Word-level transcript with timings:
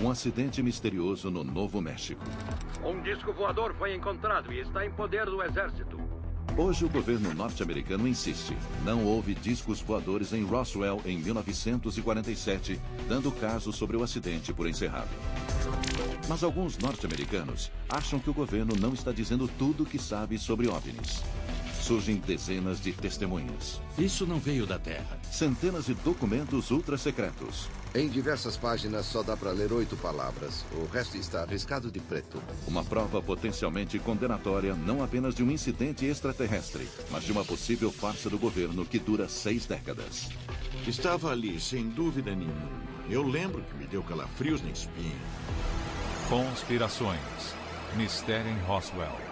Um 0.00 0.08
acidente 0.10 0.62
misterioso 0.62 1.28
no 1.28 1.42
Novo 1.42 1.80
México. 1.80 2.24
Um 2.84 3.02
disco 3.02 3.32
voador 3.32 3.74
foi 3.74 3.96
encontrado 3.96 4.52
e 4.52 4.60
está 4.60 4.86
em 4.86 4.92
poder 4.92 5.26
do 5.26 5.42
exército. 5.42 5.98
Hoje 6.56 6.84
o 6.84 6.88
governo 6.88 7.34
norte-americano 7.34 8.06
insiste. 8.06 8.56
Não 8.84 9.04
houve 9.04 9.34
discos 9.34 9.80
voadores 9.80 10.32
em 10.32 10.44
Roswell 10.44 11.00
em 11.04 11.18
1947, 11.18 12.80
dando 13.08 13.30
o 13.30 13.32
caso 13.32 13.72
sobre 13.72 13.96
o 13.96 14.04
acidente 14.04 14.52
por 14.52 14.68
encerrado. 14.68 15.10
Mas 16.28 16.44
alguns 16.44 16.78
norte-americanos 16.78 17.72
acham 17.88 18.20
que 18.20 18.30
o 18.30 18.34
governo 18.34 18.74
não 18.80 18.94
está 18.94 19.10
dizendo 19.10 19.48
tudo 19.58 19.82
o 19.82 19.86
que 19.86 19.98
sabe 19.98 20.38
sobre 20.38 20.68
OVNIs. 20.68 21.24
Surgem 21.80 22.16
dezenas 22.16 22.80
de 22.80 22.92
testemunhas. 22.92 23.80
Isso 23.98 24.26
não 24.26 24.38
veio 24.38 24.64
da 24.64 24.78
Terra. 24.78 25.18
Centenas 25.30 25.86
de 25.86 25.94
documentos 25.94 26.70
ultra-secretos. 26.70 27.68
Em 27.98 28.06
diversas 28.08 28.56
páginas 28.56 29.06
só 29.06 29.24
dá 29.24 29.36
para 29.36 29.50
ler 29.50 29.72
oito 29.72 29.96
palavras. 29.96 30.64
O 30.70 30.86
resto 30.86 31.16
está 31.16 31.44
riscado 31.44 31.90
de 31.90 31.98
preto. 31.98 32.40
Uma 32.64 32.84
prova 32.84 33.20
potencialmente 33.20 33.98
condenatória 33.98 34.72
não 34.72 35.02
apenas 35.02 35.34
de 35.34 35.42
um 35.42 35.50
incidente 35.50 36.06
extraterrestre, 36.06 36.88
mas 37.10 37.24
de 37.24 37.32
uma 37.32 37.44
possível 37.44 37.90
farsa 37.90 38.30
do 38.30 38.38
governo 38.38 38.86
que 38.86 39.00
dura 39.00 39.28
seis 39.28 39.66
décadas. 39.66 40.28
Estava 40.86 41.32
ali, 41.32 41.58
sem 41.60 41.88
dúvida 41.88 42.32
nenhuma. 42.36 42.70
Eu 43.10 43.24
lembro 43.24 43.62
que 43.62 43.76
me 43.76 43.88
deu 43.88 44.04
calafrios 44.04 44.62
na 44.62 44.70
espinha. 44.70 45.16
Conspirações. 46.28 47.18
Mistério 47.96 48.48
em 48.48 48.60
Roswell. 48.60 49.27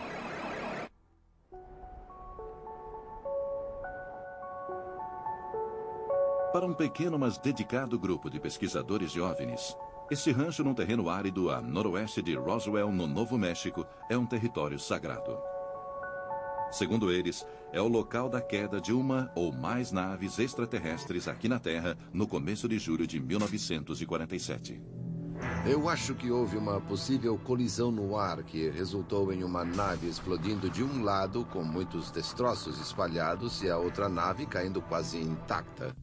Para 6.57 6.65
um 6.65 6.73
pequeno 6.73 7.19
mas 7.19 7.37
dedicado 7.37 7.99
grupo 7.99 8.31
de 8.31 8.41
pesquisadores 8.41 9.13
de 9.13 9.21
OVNIs, 9.21 9.77
rancho 10.35 10.65
num 10.65 10.73
terreno 10.73 11.11
árido 11.11 11.51
a 11.51 11.61
noroeste 11.61 12.23
de 12.23 12.35
Roswell, 12.35 12.91
no 12.91 13.07
Novo 13.07 13.37
México, 13.37 13.87
é 14.09 14.17
um 14.17 14.25
território 14.25 14.79
sagrado. 14.79 15.37
Segundo 16.71 17.13
eles, 17.13 17.47
é 17.75 17.81
o 17.83 17.87
local 17.87 18.31
da 18.31 18.41
queda 18.41 18.81
de 18.81 18.91
uma 18.91 19.31
ou 19.37 19.53
mais 19.53 19.93
naves 19.93 20.39
extraterrestres 20.39 21.29
aqui 21.29 21.47
na 21.47 21.59
Terra 21.59 21.95
no 22.11 22.27
começo 22.27 22.67
de 22.67 22.79
julho 22.79 23.07
de 23.07 23.21
1947. 23.21 24.83
Eu 25.69 25.91
acho 25.91 26.15
que 26.15 26.31
houve 26.31 26.57
uma 26.57 26.81
possível 26.81 27.37
colisão 27.37 27.93
no 27.93 28.17
ar 28.17 28.43
que 28.43 28.71
resultou 28.71 29.31
em 29.31 29.45
uma 29.45 29.63
nave 29.63 30.09
explodindo 30.09 30.71
de 30.71 30.83
um 30.83 31.05
lado 31.05 31.45
com 31.53 31.63
muitos 31.63 32.11
destroços 32.11 32.81
espalhados 32.81 33.63
e 33.63 33.69
a 33.69 33.77
outra 33.77 34.09
nave 34.09 34.47
caindo 34.47 34.81
quase 34.81 35.21
intacta. 35.21 35.95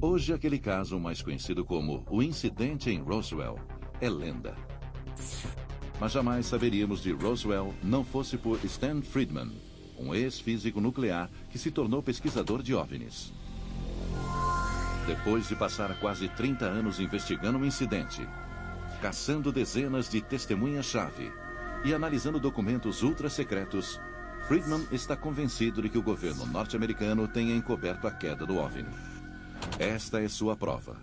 Hoje, 0.00 0.32
aquele 0.32 0.60
caso 0.60 1.00
mais 1.00 1.20
conhecido 1.20 1.64
como 1.64 2.04
o 2.08 2.22
incidente 2.22 2.88
em 2.88 3.02
Roswell 3.02 3.58
é 4.00 4.08
lenda. 4.08 4.54
Mas 5.98 6.12
jamais 6.12 6.46
saberíamos 6.46 7.02
de 7.02 7.10
Roswell 7.10 7.74
não 7.82 8.04
fosse 8.04 8.38
por 8.38 8.64
Stan 8.64 9.02
Friedman, 9.02 9.50
um 9.98 10.14
ex-físico 10.14 10.80
nuclear 10.80 11.28
que 11.50 11.58
se 11.58 11.72
tornou 11.72 12.00
pesquisador 12.00 12.62
de 12.62 12.76
OVNIs. 12.76 13.32
Depois 15.04 15.48
de 15.48 15.56
passar 15.56 15.98
quase 15.98 16.28
30 16.28 16.64
anos 16.64 17.00
investigando 17.00 17.58
o 17.58 17.62
um 17.62 17.64
incidente, 17.64 18.24
caçando 19.02 19.50
dezenas 19.50 20.08
de 20.08 20.20
testemunhas-chave 20.22 21.32
e 21.84 21.92
analisando 21.92 22.38
documentos 22.38 23.02
ultra-secretos, 23.02 24.00
Friedman 24.46 24.86
está 24.92 25.16
convencido 25.16 25.82
de 25.82 25.88
que 25.88 25.98
o 25.98 26.02
governo 26.02 26.46
norte-americano 26.46 27.26
tenha 27.26 27.56
encoberto 27.56 28.06
a 28.06 28.12
queda 28.12 28.46
do 28.46 28.58
OVNI. 28.58 29.17
Esta 29.78 30.20
é 30.20 30.28
sua 30.28 30.56
prova. 30.56 30.96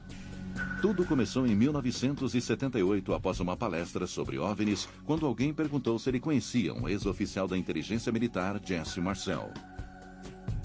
Tudo 0.81 1.05
começou 1.05 1.45
em 1.47 1.55
1978 1.55 3.13
após 3.13 3.39
uma 3.39 3.57
palestra 3.57 4.07
sobre 4.07 4.37
OVNIs, 4.37 4.87
quando 5.05 5.25
alguém 5.25 5.53
perguntou 5.53 5.97
se 5.99 6.09
ele 6.09 6.19
conhecia 6.19 6.73
um 6.73 6.87
ex-oficial 6.87 7.47
da 7.47 7.57
inteligência 7.57 8.11
militar, 8.11 8.61
Jesse 8.63 9.01
Marcel. 9.01 9.51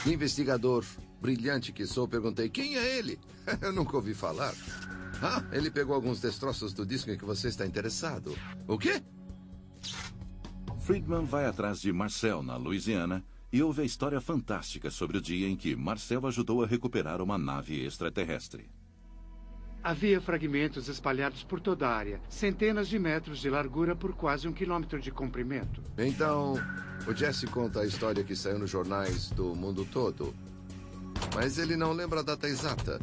Investigador 0.06 0.84
brilhante 1.20 1.72
que 1.72 1.86
sou, 1.86 2.08
perguntei 2.08 2.48
quem 2.48 2.76
é 2.76 2.98
ele? 2.98 3.18
Eu 3.60 3.72
nunca 3.72 3.96
ouvi 3.96 4.14
falar. 4.14 4.54
Ah, 5.22 5.42
ele 5.52 5.70
pegou 5.70 5.94
alguns 5.94 6.20
destroços 6.20 6.72
do 6.72 6.86
disco 6.86 7.10
em 7.10 7.18
que 7.18 7.24
você 7.24 7.48
está 7.48 7.66
interessado. 7.66 8.34
O 8.66 8.78
quê? 8.78 9.02
Friedman 10.80 11.24
vai 11.24 11.44
atrás 11.44 11.80
de 11.80 11.92
Marcel, 11.92 12.42
na 12.42 12.56
Louisiana, 12.56 13.22
e 13.52 13.62
houve 13.62 13.82
a 13.82 13.84
história 13.84 14.20
fantástica 14.20 14.90
sobre 14.90 15.18
o 15.18 15.20
dia 15.20 15.48
em 15.48 15.56
que 15.56 15.74
Marcel 15.74 16.26
ajudou 16.26 16.62
a 16.62 16.66
recuperar 16.66 17.20
uma 17.20 17.36
nave 17.36 17.84
extraterrestre. 17.84 18.70
Havia 19.82 20.20
fragmentos 20.20 20.88
espalhados 20.88 21.42
por 21.42 21.58
toda 21.58 21.88
a 21.88 21.96
área, 21.96 22.20
centenas 22.28 22.86
de 22.86 22.98
metros 22.98 23.38
de 23.38 23.48
largura 23.48 23.96
por 23.96 24.14
quase 24.14 24.46
um 24.46 24.52
quilômetro 24.52 25.00
de 25.00 25.10
comprimento. 25.10 25.82
Então, 25.96 26.54
o 27.06 27.14
Jesse 27.14 27.46
conta 27.46 27.80
a 27.80 27.86
história 27.86 28.22
que 28.22 28.36
saiu 28.36 28.58
nos 28.58 28.68
jornais 28.68 29.30
do 29.30 29.54
mundo 29.54 29.86
todo. 29.86 30.34
Mas 31.34 31.56
ele 31.56 31.76
não 31.76 31.92
lembra 31.92 32.20
a 32.20 32.22
data 32.22 32.46
exata. 32.46 33.00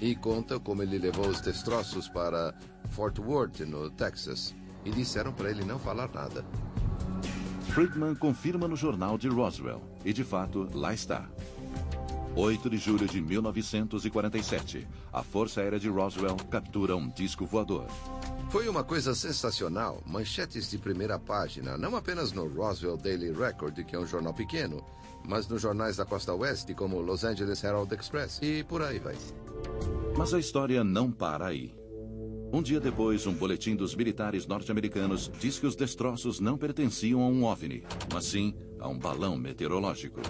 E 0.00 0.14
conta 0.16 0.58
como 0.58 0.82
ele 0.82 0.98
levou 0.98 1.28
os 1.28 1.40
destroços 1.40 2.08
para 2.08 2.52
Fort 2.90 3.18
Worth, 3.20 3.60
no 3.60 3.88
Texas. 3.90 4.54
E 4.84 4.90
disseram 4.90 5.32
para 5.32 5.50
ele 5.50 5.64
não 5.64 5.78
falar 5.78 6.08
nada. 6.12 6.44
Friedman 7.68 8.14
confirma 8.14 8.66
no 8.66 8.76
jornal 8.76 9.16
de 9.16 9.28
Roswell, 9.28 9.82
e 10.04 10.12
de 10.12 10.24
fato, 10.24 10.68
lá 10.74 10.92
está. 10.92 11.28
8 12.34 12.70
de 12.70 12.76
julho 12.76 13.06
de 13.06 13.20
1947, 13.20 14.86
a 15.12 15.22
Força 15.22 15.60
Aérea 15.60 15.78
de 15.78 15.88
Roswell 15.88 16.36
captura 16.50 16.96
um 16.96 17.08
disco 17.08 17.44
voador. 17.44 17.86
Foi 18.50 18.68
uma 18.68 18.82
coisa 18.82 19.14
sensacional. 19.14 20.02
Manchetes 20.06 20.70
de 20.70 20.78
primeira 20.78 21.18
página, 21.18 21.76
não 21.76 21.94
apenas 21.96 22.32
no 22.32 22.48
Roswell 22.48 22.96
Daily 22.96 23.32
Record, 23.32 23.84
que 23.84 23.94
é 23.94 23.98
um 23.98 24.06
jornal 24.06 24.32
pequeno, 24.32 24.84
mas 25.24 25.46
nos 25.46 25.60
jornais 25.60 25.96
da 25.96 26.04
costa 26.04 26.32
oeste, 26.32 26.74
como 26.74 27.00
Los 27.00 27.24
Angeles 27.24 27.62
Herald 27.62 27.92
Express, 27.94 28.38
e 28.42 28.64
por 28.64 28.82
aí 28.82 28.98
vai. 28.98 29.16
Mas 30.16 30.32
a 30.32 30.38
história 30.38 30.82
não 30.82 31.12
para 31.12 31.46
aí. 31.46 31.77
Um 32.50 32.62
dia 32.62 32.80
depois, 32.80 33.26
um 33.26 33.34
boletim 33.34 33.76
dos 33.76 33.94
militares 33.94 34.46
norte-americanos 34.46 35.30
diz 35.38 35.58
que 35.58 35.66
os 35.66 35.76
destroços 35.76 36.40
não 36.40 36.56
pertenciam 36.56 37.20
a 37.20 37.26
um 37.26 37.44
OVNI, 37.44 37.84
mas 38.12 38.24
sim 38.24 38.54
a 38.78 38.88
um 38.88 38.98
balão 38.98 39.36
meteorológico. 39.36 40.20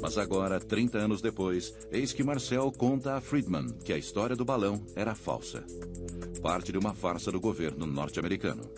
Mas 0.00 0.16
agora, 0.16 0.60
30 0.60 0.98
anos 0.98 1.20
depois, 1.20 1.74
eis 1.90 2.12
que 2.12 2.22
Marcel 2.22 2.70
conta 2.70 3.16
a 3.16 3.20
Friedman 3.20 3.66
que 3.84 3.92
a 3.92 3.98
história 3.98 4.36
do 4.36 4.44
balão 4.44 4.84
era 4.94 5.14
falsa. 5.14 5.64
Parte 6.40 6.70
de 6.70 6.78
uma 6.78 6.94
farsa 6.94 7.32
do 7.32 7.40
governo 7.40 7.86
norte-americano. 7.86 8.70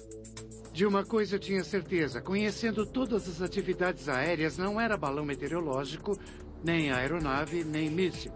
De 0.72 0.87
uma 0.87 1.04
coisa 1.04 1.37
eu 1.37 1.41
tinha 1.41 1.65
certeza: 1.65 2.21
conhecendo 2.21 2.87
todas 2.87 3.28
as 3.28 3.43
atividades 3.43 4.09
aéreas, 4.09 4.56
não 4.56 4.81
era 4.81 4.97
balão 4.97 5.25
meteorológico, 5.25 6.19
nem 6.66 6.91
aeronave, 6.91 7.62
nem 7.62 7.88
míssil. 7.88 8.32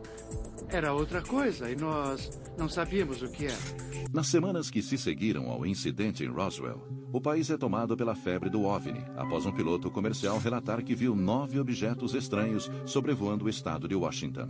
Era 0.69 0.95
outra 0.95 1.21
coisa 1.21 1.69
e 1.69 1.75
nós 1.75 2.31
não 2.57 2.69
sabíamos 2.69 3.21
o 3.23 3.29
que 3.29 3.47
era. 3.47 3.59
Nas 4.13 4.29
semanas 4.29 4.71
que 4.71 4.81
se 4.81 4.97
seguiram 4.97 5.51
ao 5.51 5.67
incidente 5.67 6.25
em 6.25 6.29
Roswell, 6.29 6.81
o 7.13 7.21
país 7.21 7.51
é 7.51 7.57
tomado 7.57 7.97
pela 7.97 8.15
febre 8.15 8.49
do 8.49 8.63
OVNI, 8.63 9.05
após 9.17 9.47
um 9.47 9.53
piloto 9.53 9.91
comercial 9.91 10.39
relatar 10.39 10.81
que 10.85 10.95
viu 10.95 11.17
nove 11.17 11.59
objetos 11.59 12.15
estranhos 12.15 12.71
sobrevoando 12.87 13.47
o 13.47 13.49
estado 13.49 13.89
de 13.89 13.97
Washington. 13.97 14.49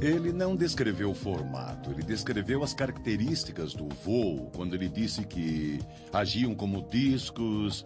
Ele 0.00 0.32
não 0.32 0.54
descreveu 0.54 1.10
o 1.10 1.14
formato, 1.14 1.90
ele 1.90 2.04
descreveu 2.04 2.62
as 2.62 2.74
características 2.74 3.74
do 3.74 3.88
voo 4.04 4.52
quando 4.54 4.74
ele 4.74 4.88
disse 4.88 5.26
que 5.26 5.80
agiam 6.12 6.54
como 6.54 6.88
discos, 6.88 7.84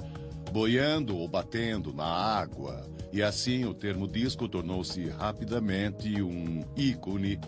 boiando 0.52 1.16
ou 1.16 1.26
batendo 1.26 1.94
na 1.94 2.04
água. 2.04 2.84
E 3.12 3.22
assim 3.22 3.64
o 3.64 3.74
termo 3.74 4.06
disco 4.06 4.48
tornou-se 4.48 5.08
rapidamente 5.08 6.22
um 6.22 6.62
ícone 6.76 7.38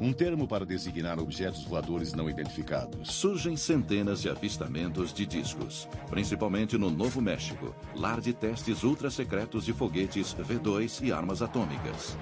um 0.00 0.12
termo 0.12 0.46
para 0.46 0.64
designar 0.64 1.18
objetos 1.18 1.64
voadores 1.64 2.12
não 2.12 2.30
identificados. 2.30 3.12
Surgem 3.12 3.56
centenas 3.56 4.22
de 4.22 4.28
avistamentos 4.28 5.12
de 5.12 5.26
discos, 5.26 5.88
principalmente 6.08 6.78
no 6.78 6.88
Novo 6.90 7.20
México, 7.20 7.74
lar 7.96 8.20
de 8.20 8.32
testes 8.32 8.84
ultra 8.84 9.10
secretos 9.10 9.64
de 9.64 9.72
foguetes 9.72 10.34
V2 10.34 11.04
e 11.04 11.12
armas 11.12 11.42
atômicas. 11.42 12.16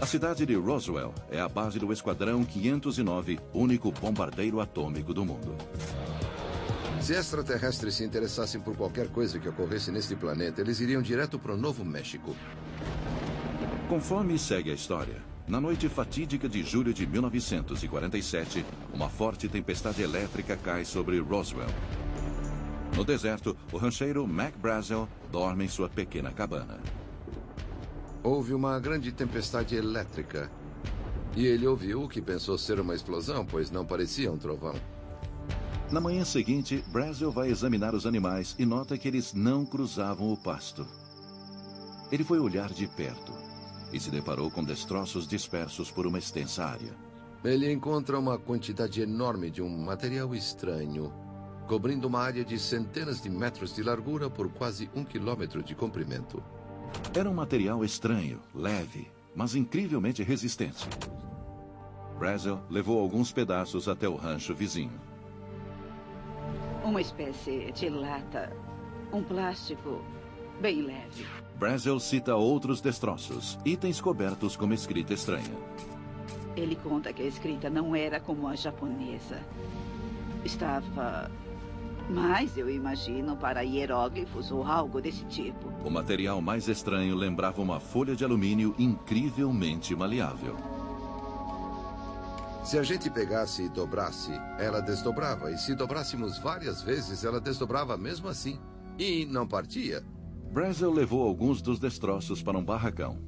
A 0.00 0.06
cidade 0.06 0.44
de 0.44 0.54
Roswell 0.54 1.12
é 1.30 1.40
a 1.40 1.48
base 1.48 1.78
do 1.78 1.92
Esquadrão 1.92 2.44
509, 2.44 3.40
único 3.52 3.90
bombardeiro 3.90 4.60
atômico 4.60 5.12
do 5.12 5.24
mundo. 5.24 5.56
Se 7.06 7.14
extraterrestres 7.14 7.94
se 7.94 8.04
interessassem 8.04 8.60
por 8.60 8.76
qualquer 8.76 9.06
coisa 9.06 9.38
que 9.38 9.48
ocorresse 9.48 9.92
neste 9.92 10.16
planeta, 10.16 10.60
eles 10.60 10.80
iriam 10.80 11.00
direto 11.00 11.38
para 11.38 11.54
o 11.54 11.56
Novo 11.56 11.84
México. 11.84 12.34
Conforme 13.88 14.36
segue 14.36 14.72
a 14.72 14.74
história, 14.74 15.22
na 15.46 15.60
noite 15.60 15.88
fatídica 15.88 16.48
de 16.48 16.64
julho 16.64 16.92
de 16.92 17.06
1947, 17.06 18.66
uma 18.92 19.08
forte 19.08 19.48
tempestade 19.48 20.02
elétrica 20.02 20.56
cai 20.56 20.84
sobre 20.84 21.20
Roswell. 21.20 21.68
No 22.96 23.04
deserto, 23.04 23.56
o 23.70 23.76
rancheiro 23.76 24.26
Mac 24.26 24.56
Brazel 24.56 25.08
dorme 25.30 25.66
em 25.66 25.68
sua 25.68 25.88
pequena 25.88 26.32
cabana. 26.32 26.80
Houve 28.20 28.52
uma 28.52 28.80
grande 28.80 29.12
tempestade 29.12 29.76
elétrica. 29.76 30.50
E 31.36 31.46
ele 31.46 31.68
ouviu 31.68 32.02
o 32.02 32.08
que 32.08 32.20
pensou 32.20 32.58
ser 32.58 32.80
uma 32.80 32.96
explosão, 32.96 33.46
pois 33.46 33.70
não 33.70 33.86
parecia 33.86 34.32
um 34.32 34.36
trovão. 34.36 34.74
Na 35.90 36.00
manhã 36.00 36.24
seguinte, 36.24 36.82
Brazel 36.88 37.30
vai 37.30 37.48
examinar 37.48 37.94
os 37.94 38.06
animais 38.06 38.56
e 38.58 38.66
nota 38.66 38.98
que 38.98 39.06
eles 39.06 39.32
não 39.32 39.64
cruzavam 39.64 40.32
o 40.32 40.36
pasto. 40.36 40.84
Ele 42.10 42.24
foi 42.24 42.40
olhar 42.40 42.70
de 42.70 42.88
perto 42.88 43.32
e 43.92 44.00
se 44.00 44.10
deparou 44.10 44.50
com 44.50 44.64
destroços 44.64 45.28
dispersos 45.28 45.88
por 45.88 46.04
uma 46.04 46.18
extensa 46.18 46.64
área. 46.64 46.92
Ele 47.44 47.72
encontra 47.72 48.18
uma 48.18 48.36
quantidade 48.36 49.00
enorme 49.00 49.48
de 49.48 49.62
um 49.62 49.68
material 49.68 50.34
estranho, 50.34 51.12
cobrindo 51.68 52.08
uma 52.08 52.20
área 52.20 52.44
de 52.44 52.58
centenas 52.58 53.22
de 53.22 53.30
metros 53.30 53.72
de 53.72 53.84
largura 53.84 54.28
por 54.28 54.50
quase 54.50 54.90
um 54.92 55.04
quilômetro 55.04 55.62
de 55.62 55.76
comprimento. 55.76 56.42
Era 57.14 57.30
um 57.30 57.34
material 57.34 57.84
estranho, 57.84 58.40
leve, 58.52 59.08
mas 59.36 59.54
incrivelmente 59.54 60.24
resistente. 60.24 60.88
Brazel 62.18 62.60
levou 62.68 62.98
alguns 62.98 63.30
pedaços 63.30 63.86
até 63.86 64.08
o 64.08 64.16
rancho 64.16 64.52
vizinho. 64.52 65.15
Uma 66.86 67.00
espécie 67.00 67.72
de 67.72 67.88
lata. 67.88 68.56
Um 69.12 69.20
plástico 69.20 70.04
bem 70.60 70.82
leve. 70.82 71.26
Brazel 71.58 71.98
cita 71.98 72.36
outros 72.36 72.80
destroços, 72.80 73.58
itens 73.64 74.00
cobertos 74.00 74.56
com 74.56 74.72
escrita 74.72 75.12
estranha. 75.12 75.50
Ele 76.54 76.76
conta 76.76 77.12
que 77.12 77.22
a 77.22 77.26
escrita 77.26 77.68
não 77.68 77.96
era 77.96 78.20
como 78.20 78.46
a 78.46 78.54
japonesa. 78.54 79.40
Estava 80.44 81.28
mais, 82.08 82.56
eu 82.56 82.70
imagino, 82.70 83.36
para 83.36 83.62
hieróglifos 83.62 84.52
ou 84.52 84.64
algo 84.64 85.00
desse 85.00 85.24
tipo. 85.24 85.68
O 85.84 85.90
material 85.90 86.40
mais 86.40 86.68
estranho 86.68 87.16
lembrava 87.16 87.60
uma 87.60 87.80
folha 87.80 88.14
de 88.14 88.24
alumínio 88.24 88.76
incrivelmente 88.78 89.92
maleável. 89.96 90.75
Se 92.66 92.76
a 92.76 92.82
gente 92.82 93.08
pegasse 93.08 93.62
e 93.62 93.68
dobrasse, 93.68 94.32
ela 94.58 94.82
desdobrava. 94.82 95.52
E 95.52 95.56
se 95.56 95.72
dobrássemos 95.72 96.36
várias 96.36 96.82
vezes, 96.82 97.22
ela 97.22 97.40
desdobrava 97.40 97.96
mesmo 97.96 98.26
assim. 98.26 98.58
E 98.98 99.24
não 99.24 99.46
partia. 99.46 100.02
Brazel 100.50 100.90
levou 100.90 101.24
alguns 101.24 101.62
dos 101.62 101.78
destroços 101.78 102.42
para 102.42 102.58
um 102.58 102.64
barracão. 102.64 103.22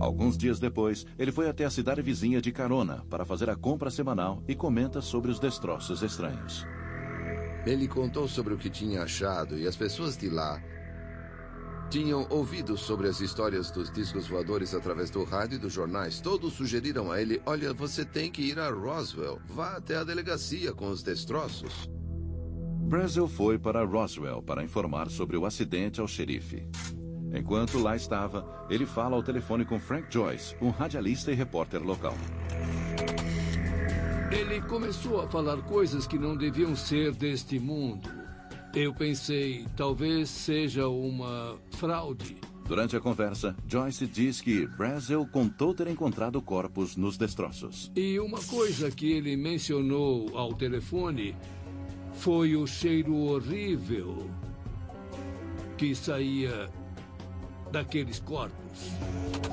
Alguns 0.00 0.36
dias 0.36 0.58
depois, 0.58 1.06
ele 1.16 1.30
foi 1.30 1.48
até 1.48 1.64
a 1.66 1.70
cidade 1.70 2.02
vizinha 2.02 2.42
de 2.42 2.50
Carona 2.50 3.04
para 3.08 3.24
fazer 3.24 3.48
a 3.48 3.54
compra 3.54 3.90
semanal 3.92 4.42
e 4.48 4.56
comenta 4.56 5.00
sobre 5.00 5.30
os 5.30 5.38
destroços 5.38 6.02
estranhos. 6.02 6.66
Ele 7.64 7.86
contou 7.86 8.26
sobre 8.26 8.54
o 8.54 8.58
que 8.58 8.68
tinha 8.68 9.04
achado 9.04 9.56
e 9.56 9.68
as 9.68 9.76
pessoas 9.76 10.16
de 10.16 10.28
lá 10.28 10.60
tinham 11.88 12.26
ouvido 12.30 12.76
sobre 12.76 13.08
as 13.08 13.20
histórias 13.20 13.70
dos 13.70 13.90
discos 13.90 14.28
voadores 14.28 14.74
através 14.74 15.10
do 15.10 15.24
rádio 15.24 15.56
e 15.56 15.58
dos 15.58 15.72
jornais. 15.72 16.20
Todos 16.20 16.52
sugeriram 16.52 17.10
a 17.10 17.20
ele: 17.20 17.40
olha, 17.46 17.72
você 17.72 18.04
tem 18.04 18.30
que 18.30 18.42
ir 18.42 18.58
a 18.58 18.70
Roswell. 18.70 19.40
Vá 19.48 19.76
até 19.76 19.96
a 19.96 20.04
delegacia 20.04 20.72
com 20.72 20.88
os 20.88 21.02
destroços. 21.02 21.88
Brazel 22.88 23.28
foi 23.28 23.58
para 23.58 23.84
Roswell 23.84 24.42
para 24.42 24.62
informar 24.62 25.10
sobre 25.10 25.36
o 25.36 25.44
acidente 25.44 26.00
ao 26.00 26.08
xerife. 26.08 26.66
Enquanto 27.34 27.78
lá 27.78 27.94
estava, 27.94 28.66
ele 28.70 28.86
fala 28.86 29.14
ao 29.14 29.22
telefone 29.22 29.64
com 29.64 29.78
Frank 29.78 30.06
Joyce, 30.10 30.56
um 30.60 30.70
radialista 30.70 31.30
e 31.30 31.34
repórter 31.34 31.82
local. 31.82 32.14
Ele 34.30 34.60
começou 34.62 35.20
a 35.20 35.28
falar 35.28 35.58
coisas 35.62 36.06
que 36.06 36.18
não 36.18 36.36
deviam 36.36 36.74
ser 36.74 37.12
deste 37.12 37.58
mundo. 37.58 38.17
Eu 38.80 38.94
pensei, 38.94 39.66
talvez 39.76 40.28
seja 40.28 40.86
uma 40.86 41.58
fraude. 41.72 42.36
Durante 42.64 42.94
a 42.94 43.00
conversa, 43.00 43.56
Joyce 43.66 44.06
diz 44.06 44.40
que 44.40 44.68
Brazel 44.68 45.26
contou 45.26 45.74
ter 45.74 45.88
encontrado 45.88 46.40
corpos 46.40 46.94
nos 46.94 47.18
destroços. 47.18 47.90
E 47.96 48.20
uma 48.20 48.38
coisa 48.40 48.88
que 48.88 49.10
ele 49.10 49.36
mencionou 49.36 50.30
ao 50.38 50.54
telefone 50.54 51.34
foi 52.12 52.54
o 52.54 52.68
cheiro 52.68 53.16
horrível 53.16 54.30
que 55.76 55.92
saía 55.92 56.70
daqueles 57.70 58.20
corpos. 58.20 58.92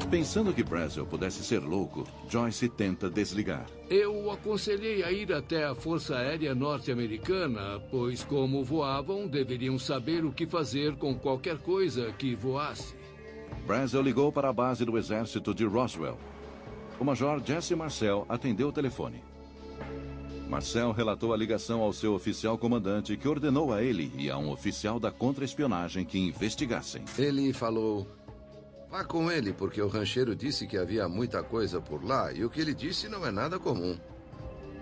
Pensando 0.09 0.53
que 0.53 0.63
Brazel 0.63 1.05
pudesse 1.05 1.43
ser 1.43 1.59
louco, 1.59 2.05
Joyce 2.29 2.69
tenta 2.69 3.09
desligar. 3.09 3.65
Eu 3.89 4.15
o 4.15 4.31
aconselhei 4.31 5.03
a 5.03 5.11
ir 5.11 5.33
até 5.33 5.65
a 5.65 5.75
Força 5.75 6.15
Aérea 6.15 6.53
Norte-Americana, 6.55 7.79
pois, 7.91 8.23
como 8.23 8.63
voavam, 8.63 9.27
deveriam 9.27 9.77
saber 9.77 10.23
o 10.23 10.31
que 10.31 10.45
fazer 10.45 10.95
com 10.95 11.15
qualquer 11.15 11.57
coisa 11.57 12.11
que 12.13 12.35
voasse. 12.35 12.95
Brazel 13.65 14.01
ligou 14.01 14.31
para 14.31 14.49
a 14.49 14.53
base 14.53 14.85
do 14.85 14.97
exército 14.97 15.53
de 15.53 15.65
Roswell. 15.65 16.17
O 16.99 17.03
major 17.03 17.41
Jesse 17.43 17.75
Marcel 17.75 18.25
atendeu 18.29 18.69
o 18.69 18.71
telefone. 18.71 19.23
Marcel 20.47 20.91
relatou 20.91 21.33
a 21.33 21.37
ligação 21.37 21.81
ao 21.81 21.91
seu 21.91 22.13
oficial 22.13 22.57
comandante, 22.57 23.17
que 23.17 23.27
ordenou 23.27 23.73
a 23.73 23.81
ele 23.81 24.11
e 24.17 24.29
a 24.29 24.37
um 24.37 24.51
oficial 24.51 24.99
da 24.99 25.11
contra-espionagem 25.11 26.05
que 26.05 26.19
investigassem. 26.19 27.03
Ele 27.17 27.51
falou: 27.51 28.07
Vá 28.89 29.03
com 29.03 29.31
ele, 29.31 29.51
porque 29.51 29.81
o 29.81 29.87
rancheiro 29.87 30.35
disse 30.35 30.67
que 30.67 30.77
havia 30.77 31.09
muita 31.09 31.43
coisa 31.43 31.81
por 31.81 32.03
lá 32.03 32.31
e 32.31 32.45
o 32.45 32.49
que 32.49 32.61
ele 32.61 32.73
disse 32.73 33.09
não 33.09 33.25
é 33.25 33.31
nada 33.31 33.59
comum. 33.59 33.97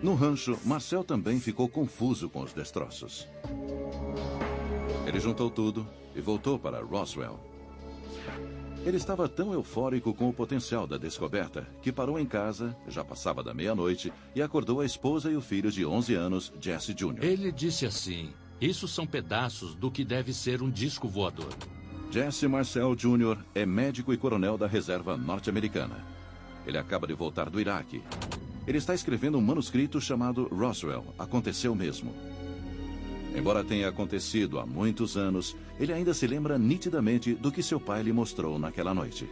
No 0.01 0.15
rancho, 0.15 0.60
Marcel 0.65 1.04
também 1.04 1.39
ficou 1.39 1.69
confuso 1.69 2.30
com 2.30 2.42
os 2.42 2.51
destroços. 2.51 3.27
Ele 5.07 5.19
juntou 5.19 5.50
tudo 5.50 5.88
e 6.13 6.19
voltou 6.19 6.60
para 6.60 6.83
Roswell. 6.83 7.53
Ele 8.86 8.98
estava 8.98 9.30
tão 9.30 9.54
eufórico 9.54 10.14
com 10.14 10.28
o 10.28 10.34
potencial 10.34 10.86
da 10.86 10.98
descoberta 10.98 11.66
que 11.82 11.90
parou 11.90 12.20
em 12.20 12.26
casa, 12.26 12.76
já 12.88 13.04
passava 13.04 13.42
da 13.42 13.54
meia-noite, 13.54 14.12
e 14.36 14.42
acordou 14.42 14.82
a 14.82 14.86
esposa 14.86 15.32
e 15.32 15.38
o 15.38 15.42
filho 15.42 15.72
de 15.72 15.86
11 15.86 16.14
anos, 16.16 16.54
Jesse 16.60 16.94
Jr. 16.94 17.24
Ele 17.24 17.50
disse 17.50 17.86
assim: 17.86 18.34
Isso 18.60 18.86
são 18.86 19.08
pedaços 19.08 19.74
do 19.74 19.90
que 19.90 20.04
deve 20.04 20.34
ser 20.34 20.62
um 20.62 20.70
disco 20.70 21.08
voador. 21.08 21.54
Jesse 22.12 22.46
Marcel 22.46 22.94
Jr. 22.94 23.38
é 23.56 23.66
médico 23.66 24.14
e 24.14 24.18
coronel 24.18 24.58
da 24.58 24.68
reserva 24.68 25.16
norte-americana. 25.16 26.06
Ele 26.68 26.78
acaba 26.78 27.08
de 27.08 27.14
voltar 27.14 27.50
do 27.50 27.62
Iraque. 27.62 28.04
Ele 28.68 28.78
está 28.78 28.94
escrevendo 28.94 29.38
um 29.38 29.42
manuscrito 29.42 30.00
chamado 30.00 30.48
Roswell 30.52 31.06
Aconteceu 31.18 31.74
Mesmo. 31.74 32.14
Embora 33.36 33.64
tenha 33.64 33.90
acontecido 33.90 34.60
há 34.60 34.66
muitos 34.66 35.18
anos, 35.18 35.56
ele 35.80 35.92
ainda 35.92 36.14
se 36.14 36.28
lembra 36.28 36.58
nitidamente 36.58 37.34
do 37.34 37.52
que 37.52 37.64
seu 37.64 37.80
pai 37.80 38.04
lhe 38.04 38.14
mostrou 38.14 38.60
naquela 38.60 38.94
noite. 38.94 39.28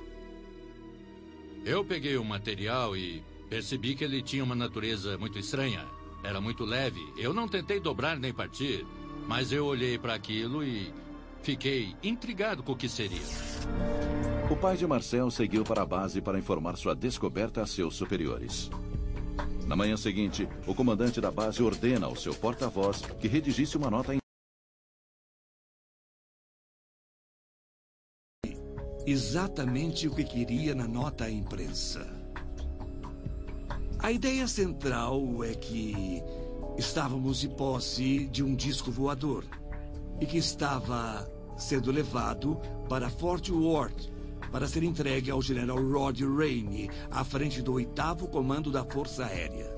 Eu 1.63 1.85
peguei 1.85 2.17
o 2.17 2.25
material 2.25 2.97
e 2.97 3.23
percebi 3.49 3.93
que 3.93 4.03
ele 4.03 4.21
tinha 4.21 4.43
uma 4.43 4.55
natureza 4.55 5.17
muito 5.17 5.37
estranha. 5.37 5.85
Era 6.23 6.41
muito 6.41 6.65
leve. 6.65 7.01
Eu 7.17 7.33
não 7.33 7.47
tentei 7.47 7.79
dobrar 7.79 8.17
nem 8.17 8.33
partir, 8.33 8.85
mas 9.27 9.51
eu 9.51 9.65
olhei 9.65 9.97
para 9.97 10.15
aquilo 10.15 10.63
e 10.63 10.91
fiquei 11.43 11.95
intrigado 12.01 12.63
com 12.63 12.71
o 12.71 12.75
que 12.75 12.89
seria. 12.89 13.21
O 14.49 14.55
pai 14.55 14.75
de 14.75 14.87
Marcel 14.87 15.29
seguiu 15.29 15.63
para 15.63 15.83
a 15.83 15.85
base 15.85 16.21
para 16.21 16.39
informar 16.39 16.75
sua 16.75 16.95
descoberta 16.95 17.61
a 17.61 17.67
seus 17.67 17.95
superiores. 17.95 18.69
Na 19.65 19.75
manhã 19.75 19.95
seguinte, 19.95 20.47
o 20.67 20.75
comandante 20.75 21.21
da 21.21 21.31
base 21.31 21.63
ordena 21.63 22.07
ao 22.07 22.15
seu 22.15 22.33
porta-voz 22.33 23.01
que 23.19 23.27
redigisse 23.27 23.77
uma 23.77 23.89
nota 23.89 24.13
em 24.13 24.21
exatamente 29.05 30.07
o 30.07 30.15
que 30.15 30.23
queria 30.23 30.75
na 30.75 30.87
nota 30.87 31.25
à 31.25 31.31
imprensa. 31.31 32.05
A 33.99 34.11
ideia 34.11 34.47
central 34.47 35.43
é 35.43 35.53
que 35.53 36.21
estávamos 36.77 37.39
de 37.39 37.49
posse 37.49 38.25
de 38.27 38.43
um 38.43 38.55
disco 38.55 38.91
voador 38.91 39.45
e 40.19 40.25
que 40.25 40.37
estava 40.37 41.29
sendo 41.57 41.91
levado 41.91 42.59
para 42.89 43.09
Fort 43.09 43.49
Worth 43.49 44.09
para 44.51 44.67
ser 44.67 44.83
entregue 44.83 45.31
ao 45.31 45.41
general 45.41 45.81
Rod 45.81 46.19
Rainey, 46.21 46.89
à 47.09 47.23
frente 47.23 47.61
do 47.61 47.73
oitavo 47.73 48.27
comando 48.27 48.71
da 48.71 48.83
Força 48.83 49.25
Aérea. 49.25 49.75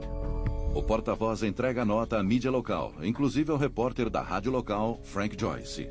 O 0.74 0.82
porta-voz 0.82 1.44
entrega 1.44 1.84
a 1.84 1.86
nota 1.86 2.18
à 2.18 2.24
mídia 2.24 2.50
local, 2.50 2.94
inclusive 3.04 3.52
ao 3.52 3.58
repórter 3.58 4.10
da 4.10 4.24
rádio 4.24 4.52
local, 4.52 5.00
Frank 5.04 5.40
Joyce. 5.40 5.88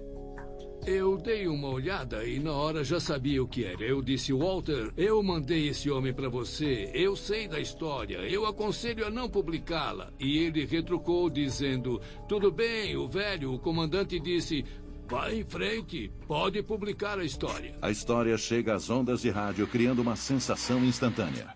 Eu 0.85 1.17
dei 1.17 1.47
uma 1.47 1.69
olhada 1.69 2.25
e 2.25 2.41
na 2.41 2.53
hora 2.53 2.83
já 2.83 2.99
sabia 2.99 3.41
o 3.41 3.47
que 3.47 3.65
era. 3.65 3.85
Eu 3.85 4.03
disse, 4.03 4.33
Walter, 4.33 4.93
eu 4.97 5.23
mandei 5.23 5.69
esse 5.69 5.89
homem 5.89 6.12
para 6.12 6.29
você. 6.29 6.91
Eu 6.93 7.15
sei 7.15 7.47
da 7.47 7.61
história. 7.61 8.19
Eu 8.29 8.45
aconselho 8.45 9.07
a 9.07 9.11
não 9.11 9.29
publicá-la. 9.29 10.12
E 10.19 10.39
ele 10.39 10.67
retrucou 10.67 11.31
dizendo, 11.31 12.01
tudo 12.29 12.51
bem, 12.51 12.97
o 12.97 13.09
velho, 13.09 13.55
o 13.55 13.61
comandante 13.61 14.19
disse, 14.19 14.65
Vá 15.12 15.31
em 15.31 15.45
frente, 15.45 16.11
pode 16.26 16.62
publicar 16.62 17.19
a 17.19 17.23
história. 17.23 17.76
A 17.83 17.90
história 17.90 18.35
chega 18.38 18.75
às 18.75 18.88
ondas 18.88 19.21
de 19.21 19.28
rádio, 19.28 19.66
criando 19.66 20.00
uma 20.00 20.16
sensação 20.16 20.83
instantânea. 20.83 21.54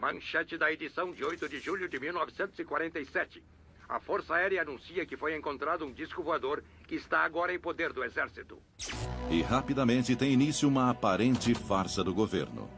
Manchete 0.00 0.58
da 0.58 0.72
edição 0.72 1.12
de 1.12 1.24
8 1.24 1.48
de 1.48 1.60
julho 1.60 1.88
de 1.88 2.00
1947. 2.00 3.44
A 3.88 4.00
Força 4.00 4.34
Aérea 4.34 4.62
anuncia 4.62 5.06
que 5.06 5.16
foi 5.16 5.36
encontrado 5.36 5.84
um 5.84 5.92
disco 5.92 6.20
voador 6.20 6.64
que 6.88 6.96
está 6.96 7.20
agora 7.20 7.54
em 7.54 7.60
poder 7.60 7.92
do 7.92 8.02
Exército. 8.02 8.60
E 9.30 9.40
rapidamente 9.40 10.16
tem 10.16 10.32
início 10.32 10.68
uma 10.68 10.90
aparente 10.90 11.54
farsa 11.54 12.02
do 12.02 12.12
governo. 12.12 12.68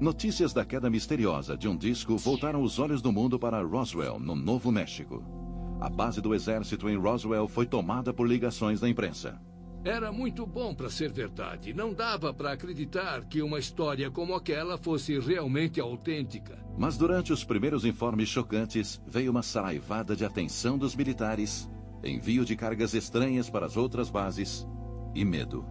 Notícias 0.00 0.54
da 0.54 0.64
queda 0.64 0.88
misteriosa 0.88 1.58
de 1.58 1.68
um 1.68 1.76
disco 1.76 2.16
voltaram 2.16 2.62
os 2.62 2.78
olhos 2.78 3.02
do 3.02 3.12
mundo 3.12 3.38
para 3.38 3.60
Roswell, 3.60 4.18
no 4.18 4.34
Novo 4.34 4.72
México. 4.72 5.45
A 5.80 5.90
base 5.90 6.20
do 6.20 6.34
exército 6.34 6.88
em 6.88 6.96
Roswell 6.96 7.46
foi 7.46 7.66
tomada 7.66 8.12
por 8.12 8.26
ligações 8.26 8.80
da 8.80 8.88
imprensa. 8.88 9.38
Era 9.84 10.10
muito 10.10 10.44
bom 10.46 10.74
para 10.74 10.90
ser 10.90 11.12
verdade. 11.12 11.72
Não 11.72 11.92
dava 11.92 12.34
para 12.34 12.52
acreditar 12.52 13.24
que 13.26 13.40
uma 13.40 13.58
história 13.58 14.10
como 14.10 14.34
aquela 14.34 14.76
fosse 14.76 15.18
realmente 15.20 15.80
autêntica. 15.80 16.58
Mas 16.76 16.96
durante 16.96 17.32
os 17.32 17.44
primeiros 17.44 17.84
informes 17.84 18.28
chocantes, 18.28 19.00
veio 19.06 19.30
uma 19.30 19.42
saraivada 19.42 20.16
de 20.16 20.24
atenção 20.24 20.76
dos 20.76 20.96
militares, 20.96 21.70
envio 22.02 22.44
de 22.44 22.56
cargas 22.56 22.94
estranhas 22.94 23.48
para 23.48 23.66
as 23.66 23.76
outras 23.76 24.10
bases 24.10 24.66
e 25.14 25.24
medo. 25.24 25.64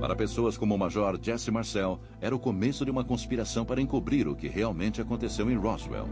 Para 0.00 0.16
pessoas 0.16 0.56
como 0.56 0.74
o 0.74 0.78
Major 0.78 1.18
Jesse 1.20 1.50
Marcel, 1.50 2.00
era 2.20 2.34
o 2.34 2.38
começo 2.38 2.84
de 2.84 2.90
uma 2.90 3.04
conspiração 3.04 3.64
para 3.64 3.80
encobrir 3.80 4.28
o 4.28 4.36
que 4.36 4.48
realmente 4.48 5.00
aconteceu 5.00 5.50
em 5.50 5.56
Roswell. 5.56 6.08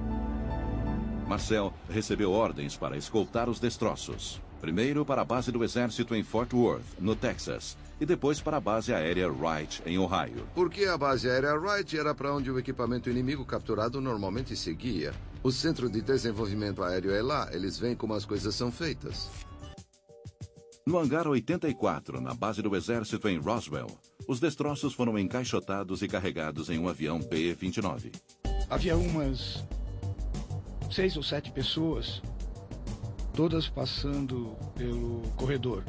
Marcel 1.33 1.73
recebeu 1.89 2.31
ordens 2.31 2.77
para 2.77 2.95
escoltar 2.95 3.49
os 3.49 3.59
destroços. 3.59 4.39
Primeiro 4.61 5.03
para 5.03 5.23
a 5.23 5.25
base 5.25 5.51
do 5.51 5.65
exército 5.65 6.15
em 6.15 6.23
Fort 6.23 6.53
Worth, 6.53 6.85
no 7.01 7.17
Texas, 7.17 7.75
e 7.99 8.05
depois 8.05 8.39
para 8.39 8.59
a 8.59 8.61
base 8.61 8.93
aérea 8.93 9.33
Wright, 9.33 9.83
em 9.87 9.99
Ohio. 9.99 10.47
Porque 10.55 10.85
a 10.85 10.99
base 10.99 11.31
aérea 11.31 11.55
Wright 11.55 11.99
era 11.99 12.15
para 12.15 12.35
onde 12.35 12.51
o 12.51 12.59
equipamento 12.59 13.09
inimigo 13.09 13.47
capturado 13.47 13.99
normalmente 13.99 14.55
seguia. 14.55 15.15
O 15.43 15.51
Centro 15.51 15.89
de 15.89 16.03
Desenvolvimento 16.03 16.83
Aéreo 16.83 17.15
é 17.15 17.23
lá, 17.23 17.49
eles 17.51 17.79
veem 17.79 17.97
como 17.97 18.13
as 18.13 18.27
coisas 18.27 18.55
são 18.55 18.71
feitas. 18.71 19.31
No 20.87 20.99
hangar 20.99 21.27
84, 21.27 22.21
na 22.21 22.35
base 22.35 22.61
do 22.61 22.77
exército 22.77 23.27
em 23.27 23.39
Roswell, 23.39 23.87
os 24.29 24.39
destroços 24.39 24.93
foram 24.93 25.19
encaixotados 25.19 26.03
e 26.03 26.09
carregados 26.09 26.69
em 26.69 26.79
um 26.79 26.89
avião 26.89 27.21
B-29. 27.21 28.13
Havia 28.69 28.97
umas 28.97 29.65
seis 30.93 31.17
ou 31.17 31.23
sete 31.23 31.51
pessoas 31.51 32.21
todas 33.35 33.67
passando 33.67 34.55
pelo 34.75 35.23
corredor. 35.37 35.85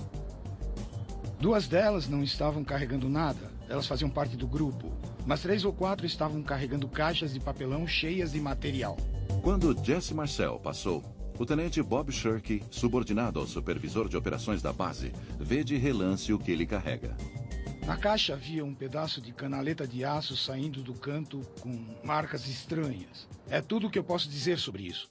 Duas 1.40 1.68
delas 1.68 2.08
não 2.08 2.24
estavam 2.24 2.64
carregando 2.64 3.10
nada, 3.10 3.52
elas 3.68 3.86
faziam 3.86 4.10
parte 4.10 4.38
do 4.38 4.48
grupo, 4.48 4.94
mas 5.26 5.42
três 5.42 5.66
ou 5.66 5.74
quatro 5.74 6.06
estavam 6.06 6.42
carregando 6.42 6.88
caixas 6.88 7.34
de 7.34 7.40
papelão 7.42 7.86
cheias 7.86 8.32
de 8.32 8.40
material. 8.40 8.96
Quando 9.42 9.78
Jesse 9.84 10.14
Marcel 10.14 10.58
passou, 10.58 11.04
o 11.38 11.46
tenente 11.46 11.82
Bob 11.84 12.10
Shirky, 12.10 12.64
subordinado 12.72 13.42
ao 13.42 13.46
supervisor 13.46 14.08
de 14.08 14.16
operações 14.16 14.62
da 14.62 14.72
base, 14.72 15.12
vê 15.38 15.66
de 15.66 15.76
relance 15.76 16.32
o 16.32 16.40
que 16.40 16.52
ele 16.52 16.66
carrega. 16.66 17.18
Na 17.86 17.98
caixa 17.98 18.34
havia 18.34 18.64
um 18.64 18.74
pedaço 18.74 19.20
de 19.20 19.34
canaleta 19.34 19.86
de 19.86 20.06
aço 20.06 20.38
saindo 20.38 20.82
do 20.82 20.94
canto 20.94 21.42
com 21.60 21.86
marcas 22.02 22.48
estranhas. 22.48 23.28
É 23.50 23.62
tudo 23.62 23.88
o 23.88 23.90
que 23.90 24.00
eu 24.00 24.04
posso 24.04 24.30
dizer 24.30 24.58
sobre 24.58 24.84
isso. 24.84 25.10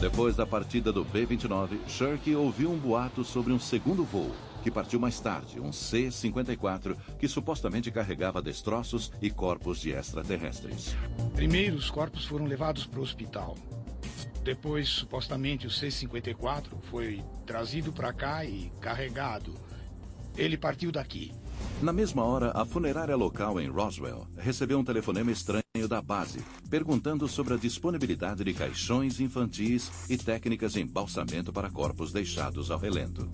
Depois 0.00 0.36
da 0.36 0.46
partida 0.46 0.92
do 0.92 1.04
B-29, 1.04 1.78
Shirky 1.88 2.36
ouviu 2.36 2.70
um 2.70 2.78
boato 2.78 3.24
sobre 3.24 3.52
um 3.52 3.58
segundo 3.58 4.04
voo, 4.04 4.30
que 4.62 4.70
partiu 4.70 5.00
mais 5.00 5.18
tarde, 5.18 5.58
um 5.58 5.72
C-54, 5.72 6.96
que 7.18 7.26
supostamente 7.26 7.90
carregava 7.90 8.40
destroços 8.40 9.10
e 9.20 9.28
corpos 9.28 9.80
de 9.80 9.90
extraterrestres. 9.90 10.94
Primeiro, 11.34 11.76
os 11.76 11.90
corpos 11.90 12.24
foram 12.24 12.44
levados 12.44 12.86
para 12.86 13.00
o 13.00 13.02
hospital. 13.02 13.56
Depois, 14.44 14.88
supostamente, 14.88 15.66
o 15.66 15.70
C-54 15.70 16.78
foi 16.90 17.24
trazido 17.44 17.92
para 17.92 18.12
cá 18.12 18.44
e 18.44 18.70
carregado. 18.80 19.54
Ele 20.36 20.56
partiu 20.56 20.90
daqui. 20.90 21.32
Na 21.80 21.92
mesma 21.92 22.24
hora, 22.24 22.50
a 22.54 22.64
funerária 22.64 23.14
local 23.16 23.60
em 23.60 23.68
Roswell 23.68 24.26
recebeu 24.36 24.78
um 24.78 24.84
telefonema 24.84 25.30
estranho 25.30 25.88
da 25.88 26.00
base, 26.00 26.40
perguntando 26.70 27.28
sobre 27.28 27.54
a 27.54 27.56
disponibilidade 27.56 28.42
de 28.42 28.54
caixões 28.54 29.20
infantis 29.20 29.90
e 30.08 30.16
técnicas 30.16 30.72
de 30.72 30.80
embalsamento 30.80 31.52
para 31.52 31.70
corpos 31.70 32.12
deixados 32.12 32.70
ao 32.70 32.78
relento. 32.78 33.28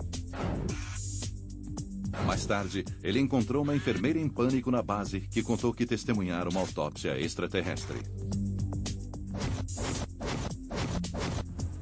Mais 2.25 2.45
tarde, 2.45 2.85
ele 3.01 3.19
encontrou 3.19 3.63
uma 3.63 3.75
enfermeira 3.75 4.19
em 4.19 4.29
pânico 4.29 4.69
na 4.69 4.81
base 4.81 5.21
que 5.21 5.41
contou 5.41 5.73
que 5.73 5.85
testemunhara 5.85 6.49
uma 6.49 6.59
autópsia 6.59 7.19
extraterrestre. 7.19 7.99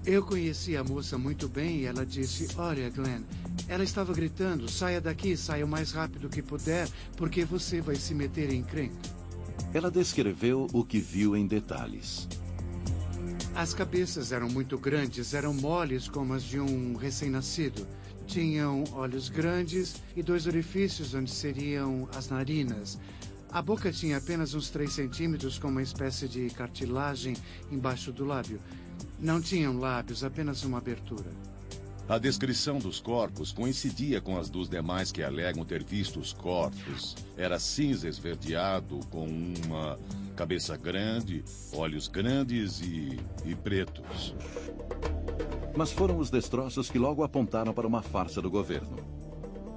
Eu 0.06 0.24
conheci 0.24 0.76
a 0.76 0.84
moça 0.84 1.18
muito 1.18 1.48
bem 1.48 1.82
e 1.82 1.86
ela 1.86 2.06
disse: 2.06 2.48
Olha, 2.58 2.90
Glenn, 2.90 3.22
ela 3.70 3.84
estava 3.84 4.12
gritando: 4.14 4.70
saia 4.70 5.00
daqui, 5.00 5.38
saia 5.38 5.64
o 5.64 5.70
mais 5.70 5.92
rápido 5.92 6.28
que 6.28 6.42
puder, 6.42 6.90
porque 7.16 7.46
você 7.46 7.80
vai 7.80 7.96
se 7.96 8.14
meter 8.14 8.52
em 8.52 8.58
encrenca. 8.58 8.98
Ela 9.74 9.92
descreveu 9.92 10.68
o 10.74 10.84
que 10.84 11.00
viu 11.00 11.38
em 11.38 11.46
detalhes. 11.46 12.28
As 13.54 13.74
cabeças 13.74 14.32
eram 14.32 14.50
muito 14.50 14.78
grandes, 14.78 15.34
eram 15.34 15.54
moles 15.54 16.08
como 16.08 16.34
as 16.34 16.44
de 16.44 16.60
um 16.60 16.96
recém-nascido. 16.96 17.88
Tinham 18.26 18.84
olhos 18.94 19.30
grandes 19.30 20.02
e 20.16 20.24
dois 20.24 20.48
orifícios 20.48 21.14
onde 21.14 21.30
seriam 21.30 22.08
as 22.16 22.30
narinas. 22.30 23.00
A 23.52 23.62
boca 23.62 23.92
tinha 23.92 24.18
apenas 24.18 24.54
uns 24.54 24.70
3 24.70 24.92
centímetros 24.92 25.58
com 25.58 25.70
uma 25.70 25.82
espécie 25.82 26.28
de 26.28 26.50
cartilagem 26.52 27.36
embaixo 27.72 28.12
do 28.12 28.24
lábio. 28.24 28.62
Não 29.20 29.42
tinham 29.42 29.80
lábios, 29.80 30.24
apenas 30.24 30.64
uma 30.64 30.78
abertura. 30.78 31.32
A 32.10 32.18
descrição 32.18 32.80
dos 32.80 33.00
corpos 33.00 33.52
coincidia 33.52 34.20
com 34.20 34.36
as 34.36 34.50
dos 34.50 34.68
demais 34.68 35.12
que 35.12 35.22
alegam 35.22 35.64
ter 35.64 35.84
visto 35.84 36.20
os 36.20 36.34
corpos. 36.34 37.16
Era 37.38 37.60
cinza 37.60 38.08
esverdeado, 38.08 39.00
com 39.12 39.28
uma 39.28 39.96
cabeça 40.36 40.76
grande, 40.76 41.44
olhos 41.72 42.08
grandes 42.08 42.82
e, 42.82 43.20
e 43.46 43.54
pretos. 43.54 44.34
Mas 45.78 45.92
foram 45.92 46.18
os 46.18 46.32
destroços 46.32 46.90
que 46.90 46.98
logo 46.98 47.24
apontaram 47.24 47.74
para 47.74 47.86
uma 47.86 48.02
farsa 48.02 48.42
do 48.42 48.50
governo. 48.50 49.19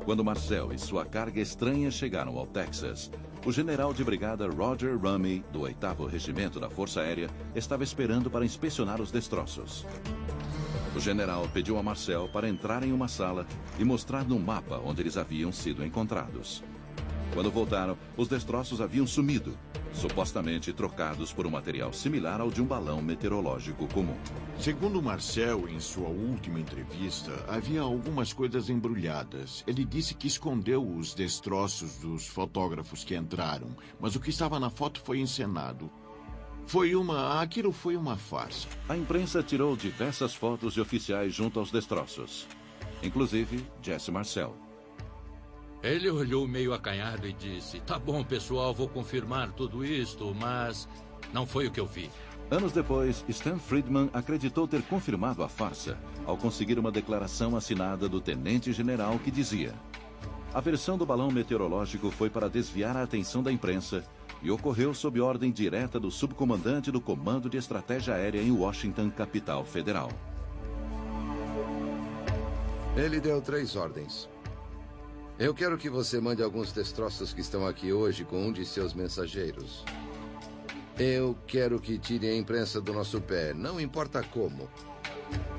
Quando 0.05 0.25
Marcel 0.25 0.73
e 0.73 0.79
sua 0.79 1.05
carga 1.05 1.41
estranha 1.41 1.89
chegaram 1.89 2.37
ao 2.37 2.45
Texas, 2.45 3.09
o 3.47 3.53
general 3.53 3.95
de 3.95 4.03
brigada 4.03 4.49
Roger 4.49 4.99
Rummy, 4.99 5.45
do 5.53 5.61
8 5.61 6.07
Regimento 6.07 6.59
da 6.59 6.69
Força 6.69 7.01
Aérea, 7.01 7.31
estava 7.55 7.85
esperando 7.85 8.29
para 8.29 8.45
inspecionar 8.45 9.01
os 9.01 9.13
destroços. 9.13 9.87
O 10.97 10.99
general 10.99 11.49
pediu 11.55 11.79
a 11.79 11.83
Marcel 11.83 12.29
para 12.33 12.49
entrar 12.49 12.83
em 12.83 12.93
uma 12.93 13.07
sala 13.07 13.47
e 13.79 13.85
mostrar 13.85 14.25
no 14.25 14.41
mapa 14.41 14.81
onde 14.85 15.03
eles 15.03 15.17
haviam 15.17 15.53
sido 15.53 15.85
encontrados. 15.85 16.65
Quando 17.33 17.51
voltaram, 17.51 17.97
os 18.15 18.29
destroços 18.29 18.83
haviam 18.83 19.07
sumido, 19.07 19.57
supostamente 19.95 20.71
trocados 20.71 21.33
por 21.33 21.47
um 21.47 21.51
material 21.51 21.91
similar 21.91 22.43
ao 22.43 22.51
de 22.51 22.61
um 22.61 22.67
balão 22.67 23.01
meteorológico 23.01 23.87
comum. 23.89 24.17
Segundo 24.59 25.01
Marcel, 25.01 25.67
em 25.67 25.81
sua 25.81 26.09
última 26.09 26.61
entrevista, 26.61 27.33
havia 27.49 27.81
algumas 27.81 28.35
coisas 28.35 28.69
embrulhadas. 28.69 29.65
Ele 29.67 29.83
disse 29.83 30.15
que 30.15 30.27
escondeu 30.27 30.87
os 30.87 31.15
destroços 31.15 31.97
dos 31.97 32.27
fotógrafos 32.27 33.03
que 33.03 33.17
entraram, 33.17 33.75
mas 33.99 34.15
o 34.15 34.21
que 34.21 34.29
estava 34.29 34.61
na 34.61 34.69
foto 34.69 35.01
foi 35.03 35.19
encenado. 35.19 35.91
Foi 36.67 36.95
uma. 36.95 37.41
Aquilo 37.41 37.73
foi 37.73 37.97
uma 37.97 38.17
farsa. 38.17 38.69
A 38.89 38.97
imprensa 38.97 39.43
tirou 39.43 39.75
diversas 39.75 40.35
fotos 40.35 40.75
de 40.75 40.81
oficiais 40.83 41.35
junto 41.35 41.59
aos 41.59 41.71
destroços, 41.71 42.47
inclusive 43.03 43.65
Jesse 43.83 44.11
Marcel. 44.11 44.55
Ele 45.83 46.09
olhou 46.09 46.47
meio 46.47 46.73
acanhado 46.73 47.27
e 47.27 47.33
disse: 47.33 47.81
Tá 47.81 47.99
bom, 47.99 48.23
pessoal, 48.23 48.73
vou 48.73 48.89
confirmar 48.89 49.53
tudo 49.53 49.85
isto, 49.85 50.33
mas 50.35 50.89
não 51.33 51.45
foi 51.45 51.67
o 51.67 51.71
que 51.73 51.81
eu 51.81 51.87
vi. 51.87 52.09
Anos 52.51 52.73
depois, 52.73 53.25
Stan 53.29 53.59
Friedman 53.59 54.09
acreditou 54.13 54.69
ter 54.69 54.83
confirmado 54.83 55.43
a 55.43 55.49
farsa 55.49 55.99
ao 56.25 56.37
conseguir 56.37 56.79
uma 56.79 56.93
declaração 56.93 57.57
assinada 57.57 58.09
do 58.09 58.21
tenente-general 58.21 59.19
que 59.19 59.31
dizia: 59.31 59.75
A 60.55 60.61
versão 60.61 60.97
do 60.97 61.05
balão 61.05 61.33
meteorológico 61.33 62.13
foi 62.13 62.31
para 62.31 62.49
desviar 62.49 62.97
a 62.97 63.03
atenção 63.03 63.43
da 63.43 63.51
imprensa 63.51 64.05
e 64.41 64.53
ocorreu 64.53 64.95
sob 64.95 65.21
ordem 65.21 65.51
direta 65.51 65.99
do 65.99 66.11
subcomandante 66.11 66.93
do 66.93 67.01
Comando 67.01 67.51
de 67.51 67.57
Estratégia 67.57 68.15
Aérea 68.15 68.41
em 68.41 68.53
Washington, 68.53 69.11
capital 69.11 69.65
federal. 69.65 70.11
Ele 72.97 73.19
deu 73.19 73.41
três 73.41 73.75
ordens. 73.75 74.29
Eu 75.43 75.53
quero 75.53 75.77
que 75.77 75.91
você 75.91 76.21
mande 76.21 76.41
alguns 76.41 76.71
destroços 76.71 77.35
que 77.35 77.41
estão 77.41 77.67
aqui 77.67 77.93
hoje 77.93 78.25
com 78.25 78.47
um 78.47 78.53
de 78.53 78.65
seus 78.65 78.95
mensageiros. 78.95 79.85
Eu 80.97 81.37
quero 81.49 81.81
que 81.81 81.99
tire 81.99 82.29
a 82.29 82.37
imprensa 82.37 82.81
do 82.81 82.93
nosso 82.93 83.21
pé, 83.21 83.53
não 83.53 83.81
importa 83.81 84.23
como. 84.23 84.71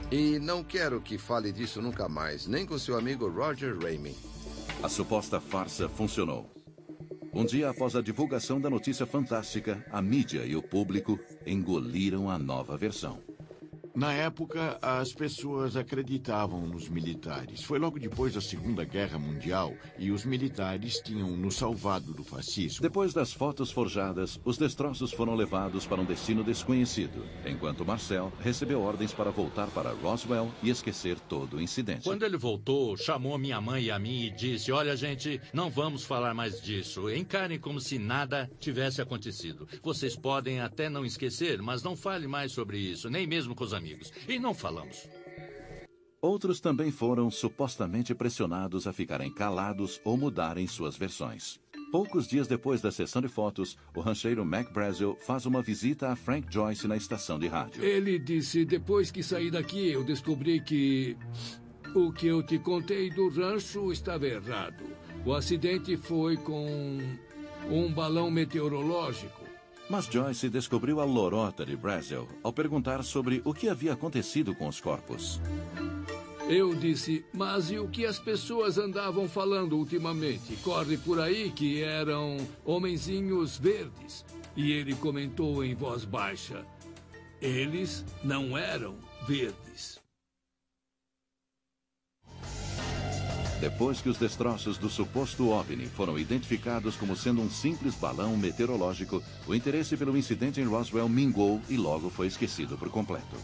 E 0.10 0.40
não 0.40 0.64
quero 0.64 1.02
que 1.02 1.18
fale 1.18 1.52
disso 1.52 1.82
nunca 1.82 2.08
mais, 2.08 2.48
nem 2.48 2.66
com 2.66 2.80
seu 2.80 2.98
amigo 2.98 3.28
Roger 3.28 3.78
Ramey. 3.78 4.16
A 4.82 4.88
suposta 4.88 5.42
farsa 5.42 5.90
funcionou. 5.90 6.50
Um 7.34 7.44
dia 7.44 7.70
após 7.70 7.94
a 7.94 8.02
divulgação 8.02 8.62
da 8.62 8.70
notícia 8.70 9.06
fantástica, 9.06 9.86
a 9.92 10.02
mídia 10.02 10.46
e 10.46 10.56
o 10.56 10.64
público 10.64 11.20
engoliram 11.46 12.30
a 12.30 12.40
nova 12.40 12.78
versão. 12.78 13.20
Na 13.96 14.12
época, 14.12 14.80
as 14.82 15.14
pessoas 15.14 15.76
acreditavam 15.76 16.66
nos 16.66 16.90
militares. 16.90 17.62
Foi 17.62 17.78
logo 17.78 18.00
depois 18.00 18.34
da 18.34 18.42
Segunda 18.42 18.84
Guerra 18.84 19.20
Mundial 19.20 19.72
e 20.00 20.10
os 20.10 20.26
militares 20.26 21.00
tinham 21.00 21.30
nos 21.38 21.58
salvado 21.58 22.12
do 22.12 22.24
fascismo. 22.24 22.82
Depois 22.82 23.14
das 23.14 23.32
fotos 23.32 23.70
forjadas, 23.70 24.40
os 24.44 24.58
destroços 24.58 25.12
foram 25.12 25.36
levados 25.36 25.86
para 25.86 26.02
um 26.02 26.06
destino 26.06 26.44
desconhecido, 26.44 27.24
enquanto 27.46 27.86
Marcel 27.86 28.34
recebeu 28.40 28.82
ordens 28.82 29.14
para 29.14 29.30
voltar 29.30 29.68
para 29.68 29.92
Roswell 29.92 30.52
e 30.64 30.72
esquecer 30.72 31.20
todo 31.20 31.58
o 31.58 31.62
incidente. 31.62 32.04
Quando 32.04 32.24
ele 32.24 32.36
voltou, 32.36 32.98
chamou 32.98 33.38
minha 33.38 33.62
mãe 33.62 33.84
e 33.84 33.92
a 33.92 34.00
mim 34.00 34.24
e 34.24 34.32
disse: 34.32 34.72
Olha, 34.72 34.98
gente, 34.98 35.40
não 35.54 35.70
vamos 35.70 36.04
falar 36.04 36.34
mais 36.34 36.60
disso. 36.60 37.12
Encarem 37.14 37.60
como 37.60 37.80
se 37.80 38.00
nada 38.00 38.50
tivesse 38.60 39.04
acontecido. 39.04 39.68
Vocês 39.84 40.16
podem 40.16 40.62
até 40.62 40.90
não 40.90 41.06
esquecer, 41.06 41.62
mas 41.62 41.84
não 41.84 41.96
fale 41.96 42.28
mais 42.28 42.52
sobre 42.52 42.80
isso, 42.80 43.08
nem 43.08 43.28
mesmo 43.28 43.54
com 43.54 43.64
os 43.64 43.72
amigos 43.72 43.83
amigos. 43.84 44.14
E 44.28 44.40
não 44.40 44.54
falamos. 44.54 45.10
Outros 46.22 46.62
também 46.62 46.90
foram 46.90 47.30
supostamente 47.30 48.16
pressionados 48.16 48.88
a 48.88 48.94
ficarem 48.94 49.30
calados 49.30 50.00
ou 50.06 50.16
mudarem 50.16 50.66
suas 50.66 50.96
versões. 50.96 51.60
Poucos 51.92 52.28
dias 52.28 52.48
depois 52.48 52.82
da 52.82 52.92
sessão 52.92 53.22
de 53.22 53.28
fotos, 53.28 53.78
o 53.94 54.00
rancheiro 54.00 54.44
Mac 54.46 54.72
Brazel 54.72 55.16
faz 55.28 55.46
uma 55.46 55.62
visita 55.62 56.10
a 56.10 56.16
Frank 56.16 56.48
Joyce 56.50 56.88
na 56.88 56.96
estação 56.96 57.38
de 57.38 57.48
rádio. 57.48 57.84
Ele 57.84 58.18
disse: 58.18 58.64
Depois 58.64 59.12
que 59.12 59.22
saí 59.22 59.52
daqui, 59.52 59.92
eu 59.92 60.04
descobri 60.04 60.62
que 60.62 61.16
o 61.94 62.12
que 62.12 62.28
eu 62.28 62.42
te 62.42 62.58
contei 62.58 63.12
do 63.12 63.30
rancho 63.30 63.92
estava 63.92 64.26
errado. 64.26 64.84
O 65.26 65.34
acidente 65.34 65.96
foi 65.98 66.38
com 66.38 66.98
um 67.70 67.94
balão 67.94 68.32
meteorológico. 68.32 69.43
Mas 69.90 70.06
Joyce 70.06 70.50
descobriu 70.50 71.00
a 71.00 71.06
lorota 71.06 71.66
de 71.66 71.76
Brazel 71.76 72.28
ao 72.42 72.54
perguntar 72.54 73.04
sobre 73.04 73.42
o 73.44 73.54
que 73.54 73.70
havia 73.70 73.94
acontecido 73.94 74.56
com 74.56 74.68
os 74.68 74.80
corpos. 74.80 75.42
Eu 76.48 76.76
disse, 76.76 77.26
mas 77.34 77.72
e 77.72 77.80
o 77.80 77.88
que 77.88 78.06
as 78.06 78.20
pessoas 78.20 78.78
andavam 78.78 79.30
falando 79.30 79.78
ultimamente? 79.78 80.58
Corre 80.58 80.98
por 80.98 81.20
aí 81.20 81.50
que 81.52 81.82
eram 81.82 82.38
homenzinhos 82.66 83.58
verdes. 83.58 84.26
E 84.56 84.72
ele 84.72 84.94
comentou 84.94 85.64
em 85.64 85.74
voz 85.74 86.04
baixa: 86.06 86.66
Eles 87.42 88.06
não 88.24 88.58
eram 88.58 88.96
verdes. 89.26 90.03
Depois 93.64 94.02
que 94.02 94.10
os 94.10 94.18
destroços 94.18 94.78
do 94.78 94.90
suposto 94.90 95.48
OVNI 95.48 95.86
foram 95.86 96.20
identificados 96.20 96.98
como 96.98 97.16
sendo 97.16 97.42
um 97.42 97.50
simples 97.50 97.96
balão 97.96 98.36
meteorológico, 98.36 99.24
o 99.48 99.56
interesse 99.56 99.96
pelo 99.96 100.18
incidente 100.18 100.60
em 100.60 100.66
Roswell 100.66 101.08
mingou 101.08 101.62
e 101.70 101.78
logo 101.78 102.10
foi 102.10 102.28
esquecido 102.28 102.78
por 102.78 102.90
completo. 102.90 103.38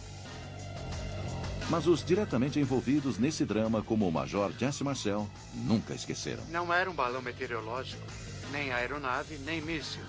Mas 1.69 1.87
os 1.87 2.03
diretamente 2.03 2.59
envolvidos 2.59 3.17
nesse 3.17 3.45
drama, 3.45 3.81
como 3.81 4.09
o 4.09 4.11
Major 4.11 4.51
Jesse 4.59 4.83
Marcel, 4.83 5.25
nunca 5.53 5.93
esqueceram. 5.93 6.43
Não 6.49 6.73
era 6.73 6.91
um 6.91 6.93
balão 6.93 7.21
meteorológico, 7.21 8.03
nem 8.51 8.73
aeronave, 8.73 9.37
nem 9.45 9.61
míssil. 9.61 10.03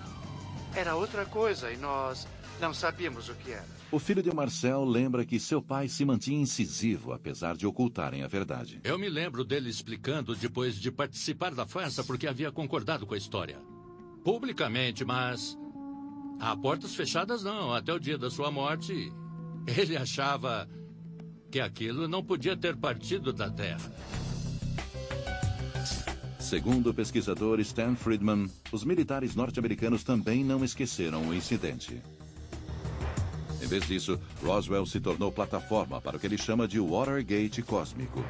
Era 0.75 0.97
outra 0.97 1.25
coisa 1.25 1.71
e 1.71 1.77
nós 1.77 2.27
não 2.59 2.75
sabíamos 2.75 3.29
o 3.29 3.35
que 3.37 3.53
era. 3.53 3.80
O 3.93 3.99
filho 3.99 4.23
de 4.23 4.33
Marcel 4.33 4.85
lembra 4.85 5.27
que 5.27 5.41
seu 5.41 5.61
pai 5.61 5.89
se 5.89 6.05
mantinha 6.05 6.41
incisivo, 6.41 7.13
apesar 7.13 7.57
de 7.57 7.67
ocultarem 7.67 8.23
a 8.23 8.29
verdade. 8.29 8.81
Eu 8.85 8.97
me 8.97 9.09
lembro 9.09 9.45
dele 9.45 9.69
explicando 9.69 10.37
depois 10.37 10.77
de 10.77 10.93
participar 10.93 11.53
da 11.53 11.67
farsa 11.67 12.05
porque 12.05 12.29
havia 12.29 12.53
concordado 12.53 13.05
com 13.05 13.15
a 13.15 13.19
história. 13.19 13.59
Publicamente, 14.23 15.05
mas. 15.05 15.59
A 16.39 16.57
portas 16.57 16.95
fechadas, 16.95 17.43
não. 17.43 17.75
Até 17.75 17.93
o 17.93 17.99
dia 17.99 18.17
da 18.17 18.31
sua 18.31 18.51
morte, 18.51 19.13
ele 19.67 19.97
achava 19.97 20.69
que 21.51 21.59
aquilo 21.59 22.07
não 22.07 22.23
podia 22.23 22.57
ter 22.57 22.77
partido 22.77 23.33
da 23.33 23.51
Terra. 23.51 23.93
Segundo 26.39 26.91
o 26.91 26.95
pesquisador 26.95 27.59
Stan 27.61 27.97
Friedman, 27.97 28.49
os 28.71 28.85
militares 28.85 29.35
norte-americanos 29.35 30.05
também 30.05 30.45
não 30.45 30.65
esqueceram 30.65 31.29
o 31.29 31.35
incidente. 31.35 32.01
Em 33.71 33.79
vez 33.79 33.87
disso, 33.87 34.19
Roswell 34.43 34.85
se 34.85 34.99
tornou 34.99 35.31
plataforma 35.31 36.01
para 36.01 36.17
o 36.17 36.21
que 36.21 36.27
ele 36.27 36.37
chama 36.37 36.67
de 36.67 36.81
Watergate 36.81 37.63
cósmico 37.63 38.21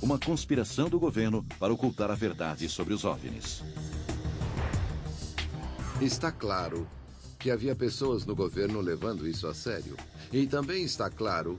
uma 0.00 0.20
conspiração 0.20 0.88
do 0.88 1.00
governo 1.00 1.44
para 1.58 1.72
ocultar 1.72 2.12
a 2.12 2.14
verdade 2.14 2.68
sobre 2.68 2.94
os 2.94 3.04
OVNIs. 3.04 3.64
Está 6.00 6.30
claro 6.30 6.86
que 7.40 7.50
havia 7.50 7.74
pessoas 7.74 8.24
no 8.24 8.36
governo 8.36 8.80
levando 8.80 9.26
isso 9.26 9.48
a 9.48 9.54
sério. 9.54 9.96
E 10.32 10.46
também 10.46 10.84
está 10.84 11.10
claro 11.10 11.58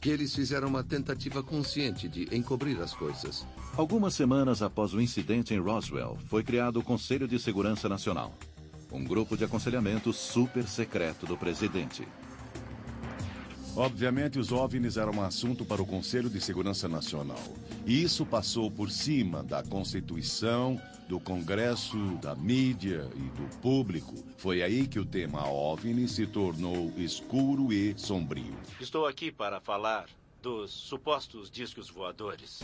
que 0.00 0.08
eles 0.08 0.34
fizeram 0.34 0.68
uma 0.68 0.82
tentativa 0.82 1.42
consciente 1.42 2.08
de 2.08 2.34
encobrir 2.34 2.80
as 2.80 2.94
coisas. 2.94 3.46
Algumas 3.76 4.14
semanas 4.14 4.62
após 4.62 4.94
o 4.94 5.00
incidente 5.00 5.52
em 5.52 5.60
Roswell, 5.60 6.16
foi 6.30 6.42
criado 6.42 6.78
o 6.78 6.82
Conselho 6.82 7.28
de 7.28 7.38
Segurança 7.38 7.86
Nacional 7.86 8.34
um 8.92 9.04
grupo 9.04 9.36
de 9.36 9.44
aconselhamento 9.44 10.12
super 10.12 10.66
secreto 10.66 11.26
do 11.26 11.36
presidente. 11.36 12.06
Obviamente, 13.76 14.38
os 14.38 14.50
OVNIs 14.50 14.96
eram 14.96 15.12
um 15.12 15.22
assunto 15.22 15.64
para 15.64 15.80
o 15.80 15.86
Conselho 15.86 16.28
de 16.28 16.40
Segurança 16.40 16.88
Nacional. 16.88 17.42
E 17.86 18.02
isso 18.02 18.26
passou 18.26 18.70
por 18.70 18.90
cima 18.90 19.42
da 19.42 19.62
Constituição, 19.62 20.80
do 21.08 21.18
Congresso, 21.20 21.96
da 22.20 22.34
mídia 22.34 23.08
e 23.14 23.40
do 23.40 23.56
público. 23.58 24.14
Foi 24.36 24.62
aí 24.62 24.86
que 24.86 24.98
o 24.98 25.04
tema 25.04 25.48
OVNI 25.48 26.08
se 26.08 26.26
tornou 26.26 26.92
escuro 26.96 27.72
e 27.72 27.94
sombrio. 27.96 28.54
Estou 28.80 29.06
aqui 29.06 29.30
para 29.30 29.60
falar 29.60 30.06
dos 30.42 30.70
supostos 30.70 31.50
discos 31.50 31.88
voadores. 31.88 32.60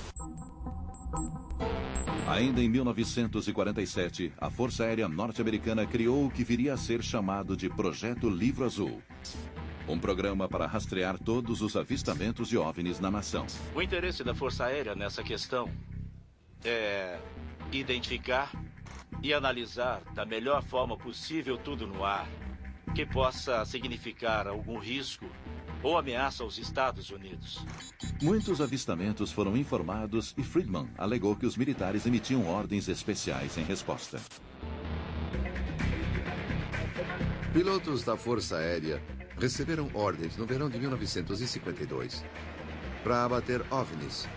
Ainda 2.27 2.61
em 2.61 2.69
1947, 2.69 4.33
a 4.37 4.51
Força 4.51 4.85
Aérea 4.85 5.09
Norte-Americana 5.09 5.87
criou 5.87 6.27
o 6.27 6.31
que 6.31 6.43
viria 6.43 6.75
a 6.75 6.77
ser 6.77 7.03
chamado 7.03 7.57
de 7.57 7.69
Projeto 7.69 8.29
Livro 8.29 8.65
Azul. 8.65 9.01
Um 9.89 9.99
programa 9.99 10.49
para 10.49 10.67
rastrear 10.67 11.17
todos 11.17 11.63
os 11.63 11.77
avistamentos 11.77 12.49
de 12.49 12.59
OVNIs 12.59 12.99
na 12.99 13.11
nação. 13.11 13.47
O 13.75 13.81
interesse 13.81 14.25
da 14.25 14.35
Força 14.35 14.65
Aérea 14.65 14.97
nessa 14.97 15.23
questão 15.23 15.71
é 16.65 17.21
identificar 17.71 18.51
e 19.23 19.33
analisar 19.33 20.03
da 20.13 20.25
melhor 20.25 20.63
forma 20.63 20.97
possível 20.97 21.57
tudo 21.57 21.87
no 21.87 22.05
ar 22.05 22.27
que 22.95 23.07
possa 23.07 23.65
significar 23.65 24.49
algum 24.49 24.79
risco 24.79 25.27
ou 25.83 25.97
ameaça 25.97 26.43
aos 26.43 26.59
Estados 26.59 27.11
Unidos. 27.11 27.65
Muitos 28.21 28.61
avistamentos 28.61 29.31
foram 29.31 29.57
informados 29.57 30.35
e 30.37 30.43
Friedman 30.43 30.89
alegou 30.99 31.37
que 31.37 31.47
os 31.47 31.57
militares 31.57 32.07
emitiam 32.07 32.47
ordens 32.49 32.89
especiais 32.89 33.57
em 33.57 33.63
resposta. 33.63 34.21
Pilotos 37.53 38.03
da 38.03 38.17
Força 38.17 38.57
Aérea 38.57 39.01
receberam 39.39 39.91
ordens 39.95 40.37
no 40.37 40.47
verão 40.47 40.69
de 40.69 40.79
1952 40.79 42.25
para 43.03 43.25
abater 43.25 43.63
OVNIs 43.71 44.29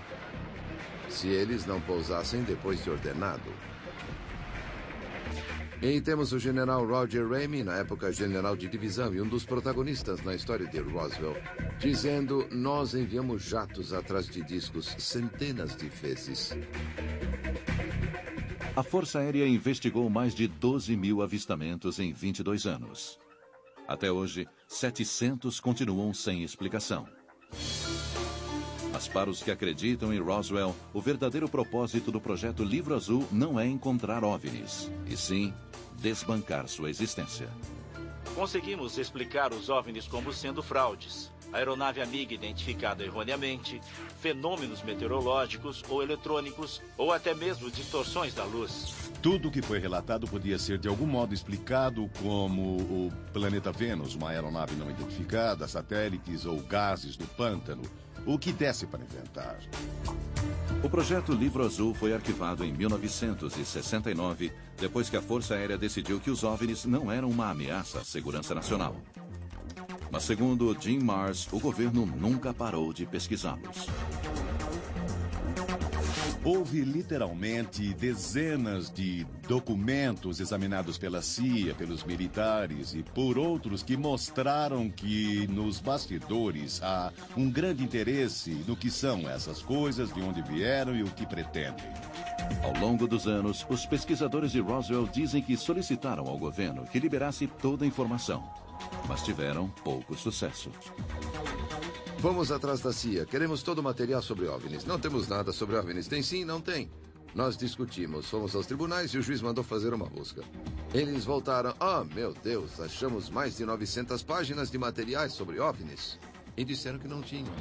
se 1.09 1.27
eles 1.27 1.65
não 1.65 1.81
pousassem 1.81 2.43
depois 2.43 2.83
de 2.83 2.89
ordenado. 2.89 3.51
E 5.81 6.01
temos 6.01 6.33
o 6.33 6.39
general 6.39 6.85
Roger 6.85 7.25
Ramey, 7.25 7.63
na 7.63 7.77
época 7.77 8.12
general 8.12 8.55
de 8.55 8.67
divisão 8.67 9.13
e 9.13 9.21
um 9.21 9.27
dos 9.27 9.45
protagonistas 9.45 10.21
na 10.23 10.35
história 10.35 10.67
de 10.67 10.77
Roswell, 10.79 11.38
dizendo: 11.79 12.45
Nós 12.51 12.93
enviamos 12.93 13.43
jatos 13.43 13.93
atrás 13.93 14.27
de 14.27 14.43
discos 14.43 14.93
centenas 14.99 15.77
de 15.77 15.88
vezes. 15.88 16.51
A 18.75 18.83
Força 18.83 19.19
Aérea 19.19 19.47
investigou 19.47 20.09
mais 20.09 20.35
de 20.35 20.47
12 20.49 20.97
mil 20.97 21.21
avistamentos 21.21 21.97
em 21.97 22.12
22 22.12 22.65
anos. 22.65 23.17
Até 23.89 24.12
hoje, 24.12 24.47
700 24.67 25.60
continuam 25.60 26.13
sem 26.13 26.43
explicação. 26.43 27.08
Mas 28.93 29.08
para 29.08 29.28
os 29.28 29.41
que 29.41 29.49
acreditam 29.49 30.13
em 30.13 30.19
Roswell, 30.19 30.75
o 30.93 31.02
verdadeiro 31.02 31.49
propósito 31.49 32.12
do 32.12 32.21
projeto 32.21 32.63
Livro 32.63 32.93
Azul 32.93 33.28
não 33.32 33.60
é 33.60 33.65
encontrar 33.65 34.23
OVNIs, 34.23 34.91
e 35.08 35.17
sim 35.17 35.52
desbancar 35.95 36.67
sua 36.67 36.91
existência. 36.91 37.49
Conseguimos 38.36 38.95
explicar 38.99 39.52
os 39.54 39.69
OVNIs 39.69 40.08
como 40.08 40.32
sendo 40.32 40.62
fraudes, 40.62 41.32
aeronave 41.53 42.01
amiga 42.01 42.33
identificada 42.33 43.03
erroneamente, 43.03 43.81
fenômenos 44.19 44.83
meteorológicos 44.83 45.83
ou 45.89 46.03
eletrônicos, 46.03 46.81
ou 46.97 47.12
até 47.12 47.33
mesmo 47.33 47.69
distorções 47.71 48.33
da 48.33 48.43
luz. 48.43 48.93
Tudo 49.21 49.49
o 49.49 49.51
que 49.51 49.62
foi 49.62 49.79
relatado 49.79 50.27
podia 50.27 50.57
ser 50.57 50.77
de 50.77 50.88
algum 50.88 51.05
modo 51.05 51.33
explicado 51.33 52.09
como 52.21 52.77
o 52.77 53.13
planeta 53.33 53.71
Vênus, 53.71 54.15
uma 54.15 54.29
aeronave 54.29 54.75
não 54.75 54.89
identificada, 54.89 55.67
satélites 55.67 56.45
ou 56.45 56.62
gases 56.62 57.17
do 57.17 57.25
pântano, 57.25 57.83
o 58.25 58.38
que 58.38 58.51
desse 58.51 58.85
para 58.85 59.03
inventar. 59.03 59.59
O 60.83 60.89
projeto 60.89 61.33
Livro 61.33 61.65
Azul 61.65 61.93
foi 61.93 62.13
arquivado 62.13 62.63
em 62.63 62.71
1969, 62.71 64.51
depois 64.77 65.09
que 65.09 65.17
a 65.17 65.21
Força 65.21 65.55
Aérea 65.55 65.77
decidiu 65.77 66.19
que 66.19 66.31
os 66.31 66.43
OVNIs 66.43 66.85
não 66.85 67.12
eram 67.12 67.29
uma 67.29 67.49
ameaça 67.49 67.99
à 67.99 68.03
segurança 68.03 68.55
nacional. 68.55 68.95
Mas 70.11 70.23
segundo 70.23 70.75
Jim 70.79 70.99
Mars, 70.99 71.47
o 71.51 71.59
governo 71.59 72.05
nunca 72.05 72.53
parou 72.53 72.91
de 72.91 73.05
pesquisá-los. 73.05 73.87
Houve 76.43 76.81
literalmente 76.85 77.93
dezenas 77.93 78.89
de 78.89 79.25
documentos 79.47 80.39
examinados 80.39 80.97
pela 80.97 81.21
CIA, 81.21 81.75
pelos 81.75 82.03
militares 82.05 82.93
e 82.93 83.03
por 83.03 83.37
outros 83.37 83.83
que 83.83 83.97
mostraram 83.97 84.89
que 84.89 85.45
nos 85.47 85.79
bastidores 85.79 86.81
há 86.81 87.11
um 87.35 87.51
grande 87.51 87.83
interesse 87.83 88.51
no 88.65 88.75
que 88.75 88.89
são 88.89 89.29
essas 89.29 89.61
coisas, 89.61 90.13
de 90.13 90.21
onde 90.21 90.41
vieram 90.41 90.95
e 90.95 91.03
o 91.03 91.11
que 91.11 91.25
pretendem. 91.25 91.85
Ao 92.63 92.73
longo 92.79 93.05
dos 93.05 93.27
anos, 93.27 93.65
os 93.69 93.85
pesquisadores 93.85 94.51
de 94.51 94.61
Roswell 94.61 95.07
dizem 95.07 95.41
que 95.41 95.57
solicitaram 95.57 96.25
ao 96.25 96.37
governo 96.37 96.85
que 96.85 96.99
liberasse 96.99 97.47
toda 97.47 97.83
a 97.83 97.87
informação, 97.87 98.49
mas 99.07 99.23
tiveram 99.23 99.69
pouco 99.83 100.15
sucesso. 100.15 100.71
Vamos 102.19 102.51
atrás 102.51 102.81
da 102.81 102.91
CIA. 102.91 103.25
Queremos 103.25 103.63
todo 103.63 103.79
o 103.79 103.83
material 103.83 104.21
sobre 104.21 104.47
OVNIs. 104.47 104.85
Não 104.85 104.99
temos 104.99 105.27
nada 105.27 105.51
sobre 105.51 105.77
OVNIs. 105.77 106.07
Tem 106.07 106.21
sim? 106.21 106.43
Não 106.43 106.59
tem. 106.59 106.89
Nós 107.33 107.55
discutimos, 107.55 108.25
fomos 108.27 108.55
aos 108.55 108.65
tribunais 108.65 109.11
e 109.11 109.17
o 109.17 109.21
juiz 109.21 109.41
mandou 109.41 109.63
fazer 109.63 109.93
uma 109.93 110.07
busca. 110.07 110.43
Eles 110.93 111.25
voltaram. 111.25 111.73
Ah, 111.79 112.01
oh, 112.01 112.13
meu 112.13 112.33
Deus, 112.33 112.79
achamos 112.79 113.29
mais 113.29 113.57
de 113.57 113.65
900 113.65 114.23
páginas 114.23 114.71
de 114.71 114.77
materiais 114.77 115.33
sobre 115.33 115.59
OVNIs. 115.59 116.19
E 116.57 116.65
disseram 116.65 116.99
que 116.99 117.07
não 117.07 117.21
tinham. 117.21 117.53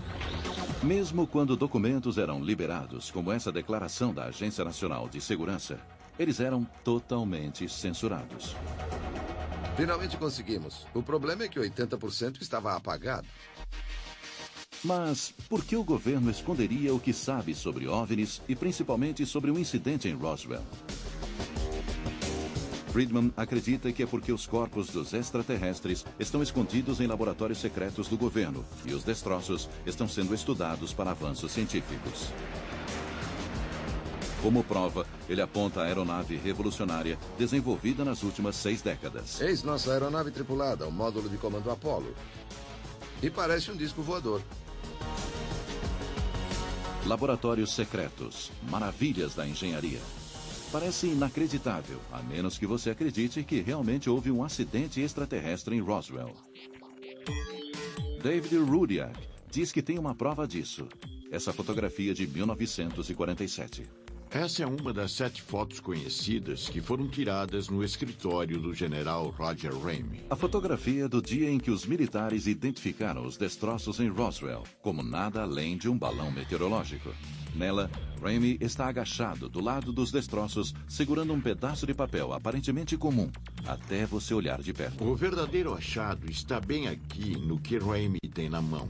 Mesmo 0.83 1.27
quando 1.27 1.57
documentos 1.57 2.19
eram 2.19 2.43
liberados, 2.43 3.11
como 3.11 3.31
essa 3.31 3.53
declaração 3.53 4.13
da 4.13 4.25
Agência 4.25 4.65
Nacional 4.65 5.09
de 5.09 5.21
Segurança, 5.21 5.79
eles 6.19 6.41
eram 6.41 6.65
totalmente 6.83 7.69
censurados. 7.69 8.57
Finalmente 9.77 10.17
conseguimos. 10.17 10.87
O 10.93 11.03
problema 11.03 11.45
é 11.45 11.49
que 11.49 11.61
80% 11.61 12.43
estava 12.43 12.75
apagado. 12.75 13.29
Mas 14.83 15.33
por 15.49 15.65
que 15.65 15.77
o 15.77 15.85
governo 15.85 16.31
esconderia 16.31 16.95
o 16.95 17.01
que 17.01 17.13
sabe 17.13 17.55
sobre 17.55 17.89
OVNIs 17.89 18.43
e 18.49 18.55
principalmente 18.55 19.25
sobre 19.27 19.51
o 19.51 19.59
incidente 19.59 20.09
em 20.09 20.15
Roswell? 20.15 20.65
Friedman 22.93 23.33
acredita 23.37 23.93
que 23.93 24.03
é 24.03 24.07
porque 24.07 24.33
os 24.33 24.47
corpos 24.47 24.89
dos 24.89 25.13
extraterrestres 25.13 26.05
estão 26.19 26.43
escondidos 26.43 27.01
em 27.01 27.07
laboratórios 27.07 27.61
secretos 27.61 28.09
do 28.09 28.17
governo 28.17 28.65
e 28.85 28.93
os 28.93 29.05
destroços 29.05 29.69
estão 29.87 30.09
sendo 30.09 30.35
estudados 30.35 30.93
para 30.93 31.11
avanços 31.11 31.53
científicos. 31.53 32.33
Como 34.43 34.63
prova, 34.63 35.05
ele 35.29 35.43
aponta 35.43 35.81
a 35.81 35.85
aeronave 35.85 36.37
revolucionária 36.37 37.19
desenvolvida 37.37 38.05
nas 38.05 38.23
últimas 38.23 38.55
seis 38.55 38.81
décadas. 38.81 39.41
Eis 39.41 39.65
nossa 39.65 39.93
aeronave 39.93 40.31
tripulada, 40.31 40.87
o 40.87 40.93
módulo 40.93 41.29
de 41.29 41.37
comando 41.37 41.71
Apollo. 41.71 42.15
E 43.21 43.29
parece 43.29 43.71
um 43.73 43.77
disco 43.77 44.01
voador. 44.01 44.41
Laboratórios 47.05 47.73
secretos, 47.73 48.53
maravilhas 48.71 49.35
da 49.35 49.47
engenharia. 49.47 50.01
Parece 50.71 51.09
inacreditável, 51.09 51.99
a 52.13 52.23
menos 52.23 52.59
que 52.59 52.67
você 52.67 52.91
acredite 52.91 53.43
que 53.43 53.61
realmente 53.61 54.09
houve 54.09 54.31
um 54.31 54.45
acidente 54.45 55.01
extraterrestre 55.01 55.75
em 55.75 55.81
Roswell. 55.81 56.35
David 58.23 58.59
Rudiak 58.59 59.19
diz 59.51 59.73
que 59.73 59.83
tem 59.83 59.99
uma 59.99 60.15
prova 60.15 60.47
disso. 60.47 60.87
Essa 61.31 61.53
fotografia 61.53 62.15
de 62.15 62.27
1947. 62.27 63.98
Essa 64.31 64.63
é 64.63 64.67
uma 64.67 64.93
das 64.93 65.13
sete 65.13 65.41
fotos 65.41 65.81
conhecidas 65.81 66.69
que 66.69 66.83
foram 66.83 67.09
tiradas 67.09 67.71
no 67.71 67.83
escritório 67.83 68.61
do 68.61 68.75
general 68.75 69.31
Roger 69.31 69.73
Ramey. 69.73 70.27
A 70.29 70.37
fotografia 70.37 71.09
do 71.09 71.23
dia 71.23 71.51
em 71.51 71.59
que 71.59 71.71
os 71.71 71.87
militares 71.87 72.47
identificaram 72.47 73.25
os 73.25 73.39
destroços 73.39 74.01
em 74.01 74.09
Roswell 74.09 74.65
como 74.83 75.03
nada 75.03 75.43
além 75.43 75.79
de 75.79 75.89
um 75.89 75.97
balão 75.97 76.31
meteorológico. 76.31 77.09
Nela, 77.59 77.91
Ramey 78.23 78.57
está 78.61 78.87
agachado 78.87 79.49
do 79.49 79.61
lado 79.61 79.93
dos 79.93 80.13
destroços, 80.13 80.73
segurando 80.87 81.33
um 81.33 81.41
pedaço 81.41 81.87
de 81.87 81.93
papel 81.93 82.33
aparentemente 82.33 82.97
comum, 82.97 83.29
até 83.67 84.07
você 84.07 84.33
olhar 84.33 84.63
de 84.63 84.73
perto. 84.73 85.05
O 85.05 85.17
verdadeiro 85.17 85.75
achado 85.75 86.31
está 86.31 86.61
bem 86.61 86.87
aqui 86.87 87.37
no 87.37 87.59
que 87.59 87.77
Ramey 87.77 88.21
tem 88.33 88.49
na 88.49 88.63
mão. 88.63 88.89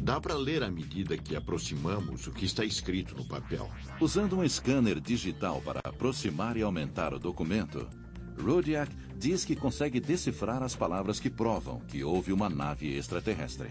Dá 0.00 0.20
para 0.20 0.36
ler 0.36 0.62
à 0.62 0.70
medida 0.70 1.18
que 1.18 1.34
aproximamos 1.34 2.28
o 2.28 2.30
que 2.30 2.44
está 2.44 2.64
escrito 2.64 3.16
no 3.16 3.24
papel. 3.24 3.68
Usando 4.00 4.38
um 4.38 4.48
scanner 4.48 5.00
digital 5.00 5.60
para 5.60 5.80
aproximar 5.82 6.56
e 6.56 6.62
aumentar 6.62 7.12
o 7.12 7.18
documento, 7.18 7.88
Rudiak 8.38 8.94
diz 9.18 9.44
que 9.44 9.56
consegue 9.56 9.98
decifrar 9.98 10.62
as 10.62 10.76
palavras 10.76 11.18
que 11.18 11.30
provam 11.30 11.80
que 11.88 12.04
houve 12.04 12.32
uma 12.32 12.48
nave 12.48 12.96
extraterrestre. 12.96 13.70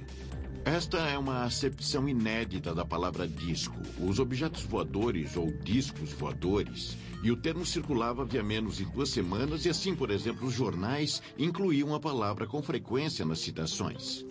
Esta 0.66 0.98
é 0.98 1.16
uma 1.16 1.44
acepção 1.44 2.10
inédita 2.10 2.74
da 2.74 2.84
palavra 2.84 3.28
disco. 3.28 3.78
Os 4.00 4.18
objetos 4.18 4.64
voadores 4.64 5.38
ou 5.38 5.52
discos 5.52 6.12
voadores. 6.12 6.98
E 7.22 7.30
o 7.30 7.38
termo 7.38 7.64
circulava 7.64 8.24
havia 8.24 8.42
menos 8.42 8.78
de 8.78 8.86
duas 8.86 9.10
semanas, 9.10 9.64
e 9.64 9.70
assim, 9.70 9.96
por 9.96 10.10
exemplo, 10.10 10.48
os 10.48 10.56
jornais 10.56 11.22
incluíam 11.38 11.94
a 11.94 12.00
palavra 12.00 12.48
com 12.48 12.64
frequência 12.64 13.24
nas 13.24 13.40
citações. 13.40 14.26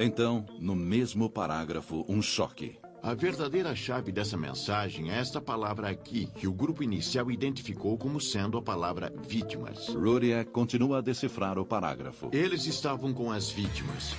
Então, 0.00 0.44
no 0.58 0.74
mesmo 0.74 1.30
parágrafo, 1.30 2.04
um 2.08 2.20
choque. 2.20 2.76
A 3.00 3.14
verdadeira 3.14 3.74
chave 3.76 4.10
dessa 4.10 4.36
mensagem 4.36 5.12
é 5.12 5.18
esta 5.18 5.40
palavra 5.40 5.88
aqui, 5.88 6.26
que 6.26 6.48
o 6.48 6.52
grupo 6.52 6.82
inicial 6.82 7.30
identificou 7.30 7.96
como 7.96 8.20
sendo 8.20 8.58
a 8.58 8.62
palavra 8.62 9.12
vítimas. 9.28 9.86
Rudiak 9.90 10.50
continua 10.50 10.98
a 10.98 11.00
decifrar 11.00 11.56
o 11.56 11.64
parágrafo. 11.64 12.30
Eles 12.32 12.66
estavam 12.66 13.14
com 13.14 13.30
as 13.30 13.48
vítimas. 13.48 14.12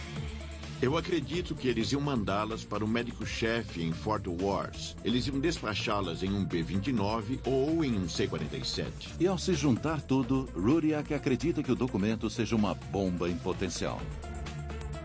Eu 0.82 0.98
acredito 0.98 1.54
que 1.54 1.68
eles 1.68 1.92
iam 1.92 2.02
mandá-las 2.02 2.64
para 2.64 2.84
o 2.84 2.88
médico-chefe 2.88 3.84
em 3.84 3.94
Fort 3.94 4.26
Worth. 4.26 4.96
Eles 5.06 5.28
iam 5.28 5.40
despachá-las 5.40 6.24
em 6.24 6.34
um 6.34 6.44
B-29 6.44 7.40
ou 7.46 7.86
em 7.86 8.00
um 8.00 8.10
C-47. 8.10 8.88
E 9.20 9.28
ao 9.28 9.38
se 9.38 9.54
juntar 9.54 10.02
tudo, 10.02 10.50
Rudiak 10.56 11.14
acredita 11.14 11.62
que 11.62 11.72
o 11.72 11.76
documento 11.76 12.32
seja 12.32 12.56
uma 12.56 12.74
bomba 12.74 13.30
em 13.30 13.38
potencial. 13.38 14.02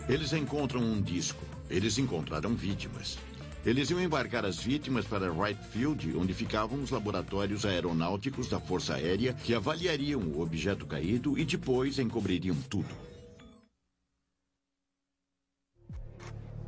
Eles 0.08 0.32
encontram 0.32 0.80
um 0.80 0.98
disco. 0.98 1.44
Eles 1.68 1.98
encontraram 1.98 2.54
vítimas. 2.54 3.18
Eles 3.62 3.90
iam 3.90 4.00
embarcar 4.00 4.46
as 4.46 4.56
vítimas 4.56 5.04
para 5.04 5.30
Wright 5.30 5.62
Field, 5.72 6.16
onde 6.16 6.32
ficavam 6.32 6.80
os 6.80 6.90
laboratórios 6.90 7.66
aeronáuticos 7.66 8.48
da 8.48 8.58
Força 8.58 8.94
Aérea, 8.94 9.34
que 9.34 9.52
avaliariam 9.52 10.22
o 10.22 10.40
objeto 10.40 10.86
caído 10.86 11.38
e 11.38 11.44
depois 11.44 11.98
encobririam 11.98 12.56
tudo. 12.70 13.15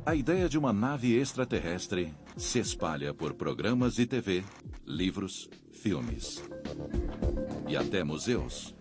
A 0.05 0.15
ideia 0.15 0.49
de 0.49 0.57
uma 0.57 0.73
nave 0.73 1.15
extraterrestre 1.15 2.13
se 2.35 2.59
espalha 2.59 3.13
por 3.13 3.33
programas 3.33 3.95
de 3.95 4.05
TV, 4.05 4.43
livros, 4.85 5.49
filmes 5.71 6.43
e 7.67 7.77
até 7.77 8.03
museus 8.03 8.75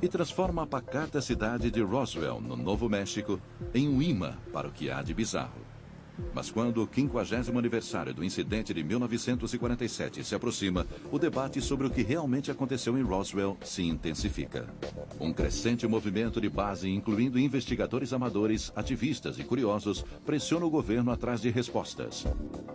e 0.00 0.08
transforma 0.08 0.62
a 0.62 0.66
pacata 0.66 1.20
cidade 1.20 1.70
de 1.70 1.82
Roswell, 1.82 2.40
no 2.40 2.56
Novo 2.56 2.88
México, 2.88 3.40
em 3.74 3.88
um 3.88 4.00
imã 4.00 4.36
para 4.52 4.68
o 4.68 4.72
que 4.72 4.90
há 4.90 5.02
de 5.02 5.12
bizarro. 5.12 5.67
Mas 6.34 6.50
quando 6.50 6.82
o 6.82 6.88
50 6.92 7.58
aniversário 7.58 8.14
do 8.14 8.24
incidente 8.24 8.72
de 8.74 8.82
1947 8.82 10.24
se 10.24 10.34
aproxima, 10.34 10.86
o 11.10 11.18
debate 11.18 11.60
sobre 11.60 11.86
o 11.86 11.90
que 11.90 12.02
realmente 12.02 12.50
aconteceu 12.50 12.96
em 12.98 13.02
Roswell 13.02 13.56
se 13.62 13.82
intensifica. 13.82 14.66
Um 15.20 15.32
crescente 15.32 15.86
movimento 15.86 16.40
de 16.40 16.48
base, 16.48 16.88
incluindo 16.88 17.38
investigadores 17.38 18.12
amadores, 18.12 18.72
ativistas 18.76 19.38
e 19.38 19.44
curiosos, 19.44 20.04
pressiona 20.24 20.66
o 20.66 20.70
governo 20.70 21.10
atrás 21.10 21.40
de 21.40 21.50
respostas. 21.50 22.24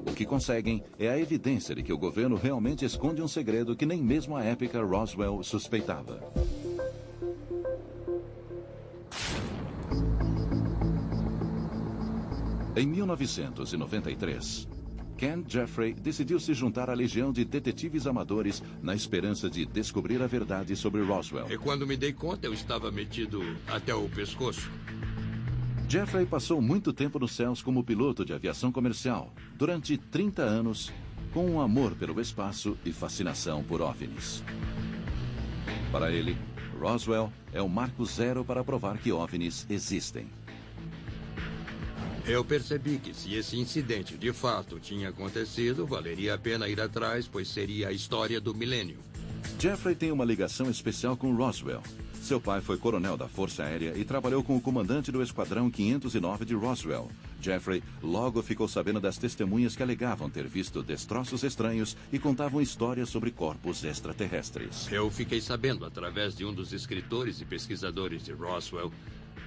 O 0.08 0.14
que 0.14 0.26
conseguem 0.26 0.84
é 1.00 1.10
a 1.10 1.20
evidência 1.20 1.76
de 1.76 1.84
que 1.84 1.94
o 1.94 1.98
governo 1.98 2.36
realmente 2.36 2.86
esconde 2.86 3.22
um 3.22 3.28
segredo 3.28 3.76
que 3.76 3.86
nem 3.86 4.02
mesmo 4.02 4.36
a 4.36 4.44
épica 4.44 4.84
Roswell 4.84 5.44
suspeitava. 5.44 6.22
Em 12.76 12.88
1993, 12.88 14.68
Ken 15.16 15.44
Jeffrey 15.48 15.94
decidiu 15.94 16.40
se 16.40 16.56
juntar 16.56 16.90
à 16.90 16.94
legião 16.96 17.32
de 17.32 17.46
detetives 17.46 18.08
amadores 18.08 18.64
na 18.82 18.96
esperança 18.96 19.48
de 19.48 19.64
descobrir 19.64 20.24
a 20.24 20.28
verdade 20.28 20.76
sobre 20.76 21.04
Roswell. 21.04 21.52
E 21.52 21.58
quando 21.58 21.86
me 21.86 21.96
dei 21.96 22.12
conta, 22.12 22.48
eu 22.48 22.54
estava 22.54 22.92
metido 22.92 23.42
até 23.68 23.94
o 23.94 24.10
pescoço. 24.10 24.72
Jeffrey 25.88 26.26
passou 26.26 26.60
muito 26.64 26.92
tempo 26.92 27.20
nos 27.20 27.34
céus 27.34 27.62
como 27.62 27.84
piloto 27.84 28.26
de 28.26 28.34
aviação 28.34 28.72
comercial, 28.72 29.32
durante 29.56 29.96
30 29.96 30.42
anos, 30.42 30.92
com 31.32 31.46
um 31.46 31.62
amor 31.62 31.94
pelo 31.94 32.20
espaço 32.20 32.76
e 32.84 32.92
fascinação 32.92 33.64
por 33.64 33.84
OVNIs. 33.84 34.44
Para 35.92 36.12
ele, 36.12 36.36
Roswell 36.80 37.32
é 37.52 37.62
o 37.62 37.70
marco 37.70 38.04
zero 38.04 38.44
para 38.44 38.64
provar 38.64 38.98
que 38.98 39.12
OVNIs 39.12 39.68
existem. 39.70 40.26
Eu 42.26 42.46
percebi 42.46 43.00
que 43.00 43.14
se 43.14 43.34
esse 43.36 43.58
incidente 43.58 44.18
de 44.18 44.32
fato 44.32 44.80
tinha 44.80 45.10
acontecido, 45.10 45.86
valeria 45.86 46.36
a 46.36 46.38
pena 46.38 46.70
ir 46.70 46.80
atrás, 46.80 47.28
pois 47.28 47.50
seria 47.50 47.90
a 47.90 47.92
história 47.92 48.40
do 48.40 48.56
milênio. 48.56 48.98
Jeffrey 49.60 49.94
tem 49.94 50.10
uma 50.10 50.24
ligação 50.24 50.70
especial 50.70 51.18
com 51.18 51.36
Roswell. 51.36 51.84
Seu 52.22 52.40
pai 52.40 52.62
foi 52.62 52.78
coronel 52.78 53.18
da 53.18 53.28
Força 53.28 53.64
Aérea 53.64 53.94
e 53.98 54.06
trabalhou 54.06 54.42
com 54.42 54.56
o 54.56 54.62
comandante 54.62 55.12
do 55.12 55.22
Esquadrão 55.22 55.70
509 55.70 56.46
de 56.46 56.56
Roswell. 56.56 57.12
Jeffrey 57.42 57.84
logo 58.02 58.42
ficou 58.42 58.70
sabendo 58.70 59.02
das 59.02 59.18
testemunhas 59.18 59.76
que 59.76 59.84
alegavam 59.84 60.30
ter 60.30 60.48
visto 60.48 60.82
destroços 60.82 61.44
estranhos 61.44 61.98
e 62.14 62.18
contavam 62.18 62.62
histórias 62.62 63.10
sobre 63.10 63.32
corpos 63.32 63.84
extraterrestres. 63.84 64.90
Eu 64.90 65.12
fiquei 65.12 65.42
sabendo, 65.42 65.84
através 65.84 66.34
de 66.34 66.46
um 66.46 66.54
dos 66.54 66.72
escritores 66.72 67.42
e 67.42 67.46
pesquisadores 67.46 68.24
de 68.24 68.32
Roswell, 68.32 68.94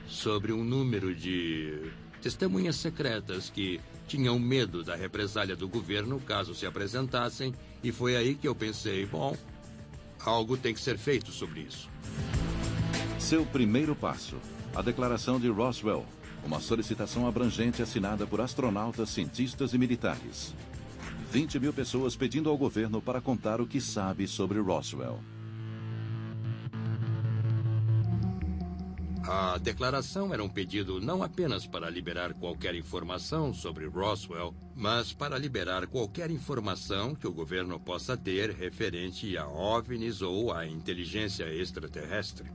sobre 0.06 0.52
um 0.52 0.62
número 0.62 1.14
de 1.14 1.90
testemunhas 2.26 2.74
secretas 2.74 3.48
que 3.48 3.80
tinham 4.08 4.36
medo 4.36 4.82
da 4.82 4.96
represália 4.96 5.54
do 5.54 5.68
governo 5.68 6.18
caso 6.18 6.56
se 6.56 6.66
apresentassem, 6.66 7.54
e 7.84 7.92
foi 7.92 8.16
aí 8.16 8.34
que 8.34 8.48
eu 8.48 8.54
pensei: 8.54 9.06
bom, 9.06 9.36
algo 10.24 10.56
tem 10.56 10.74
que 10.74 10.80
ser 10.80 10.98
feito 10.98 11.30
sobre 11.30 11.60
isso. 11.60 11.88
Seu 13.20 13.46
primeiro 13.46 13.94
passo: 13.94 14.38
a 14.74 14.82
Declaração 14.82 15.38
de 15.38 15.48
Roswell, 15.48 16.04
uma 16.44 16.58
solicitação 16.58 17.28
abrangente 17.28 17.80
assinada 17.80 18.26
por 18.26 18.40
astronautas, 18.40 19.10
cientistas 19.10 19.72
e 19.72 19.78
militares. 19.78 20.52
20 21.30 21.60
mil 21.60 21.72
pessoas 21.72 22.16
pedindo 22.16 22.50
ao 22.50 22.58
governo 22.58 23.00
para 23.00 23.20
contar 23.20 23.60
o 23.60 23.68
que 23.68 23.80
sabe 23.80 24.26
sobre 24.26 24.58
Roswell. 24.58 25.20
A 29.28 29.58
declaração 29.58 30.32
era 30.32 30.44
um 30.44 30.48
pedido 30.48 31.00
não 31.00 31.20
apenas 31.20 31.66
para 31.66 31.90
liberar 31.90 32.32
qualquer 32.34 32.76
informação 32.76 33.52
sobre 33.52 33.86
Roswell, 33.86 34.54
mas 34.72 35.12
para 35.12 35.36
liberar 35.36 35.88
qualquer 35.88 36.30
informação 36.30 37.12
que 37.12 37.26
o 37.26 37.32
governo 37.32 37.80
possa 37.80 38.16
ter 38.16 38.50
referente 38.50 39.36
a 39.36 39.48
OVNIs 39.48 40.22
ou 40.22 40.52
a 40.52 40.64
inteligência 40.64 41.52
extraterrestre. 41.52 42.48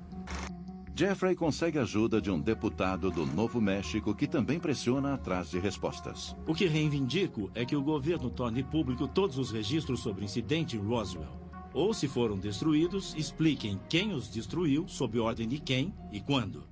Jeffrey 0.96 1.36
consegue 1.36 1.78
a 1.78 1.82
ajuda 1.82 2.22
de 2.22 2.32
um 2.32 2.40
deputado 2.40 3.12
do 3.12 3.26
Novo 3.26 3.60
México 3.60 4.16
que 4.16 4.28
também 4.28 4.58
pressiona 4.58 5.16
atrás 5.16 5.50
de 5.50 5.60
respostas. 5.60 6.38
O 6.48 6.56
que 6.56 6.68
reivindico 6.68 7.52
é 7.54 7.66
que 7.66 7.76
o 7.76 7.84
governo 7.84 8.30
torne 8.30 8.64
público 8.64 9.10
todos 9.10 9.38
os 9.38 9.52
registros 9.52 10.00
sobre 10.00 10.22
o 10.22 10.26
incidente 10.26 10.78
em 10.78 10.80
Roswell. 10.80 11.51
Ou, 11.74 11.94
se 11.94 12.08
foram 12.08 12.38
destruídos, 12.38 13.16
expliquem 13.16 13.80
quem 13.88 14.14
os 14.14 14.30
destruiu, 14.30 14.88
sob 14.88 15.20
ordem 15.20 15.48
de 15.48 15.60
quem 15.60 15.94
e 16.12 16.20
quando. 16.20 16.64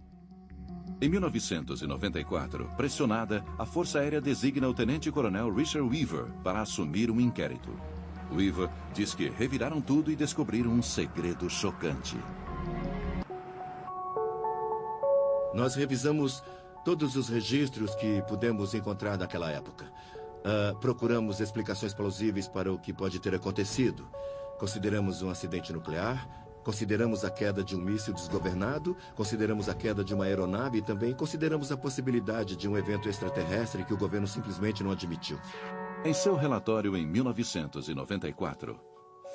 Em 1.01 1.07
1994, 1.07 2.69
pressionada, 2.75 3.45
a 3.57 3.65
Força 3.65 3.99
Aérea 3.99 4.19
designa 4.19 4.67
o 4.67 4.73
Tenente-Coronel 4.73 5.53
Richard 5.53 5.87
Weaver 5.87 6.25
para 6.43 6.59
assumir 6.59 7.09
um 7.09 7.21
inquérito. 7.21 7.69
Weaver 8.31 8.69
diz 8.93 9.13
que 9.13 9.29
reviraram 9.29 9.79
tudo 9.79 10.11
e 10.11 10.15
descobriram 10.15 10.71
um 10.71 10.81
segredo 10.81 11.49
chocante. 11.49 12.17
Nós 15.53 15.75
revisamos 15.75 16.43
todos 16.83 17.15
os 17.15 17.29
registros 17.29 17.95
que 17.95 18.21
pudemos 18.27 18.73
encontrar 18.73 19.17
naquela 19.17 19.49
época. 19.49 19.91
Uh, 20.39 20.77
procuramos 20.79 21.39
explicações 21.39 21.93
plausíveis 21.93 22.47
para 22.47 22.71
o 22.71 22.77
que 22.77 22.93
pode 22.93 23.19
ter 23.19 23.33
acontecido. 23.33 24.07
Consideramos 24.59 25.21
um 25.21 25.29
acidente 25.29 25.71
nuclear, 25.71 26.27
consideramos 26.65 27.23
a 27.23 27.31
queda 27.31 27.63
de 27.63 27.77
um 27.77 27.81
míssil 27.81 28.13
desgovernado, 28.13 28.95
consideramos 29.15 29.69
a 29.69 29.73
queda 29.73 30.03
de 30.03 30.13
uma 30.13 30.25
aeronave 30.25 30.79
e 30.79 30.81
também 30.81 31.13
consideramos 31.13 31.71
a 31.71 31.77
possibilidade 31.77 32.57
de 32.57 32.67
um 32.67 32.77
evento 32.77 33.07
extraterrestre 33.07 33.85
que 33.85 33.93
o 33.93 33.97
governo 33.97 34.27
simplesmente 34.27 34.83
não 34.83 34.91
admitiu. 34.91 35.39
Em 36.03 36.13
seu 36.13 36.35
relatório 36.35 36.95
em 36.97 37.07
1994, 37.07 38.77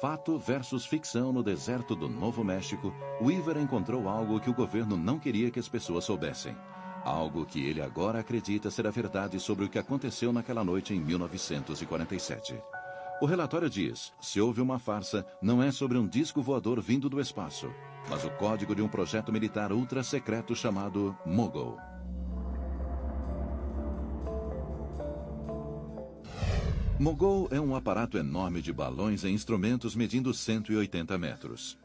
Fato 0.00 0.38
versus 0.38 0.84
ficção 0.84 1.32
no 1.32 1.42
deserto 1.42 1.96
do 1.96 2.08
Novo 2.08 2.44
México, 2.44 2.92
Weaver 3.22 3.56
encontrou 3.56 4.08
algo 4.08 4.38
que 4.38 4.50
o 4.50 4.54
governo 4.54 4.96
não 4.96 5.18
queria 5.18 5.50
que 5.50 5.58
as 5.58 5.68
pessoas 5.68 6.04
soubessem. 6.04 6.54
Algo 7.02 7.46
que 7.46 7.64
ele 7.64 7.80
agora 7.80 8.18
acredita 8.18 8.70
ser 8.70 8.86
a 8.86 8.90
verdade 8.90 9.40
sobre 9.40 9.64
o 9.64 9.68
que 9.68 9.78
aconteceu 9.78 10.32
naquela 10.32 10.64
noite 10.64 10.92
em 10.92 11.00
1947. 11.00 12.60
O 13.24 13.26
relatório 13.26 13.70
diz: 13.70 14.12
se 14.20 14.38
houve 14.38 14.60
uma 14.60 14.78
farsa, 14.78 15.24
não 15.40 15.62
é 15.62 15.72
sobre 15.72 15.96
um 15.96 16.06
disco 16.06 16.42
voador 16.42 16.78
vindo 16.82 17.08
do 17.08 17.18
espaço, 17.18 17.72
mas 18.10 18.22
o 18.22 18.28
código 18.32 18.74
de 18.74 18.82
um 18.82 18.86
projeto 18.86 19.32
militar 19.32 19.72
ultra 19.72 20.02
secreto 20.02 20.54
chamado 20.54 21.16
Mogul. 21.24 21.78
Mogul 27.00 27.48
é 27.50 27.58
um 27.58 27.74
aparato 27.74 28.18
enorme 28.18 28.60
de 28.60 28.74
balões 28.74 29.24
e 29.24 29.30
instrumentos 29.30 29.96
medindo 29.96 30.34
180 30.34 31.16
metros. 31.16 31.78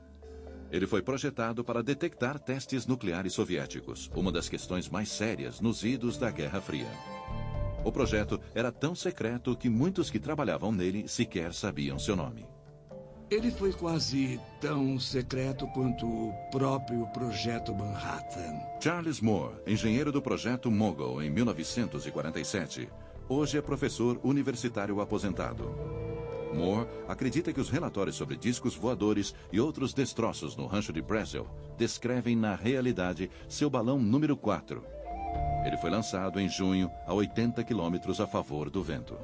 Ele 0.70 0.86
foi 0.86 1.02
projetado 1.02 1.64
para 1.64 1.82
detectar 1.82 2.38
testes 2.38 2.86
nucleares 2.86 3.32
soviéticos, 3.32 4.12
uma 4.14 4.30
das 4.30 4.50
questões 4.50 4.90
mais 4.90 5.08
sérias 5.08 5.62
nos 5.62 5.86
idos 5.86 6.18
da 6.18 6.30
Guerra 6.30 6.60
Fria. 6.60 7.19
O 7.84 7.92
projeto 7.92 8.40
era 8.54 8.72
tão 8.72 8.94
secreto 8.94 9.56
que 9.56 9.70
muitos 9.70 10.10
que 10.10 10.20
trabalhavam 10.20 10.72
nele 10.72 11.08
sequer 11.08 11.54
sabiam 11.54 11.98
seu 11.98 12.16
nome. 12.16 12.46
Ele 13.30 13.52
foi 13.52 13.72
quase 13.72 14.40
tão 14.60 15.00
secreto 15.00 15.68
quanto 15.68 16.06
o 16.06 16.34
próprio 16.52 17.06
Projeto 17.08 17.74
Manhattan. 17.76 18.60
Charles 18.82 19.22
Moore, 19.22 19.56
engenheiro 19.68 20.12
do 20.12 20.22
Projeto 20.22 20.72
Mogul 20.72 21.22
em 21.22 21.30
1947, 21.30 22.90
Hoje 23.32 23.60
é 23.60 23.62
professor 23.62 24.20
universitário 24.24 25.00
aposentado. 25.00 25.72
Moore 26.52 26.88
acredita 27.08 27.54
que 27.54 27.62
os 27.62 27.70
relatórios 27.70 28.16
sobre 28.16 28.36
discos 28.36 28.74
voadores 28.74 29.36
e 29.52 29.60
outros 29.60 29.94
destroços 29.94 30.56
no 30.56 30.66
rancho 30.66 30.92
de 30.92 31.00
Brazil 31.00 31.46
descrevem 31.78 32.36
na 32.36 32.56
realidade 32.56 33.30
seu 33.48 33.70
balão 33.70 34.00
número 34.00 34.36
4. 34.36 34.84
Ele 35.66 35.78
foi 35.78 35.90
lançado 35.90 36.40
em 36.40 36.50
junho 36.50 36.92
a 37.06 37.14
80 37.14 37.64
quilômetros 37.64 38.20
a 38.20 38.28
favor 38.28 38.70
do 38.70 38.82
vento. 38.82 39.18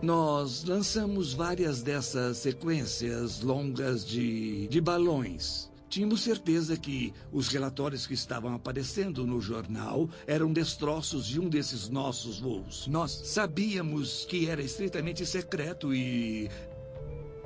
Nós 0.00 0.64
lançamos 0.64 1.32
várias 1.34 1.82
dessas 1.82 2.38
sequências 2.38 3.40
longas 3.40 4.06
de, 4.06 4.68
de 4.68 4.80
balões. 4.80 5.68
Tínhamos 5.88 6.20
certeza 6.20 6.76
que 6.76 7.14
os 7.32 7.48
relatórios 7.48 8.06
que 8.06 8.14
estavam 8.14 8.54
aparecendo 8.54 9.26
no 9.26 9.40
jornal 9.40 10.08
eram 10.26 10.52
destroços 10.52 11.26
de 11.26 11.40
um 11.40 11.48
desses 11.48 11.88
nossos 11.88 12.38
voos. 12.38 12.86
Nós 12.86 13.10
sabíamos 13.10 14.26
que 14.26 14.48
era 14.48 14.62
estritamente 14.62 15.24
secreto 15.24 15.94
e. 15.94 16.48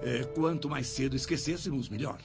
É, 0.02 0.24
quanto 0.34 0.68
mais 0.68 0.88
cedo 0.88 1.14
esquecêssemos, 1.14 1.88
melhor. 1.88 2.18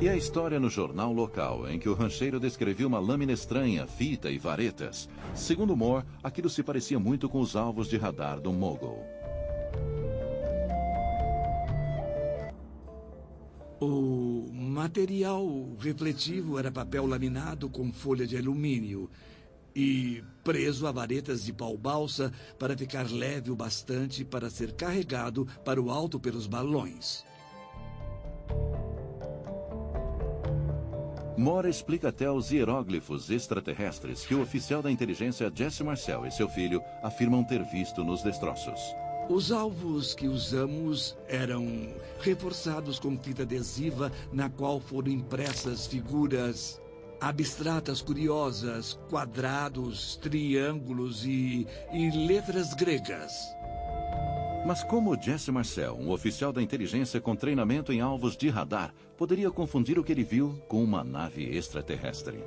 E 0.00 0.08
a 0.08 0.16
história 0.16 0.58
no 0.58 0.70
jornal 0.70 1.12
local, 1.12 1.68
em 1.68 1.78
que 1.78 1.86
o 1.86 1.92
rancheiro 1.92 2.40
descrevia 2.40 2.86
uma 2.86 2.98
lâmina 2.98 3.32
estranha, 3.32 3.86
fita 3.86 4.30
e 4.30 4.38
varetas. 4.38 5.10
Segundo 5.34 5.76
Moore, 5.76 6.06
aquilo 6.22 6.48
se 6.48 6.62
parecia 6.62 6.98
muito 6.98 7.28
com 7.28 7.38
os 7.38 7.54
alvos 7.54 7.86
de 7.86 7.98
radar 7.98 8.40
do 8.40 8.50
Mogul. 8.50 8.98
O 13.78 14.48
material 14.50 15.46
refletivo 15.78 16.58
era 16.58 16.72
papel 16.72 17.04
laminado 17.04 17.68
com 17.68 17.92
folha 17.92 18.26
de 18.26 18.38
alumínio 18.38 19.10
e 19.76 20.24
preso 20.42 20.86
a 20.86 20.92
varetas 20.92 21.44
de 21.44 21.52
pau-balsa 21.52 22.32
para 22.58 22.74
ficar 22.74 23.10
leve 23.10 23.50
o 23.50 23.56
bastante 23.56 24.24
para 24.24 24.48
ser 24.48 24.72
carregado 24.72 25.46
para 25.62 25.80
o 25.80 25.90
alto 25.90 26.18
pelos 26.18 26.46
balões. 26.46 27.22
Mora 31.40 31.70
explica 31.70 32.10
até 32.10 32.30
os 32.30 32.50
hieróglifos 32.50 33.30
extraterrestres 33.30 34.26
que 34.26 34.34
o 34.34 34.42
oficial 34.42 34.82
da 34.82 34.90
inteligência 34.90 35.50
Jesse 35.54 35.82
Marcel 35.82 36.26
e 36.26 36.30
seu 36.30 36.46
filho 36.46 36.82
afirmam 37.02 37.42
ter 37.42 37.64
visto 37.64 38.04
nos 38.04 38.22
destroços. 38.22 38.78
Os 39.26 39.50
alvos 39.50 40.14
que 40.14 40.28
usamos 40.28 41.16
eram 41.26 41.94
reforçados 42.20 42.98
com 42.98 43.16
fita 43.16 43.44
adesiva 43.44 44.12
na 44.30 44.50
qual 44.50 44.78
foram 44.78 45.08
impressas 45.08 45.86
figuras 45.86 46.78
abstratas 47.18 48.02
curiosas, 48.02 48.98
quadrados, 49.08 50.16
triângulos 50.16 51.24
e, 51.24 51.66
e 51.90 52.10
letras 52.26 52.74
gregas. 52.74 53.32
Mas 54.66 54.84
como 54.84 55.20
Jesse 55.20 55.50
Marcel, 55.50 55.96
um 55.98 56.10
oficial 56.10 56.52
da 56.52 56.62
inteligência 56.62 57.20
com 57.20 57.34
treinamento 57.34 57.92
em 57.92 58.00
alvos 58.00 58.36
de 58.36 58.48
radar, 58.48 58.94
poderia 59.16 59.50
confundir 59.50 59.98
o 59.98 60.04
que 60.04 60.12
ele 60.12 60.22
viu 60.22 60.62
com 60.68 60.84
uma 60.84 61.02
nave 61.02 61.44
extraterrestre? 61.56 62.44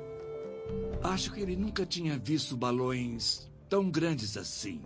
Acho 1.02 1.32
que 1.32 1.40
ele 1.40 1.56
nunca 1.56 1.84
tinha 1.84 2.16
visto 2.16 2.56
balões 2.56 3.50
tão 3.68 3.90
grandes 3.90 4.36
assim. 4.36 4.80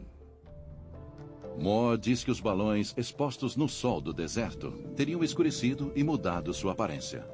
Moore 1.59 1.99
diz 1.99 2.25
que 2.25 2.31
os 2.31 2.41
balões 2.41 2.95
expostos 2.97 3.57
no 3.57 3.69
sol 3.69 4.01
do 4.01 4.13
deserto 4.13 4.71
teriam 4.97 5.23
escurecido 5.23 5.93
e 5.95 6.03
mudado 6.03 6.55
sua 6.55 6.73
aparência. 6.73 7.27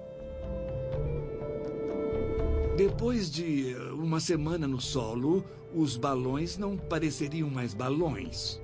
Depois 2.76 3.30
de 3.30 3.76
uma 3.92 4.18
semana 4.18 4.66
no 4.66 4.80
solo, 4.80 5.44
os 5.72 5.96
balões 5.96 6.58
não 6.58 6.76
pareceriam 6.76 7.48
mais 7.48 7.72
balões. 7.74 8.63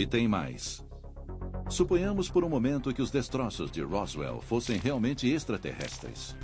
E 0.00 0.06
tem 0.06 0.26
mais. 0.26 0.82
Suponhamos 1.68 2.30
por 2.30 2.42
um 2.42 2.48
momento 2.48 2.90
que 2.90 3.02
os 3.02 3.10
destroços 3.10 3.70
de 3.70 3.82
Roswell 3.82 4.40
fossem 4.40 4.78
realmente 4.78 5.28
extraterrestres. 5.28 6.34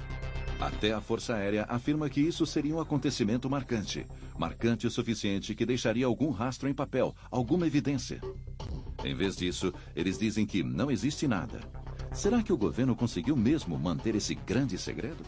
Até 0.61 0.92
a 0.92 1.01
Força 1.01 1.35
Aérea 1.35 1.64
afirma 1.66 2.11
que 2.11 2.21
isso 2.21 2.45
seria 2.45 2.77
um 2.77 2.81
acontecimento 2.83 3.49
marcante. 3.49 4.05
Marcante 4.38 4.87
o 4.87 4.90
suficiente 4.90 5.55
que 5.55 5.64
deixaria 5.64 6.05
algum 6.05 6.29
rastro 6.33 6.69
em 6.69 6.75
papel, 6.75 7.16
alguma 7.31 7.66
evidência. 7.66 8.21
Em 9.03 9.14
vez 9.14 9.35
disso, 9.38 9.73
eles 9.95 10.19
dizem 10.19 10.45
que 10.45 10.62
não 10.62 10.90
existe 10.90 11.27
nada. 11.27 11.61
Será 12.12 12.42
que 12.42 12.53
o 12.53 12.59
governo 12.59 12.95
conseguiu 12.95 13.35
mesmo 13.35 13.79
manter 13.79 14.14
esse 14.14 14.35
grande 14.35 14.77
segredo? 14.77 15.25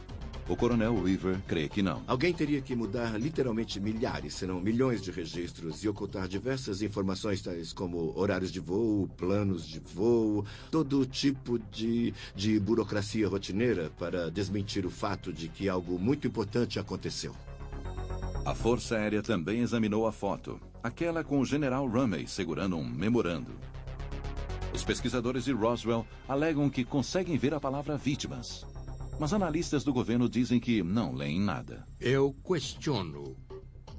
O 0.49 0.57
coronel 0.57 0.95
Weaver 0.95 1.39
crê 1.47 1.69
que 1.69 1.83
não. 1.83 2.03
Alguém 2.07 2.33
teria 2.33 2.63
que 2.63 2.75
mudar 2.75 3.21
literalmente 3.21 3.79
milhares, 3.79 4.33
se 4.33 4.47
não 4.47 4.59
milhões 4.59 5.03
de 5.03 5.11
registros 5.11 5.85
e 5.85 5.89
ocultar 5.91 6.27
diversas 6.27 6.81
informações 6.81 7.43
tais 7.43 7.71
como 7.75 8.19
horários 8.19 8.51
de 8.51 8.59
voo, 8.59 9.07
planos 9.15 9.69
de 9.69 9.79
voo, 9.79 10.47
todo 10.71 11.05
tipo 11.05 11.59
de, 11.59 12.15
de 12.35 12.59
burocracia 12.59 13.29
rotineira 13.29 13.93
para 13.99 14.31
desmentir 14.31 14.87
o 14.87 14.91
fato 14.91 15.35
de 15.35 15.49
que 15.49 15.69
algo 15.69 15.99
muito 15.99 16.27
importante 16.27 16.79
aconteceu. 16.79 17.37
A 18.47 18.55
Força 18.55 18.97
Aérea 18.97 19.23
também 19.23 19.61
examinou 19.61 20.07
a 20.07 20.13
foto, 20.13 20.59
aquela 20.83 21.23
com 21.23 21.41
o 21.41 21.45
general 21.45 21.87
Rumey 21.87 22.27
segurando 22.27 22.79
um 22.79 22.89
memorando. 22.89 23.53
Os 24.73 24.83
pesquisadores 24.83 25.45
de 25.45 25.53
Roswell 25.53 26.07
alegam 26.27 26.71
que 26.71 26.85
conseguem 26.85 27.37
ver 27.37 27.53
a 27.53 27.61
palavra 27.61 27.99
vítimas, 27.99 28.65
mas 29.19 29.33
analistas 29.33 29.85
do 29.85 29.93
governo 29.93 30.29
dizem 30.29 30.61
que 30.61 30.83
não 30.83 31.15
leem 31.15 31.41
nada. 31.41 31.87
Eu 32.01 32.35
questiono 32.47 33.37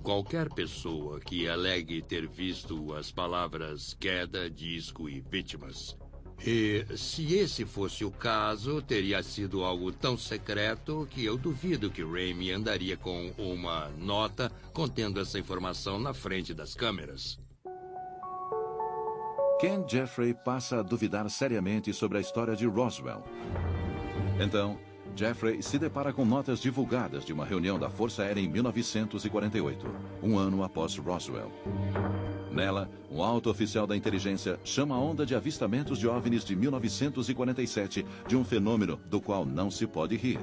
qualquer 0.01 0.49
pessoa 0.49 1.19
que 1.19 1.47
alegue 1.47 2.01
ter 2.01 2.27
visto 2.27 2.93
as 2.93 3.11
palavras 3.11 3.95
queda, 3.99 4.49
disco 4.49 5.09
e 5.09 5.19
vítimas. 5.19 5.97
E 6.45 6.85
se 6.95 7.35
esse 7.35 7.65
fosse 7.65 8.05
o 8.05 8.11
caso, 8.11 8.81
teria 8.81 9.21
sido 9.21 9.63
algo 9.63 9.91
tão 9.91 10.17
secreto 10.17 11.05
que 11.11 11.25
eu 11.25 11.37
duvido 11.37 11.91
que 11.91 12.03
Raimi 12.03 12.51
andaria 12.51 12.95
com 12.95 13.31
uma 13.37 13.89
nota 13.97 14.49
contendo 14.73 15.19
essa 15.19 15.37
informação 15.37 15.99
na 15.99 16.13
frente 16.13 16.53
das 16.53 16.73
câmeras. 16.73 17.37
Ken 19.59 19.83
Jeffrey 19.85 20.33
passa 20.33 20.79
a 20.79 20.83
duvidar 20.83 21.29
seriamente 21.29 21.91
sobre 21.91 22.17
a 22.17 22.21
história 22.21 22.55
de 22.55 22.65
Roswell. 22.65 23.21
Então, 24.39 24.79
Jeffrey 25.15 25.61
se 25.61 25.77
depara 25.77 26.13
com 26.13 26.23
notas 26.23 26.59
divulgadas 26.59 27.25
de 27.25 27.33
uma 27.33 27.45
reunião 27.45 27.77
da 27.77 27.89
Força 27.89 28.23
Aérea 28.23 28.41
em 28.41 28.47
1948, 28.47 29.85
um 30.23 30.37
ano 30.37 30.63
após 30.63 30.95
Roswell. 30.97 31.51
Nela, 32.51 32.89
um 33.11 33.23
alto 33.23 33.49
oficial 33.49 33.85
da 33.85 33.95
inteligência 33.95 34.59
chama 34.63 34.95
a 34.95 34.99
onda 34.99 35.25
de 35.25 35.35
avistamentos 35.35 35.99
de 35.99 36.07
OVNIs 36.07 36.43
de 36.43 36.55
1947 36.55 38.05
de 38.27 38.35
um 38.35 38.43
fenômeno 38.43 38.99
do 39.09 39.19
qual 39.21 39.45
não 39.45 39.69
se 39.69 39.85
pode 39.85 40.15
rir. 40.15 40.39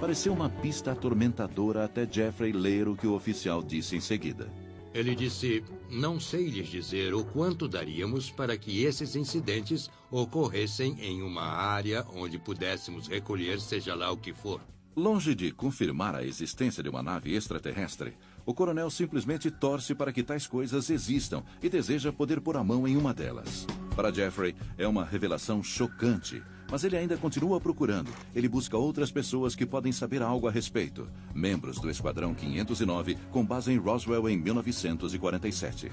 Pareceu 0.00 0.32
uma 0.32 0.48
pista 0.48 0.92
atormentadora 0.92 1.84
até 1.84 2.06
Jeffrey 2.10 2.52
ler 2.52 2.88
o 2.88 2.96
que 2.96 3.06
o 3.06 3.14
oficial 3.14 3.62
disse 3.62 3.96
em 3.96 4.00
seguida. 4.00 4.50
Ele 4.92 5.14
disse: 5.14 5.64
Não 5.92 6.18
sei 6.18 6.48
lhes 6.48 6.68
dizer 6.68 7.12
o 7.12 7.22
quanto 7.22 7.68
daríamos 7.68 8.30
para 8.30 8.56
que 8.56 8.82
esses 8.82 9.14
incidentes 9.14 9.90
ocorressem 10.10 10.96
em 10.98 11.20
uma 11.20 11.42
área 11.42 12.06
onde 12.14 12.38
pudéssemos 12.38 13.08
recolher 13.08 13.60
seja 13.60 13.94
lá 13.94 14.10
o 14.10 14.16
que 14.16 14.32
for. 14.32 14.62
Longe 14.96 15.34
de 15.34 15.52
confirmar 15.52 16.14
a 16.14 16.24
existência 16.24 16.82
de 16.82 16.88
uma 16.88 17.02
nave 17.02 17.34
extraterrestre, 17.34 18.16
o 18.46 18.54
coronel 18.54 18.88
simplesmente 18.88 19.50
torce 19.50 19.94
para 19.94 20.14
que 20.14 20.22
tais 20.22 20.46
coisas 20.46 20.88
existam 20.88 21.44
e 21.62 21.68
deseja 21.68 22.10
poder 22.10 22.40
pôr 22.40 22.56
a 22.56 22.64
mão 22.64 22.88
em 22.88 22.96
uma 22.96 23.12
delas. 23.12 23.66
Para 23.94 24.10
Jeffrey, 24.10 24.56
é 24.78 24.88
uma 24.88 25.04
revelação 25.04 25.62
chocante, 25.62 26.42
mas 26.72 26.84
ele 26.84 26.96
ainda 26.96 27.18
continua 27.18 27.60
procurando. 27.60 28.10
Ele 28.34 28.48
busca 28.48 28.78
outras 28.78 29.10
pessoas 29.10 29.54
que 29.54 29.66
podem 29.66 29.92
saber 29.92 30.22
algo 30.22 30.48
a 30.48 30.50
respeito. 30.50 31.06
Membros 31.34 31.78
do 31.78 31.90
Esquadrão 31.90 32.32
509, 32.32 33.18
com 33.30 33.44
base 33.44 33.70
em 33.70 33.76
Roswell 33.76 34.26
em 34.26 34.38
1947. 34.38 35.90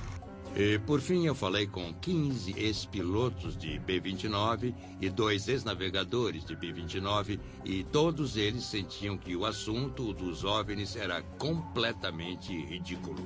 E, 0.55 0.79
por 0.79 1.01
fim, 1.01 1.25
eu 1.25 1.35
falei 1.35 1.67
com 1.67 1.93
15 1.93 2.55
ex-pilotos 2.57 3.57
de 3.57 3.77
B-29 3.79 4.73
e 5.01 5.09
dois 5.09 5.49
ex-navegadores 5.49 6.45
de 6.45 6.55
B-29 6.55 7.37
e 7.65 7.83
todos 7.83 8.37
eles 8.37 8.63
sentiam 8.63 9.17
que 9.17 9.35
o 9.35 9.45
assunto 9.45 10.13
dos 10.13 10.45
OVNIs 10.45 10.95
era 10.95 11.21
completamente 11.37 12.57
ridículo. 12.57 13.21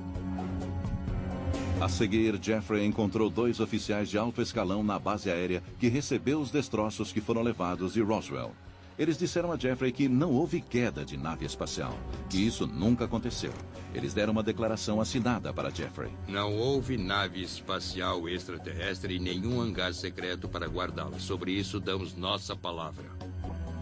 A 1.84 1.88
seguir, 1.88 2.38
Jeffrey 2.40 2.86
encontrou 2.86 3.28
dois 3.28 3.60
oficiais 3.60 4.08
de 4.08 4.16
alto 4.16 4.40
escalão 4.40 4.82
na 4.82 4.98
base 4.98 5.30
aérea 5.30 5.62
que 5.78 5.86
recebeu 5.86 6.40
os 6.40 6.50
destroços 6.50 7.12
que 7.12 7.20
foram 7.20 7.42
levados 7.42 7.92
de 7.92 8.00
Roswell. 8.00 8.52
Eles 8.98 9.18
disseram 9.18 9.52
a 9.52 9.58
Jeffrey 9.58 9.92
que 9.92 10.08
não 10.08 10.32
houve 10.32 10.62
queda 10.62 11.04
de 11.04 11.18
nave 11.18 11.44
espacial, 11.44 11.94
que 12.30 12.38
isso 12.38 12.66
nunca 12.66 13.04
aconteceu. 13.04 13.52
Eles 13.94 14.14
deram 14.14 14.32
uma 14.32 14.42
declaração 14.42 14.98
assinada 14.98 15.52
para 15.52 15.68
Jeffrey. 15.68 16.10
Não 16.26 16.56
houve 16.56 16.96
nave 16.96 17.42
espacial 17.42 18.26
extraterrestre 18.30 19.16
e 19.16 19.20
nenhum 19.20 19.60
hangar 19.60 19.92
secreto 19.92 20.48
para 20.48 20.66
guardá-la. 20.66 21.18
Sobre 21.18 21.52
isso, 21.52 21.78
damos 21.78 22.14
nossa 22.16 22.56
palavra. 22.56 23.04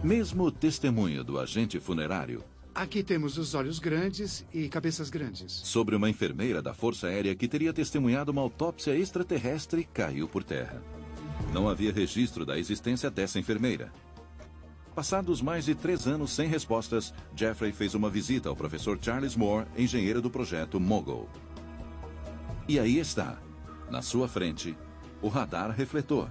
Mesmo 0.03 0.51
testemunho 0.51 1.23
do 1.23 1.39
agente 1.39 1.79
funerário 1.79 2.43
Aqui 2.75 3.03
temos 3.03 3.37
os 3.37 3.53
olhos 3.53 3.77
grandes 3.77 4.43
e 4.51 4.67
cabeças 4.67 5.11
grandes. 5.11 5.51
sobre 5.51 5.95
uma 5.95 6.09
enfermeira 6.09 6.59
da 6.59 6.73
Força 6.73 7.05
Aérea 7.05 7.35
que 7.35 7.47
teria 7.47 7.71
testemunhado 7.71 8.31
uma 8.31 8.41
autópsia 8.41 8.97
extraterrestre 8.97 9.87
caiu 9.93 10.27
por 10.27 10.43
terra. 10.43 10.81
Não 11.53 11.69
havia 11.69 11.93
registro 11.93 12.43
da 12.43 12.57
existência 12.57 13.11
dessa 13.11 13.37
enfermeira. 13.37 13.93
Passados 14.95 15.39
mais 15.39 15.65
de 15.65 15.75
três 15.75 16.07
anos 16.07 16.31
sem 16.31 16.47
respostas, 16.47 17.13
Jeffrey 17.35 17.71
fez 17.71 17.93
uma 17.93 18.09
visita 18.09 18.49
ao 18.49 18.55
professor 18.55 18.97
Charles 18.99 19.35
Moore, 19.35 19.67
engenheiro 19.77 20.21
do 20.21 20.29
projeto 20.29 20.79
Mogul. 20.79 21.29
E 22.67 22.79
aí 22.79 22.97
está, 22.97 23.37
na 23.91 24.01
sua 24.01 24.27
frente, 24.27 24.75
o 25.21 25.27
radar 25.27 25.71
refletor. 25.71 26.27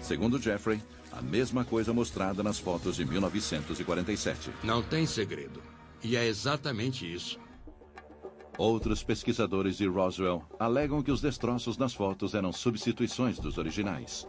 Segundo 0.00 0.40
Jeffrey, 0.40 0.80
a 1.18 1.22
mesma 1.22 1.64
coisa 1.64 1.92
mostrada 1.92 2.44
nas 2.44 2.60
fotos 2.60 2.94
de 2.94 3.04
1947. 3.04 4.52
Não 4.62 4.80
tem 4.80 5.04
segredo. 5.04 5.60
E 6.02 6.16
é 6.16 6.24
exatamente 6.24 7.12
isso. 7.12 7.40
Outros 8.56 9.02
pesquisadores 9.02 9.76
de 9.76 9.86
Roswell 9.88 10.44
alegam 10.60 11.02
que 11.02 11.10
os 11.10 11.20
destroços 11.20 11.76
nas 11.76 11.92
fotos 11.92 12.34
eram 12.34 12.52
substituições 12.52 13.38
dos 13.40 13.58
originais. 13.58 14.28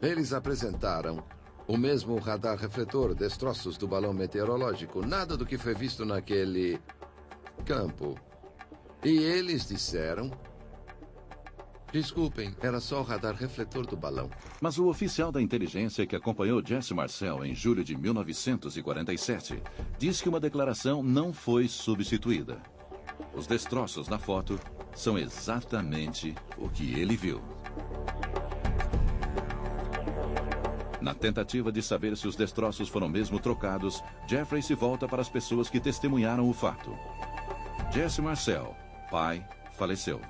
Eles 0.00 0.32
apresentaram 0.32 1.22
o 1.66 1.76
mesmo 1.76 2.18
radar 2.18 2.58
refletor, 2.58 3.14
destroços 3.14 3.76
do 3.76 3.86
balão 3.86 4.14
meteorológico, 4.14 5.04
nada 5.04 5.36
do 5.36 5.44
que 5.44 5.58
foi 5.58 5.74
visto 5.74 6.06
naquele 6.06 6.80
campo. 7.66 8.18
E 9.04 9.18
eles 9.18 9.66
disseram. 9.66 10.30
Desculpem, 11.94 12.52
era 12.60 12.80
só 12.80 12.98
o 12.98 13.04
radar 13.04 13.36
refletor 13.36 13.86
do 13.86 13.96
balão. 13.96 14.28
Mas 14.60 14.78
o 14.78 14.88
oficial 14.88 15.30
da 15.30 15.40
inteligência 15.40 16.04
que 16.04 16.16
acompanhou 16.16 16.60
Jesse 16.60 16.92
Marcel 16.92 17.44
em 17.44 17.54
julho 17.54 17.84
de 17.84 17.96
1947 17.96 19.62
diz 19.96 20.20
que 20.20 20.28
uma 20.28 20.40
declaração 20.40 21.04
não 21.04 21.32
foi 21.32 21.68
substituída. 21.68 22.60
Os 23.32 23.46
destroços 23.46 24.08
na 24.08 24.18
foto 24.18 24.58
são 24.92 25.16
exatamente 25.16 26.34
o 26.58 26.68
que 26.68 26.98
ele 26.98 27.16
viu. 27.16 27.40
Na 31.00 31.14
tentativa 31.14 31.70
de 31.70 31.80
saber 31.80 32.16
se 32.16 32.26
os 32.26 32.34
destroços 32.34 32.88
foram 32.88 33.08
mesmo 33.08 33.38
trocados, 33.38 34.02
Jeffrey 34.26 34.62
se 34.62 34.74
volta 34.74 35.06
para 35.06 35.22
as 35.22 35.28
pessoas 35.28 35.70
que 35.70 35.78
testemunharam 35.78 36.50
o 36.50 36.52
fato. 36.52 36.90
Jesse 37.92 38.20
Marcel, 38.20 38.74
pai, 39.12 39.46
faleceu. 39.78 40.20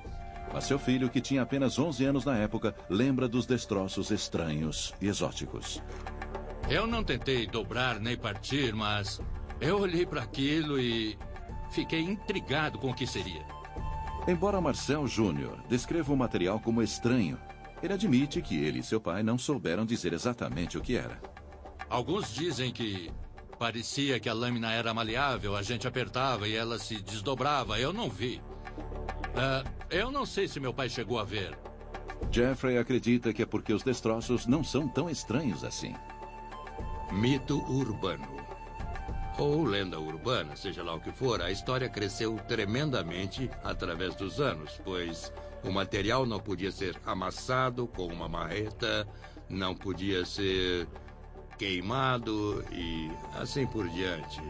Mas 0.55 0.65
seu 0.65 0.79
filho, 0.79 1.11
que 1.11 1.21
tinha 1.21 1.43
apenas 1.43 1.81
11 1.81 2.05
anos 2.05 2.25
na 2.25 2.37
época, 2.39 2.77
lembra 2.89 3.27
dos 3.27 3.45
destroços 3.45 4.13
estranhos 4.13 4.95
e 5.01 5.09
exóticos. 5.09 5.83
Eu 6.71 6.87
não 6.87 7.03
tentei 7.03 7.45
dobrar 7.45 7.99
nem 7.99 8.17
partir, 8.17 8.73
mas 8.73 9.21
eu 9.61 9.81
olhei 9.81 10.07
para 10.07 10.23
aquilo 10.23 10.79
e 10.79 11.19
fiquei 11.73 12.01
intrigado 12.01 12.79
com 12.79 12.91
o 12.91 12.95
que 12.95 13.05
seria. 13.05 13.45
Embora 14.29 14.61
Marcel 14.61 15.09
Júnior 15.09 15.61
descreva 15.69 16.13
o 16.13 16.17
material 16.17 16.61
como 16.61 16.81
estranho, 16.81 17.37
ele 17.83 17.93
admite 17.93 18.41
que 18.41 18.57
ele 18.57 18.79
e 18.79 18.85
seu 18.85 19.01
pai 19.01 19.25
não 19.25 19.37
souberam 19.37 19.85
dizer 19.85 20.13
exatamente 20.13 20.79
o 20.79 20.81
que 20.81 20.97
era. 20.97 21.21
Alguns 21.91 22.33
dizem 22.33 22.73
que 22.73 23.11
parecia 23.59 24.21
que 24.21 24.29
a 24.29 24.33
lâmina 24.33 24.73
era 24.73 24.95
maleável, 24.95 25.57
a 25.57 25.63
gente 25.63 25.89
apertava 25.89 26.47
e 26.47 26.55
ela 26.55 26.79
se 26.79 27.03
desdobrava. 27.03 27.79
Eu 27.81 27.93
não 27.93 28.09
vi. 28.09 28.41
Ah, 29.37 29.65
eu 29.95 30.11
não 30.11 30.27
sei 30.27 30.49
se 30.49 30.59
meu 30.59 30.75
pai 30.75 30.89
chegou 30.89 31.19
a 31.19 31.25
ver. 31.25 31.57
Jeffrey 32.31 32.79
acredita 32.79 33.33
que 33.33 33.43
é 33.43 33.47
porque 33.47 33.73
os 33.73 33.83
destroços 33.83 34.47
não 34.47 34.65
são 34.65 34.89
tão 34.89 35.09
estranhos 35.09 35.63
assim. 35.63 35.95
Mito 37.13 37.59
urbano. 37.71 38.27
Ou 39.39 39.65
lenda 39.65 39.99
urbana, 39.99 40.57
seja 40.57 40.83
lá 40.83 40.95
o 40.95 41.01
que 41.01 41.13
for, 41.13 41.43
a 41.43 41.51
história 41.51 41.89
cresceu 41.89 42.37
tremendamente 42.49 43.51
através 43.63 44.15
dos 44.15 44.41
anos, 44.41 44.81
pois 44.85 45.33
O 45.65 45.73
material 45.73 46.27
não 46.27 46.39
podia 46.39 46.71
ser 46.71 47.01
amassado 47.07 47.87
com 47.87 48.07
uma 48.07 48.29
marreta, 48.29 49.09
não 49.49 49.75
podia 49.75 50.25
ser 50.27 50.87
queimado 51.59 52.63
e 52.71 53.11
assim 53.41 53.67
por 53.67 53.89
diante. 53.89 54.43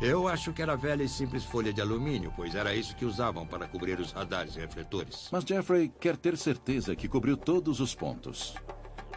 Eu 0.00 0.28
acho 0.28 0.52
que 0.52 0.62
era 0.62 0.76
velha 0.76 1.02
e 1.02 1.08
simples 1.08 1.44
folha 1.44 1.72
de 1.72 1.80
alumínio, 1.80 2.32
pois 2.36 2.54
era 2.54 2.72
isso 2.72 2.94
que 2.94 3.04
usavam 3.04 3.44
para 3.44 3.66
cobrir 3.66 3.98
os 3.98 4.12
radares 4.12 4.54
e 4.54 4.60
refletores. 4.60 5.28
Mas 5.32 5.42
Jeffrey 5.42 5.92
quer 6.00 6.16
ter 6.16 6.36
certeza 6.36 6.94
que 6.94 7.08
cobriu 7.08 7.36
todos 7.36 7.80
os 7.80 7.96
pontos. 7.96 8.54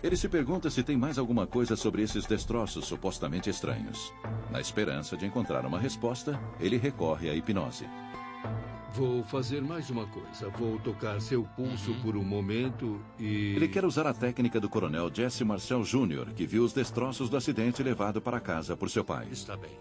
Ele 0.01 0.17
se 0.17 0.27
pergunta 0.27 0.71
se 0.71 0.81
tem 0.81 0.97
mais 0.97 1.19
alguma 1.19 1.45
coisa 1.45 1.75
sobre 1.75 2.01
esses 2.01 2.25
destroços 2.25 2.87
supostamente 2.87 3.47
estranhos. 3.47 4.11
Na 4.49 4.59
esperança 4.59 5.15
de 5.15 5.27
encontrar 5.27 5.63
uma 5.67 5.77
resposta, 5.77 6.41
ele 6.59 6.77
recorre 6.77 7.29
à 7.29 7.35
hipnose. 7.35 7.87
Vou 8.93 9.23
fazer 9.23 9.61
mais 9.61 9.91
uma 9.91 10.07
coisa. 10.07 10.49
Vou 10.57 10.79
tocar 10.79 11.21
seu 11.21 11.43
pulso 11.55 11.93
por 12.01 12.17
um 12.17 12.23
momento 12.23 12.99
e. 13.19 13.53
Ele 13.55 13.67
quer 13.67 13.85
usar 13.85 14.07
a 14.07 14.13
técnica 14.13 14.59
do 14.59 14.67
coronel 14.67 15.11
Jesse 15.13 15.43
Marcel 15.43 15.83
Jr., 15.83 16.33
que 16.35 16.47
viu 16.47 16.63
os 16.63 16.73
destroços 16.73 17.29
do 17.29 17.37
acidente 17.37 17.83
levado 17.83 18.19
para 18.19 18.39
casa 18.39 18.75
por 18.75 18.89
seu 18.89 19.05
pai. 19.05 19.27
Está 19.31 19.55
bem. 19.55 19.79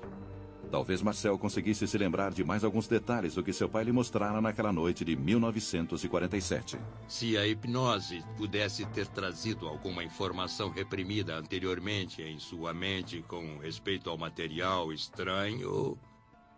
Talvez 0.71 1.03
Marcel 1.03 1.37
conseguisse 1.37 1.87
se 1.89 1.99
lembrar 1.99 2.31
de 2.31 2.45
mais 2.45 2.63
alguns 2.63 2.87
detalhes 2.87 3.35
do 3.35 3.43
que 3.43 3.53
seu 3.53 3.69
pai 3.69 3.83
lhe 3.83 3.91
mostrara 3.91 4.41
naquela 4.41 4.73
noite 4.73 5.05
de 5.05 5.17
1947. 5.17 6.79
Se 7.09 7.37
a 7.37 7.45
hipnose 7.45 8.23
pudesse 8.37 8.87
ter 8.87 9.09
trazido 9.09 9.67
alguma 9.67 10.05
informação 10.05 10.71
reprimida 10.71 11.37
anteriormente 11.37 12.23
em 12.23 12.39
sua 12.39 12.73
mente 12.73 13.21
com 13.27 13.59
respeito 13.59 14.09
ao 14.09 14.17
material 14.17 14.93
estranho, 14.93 15.99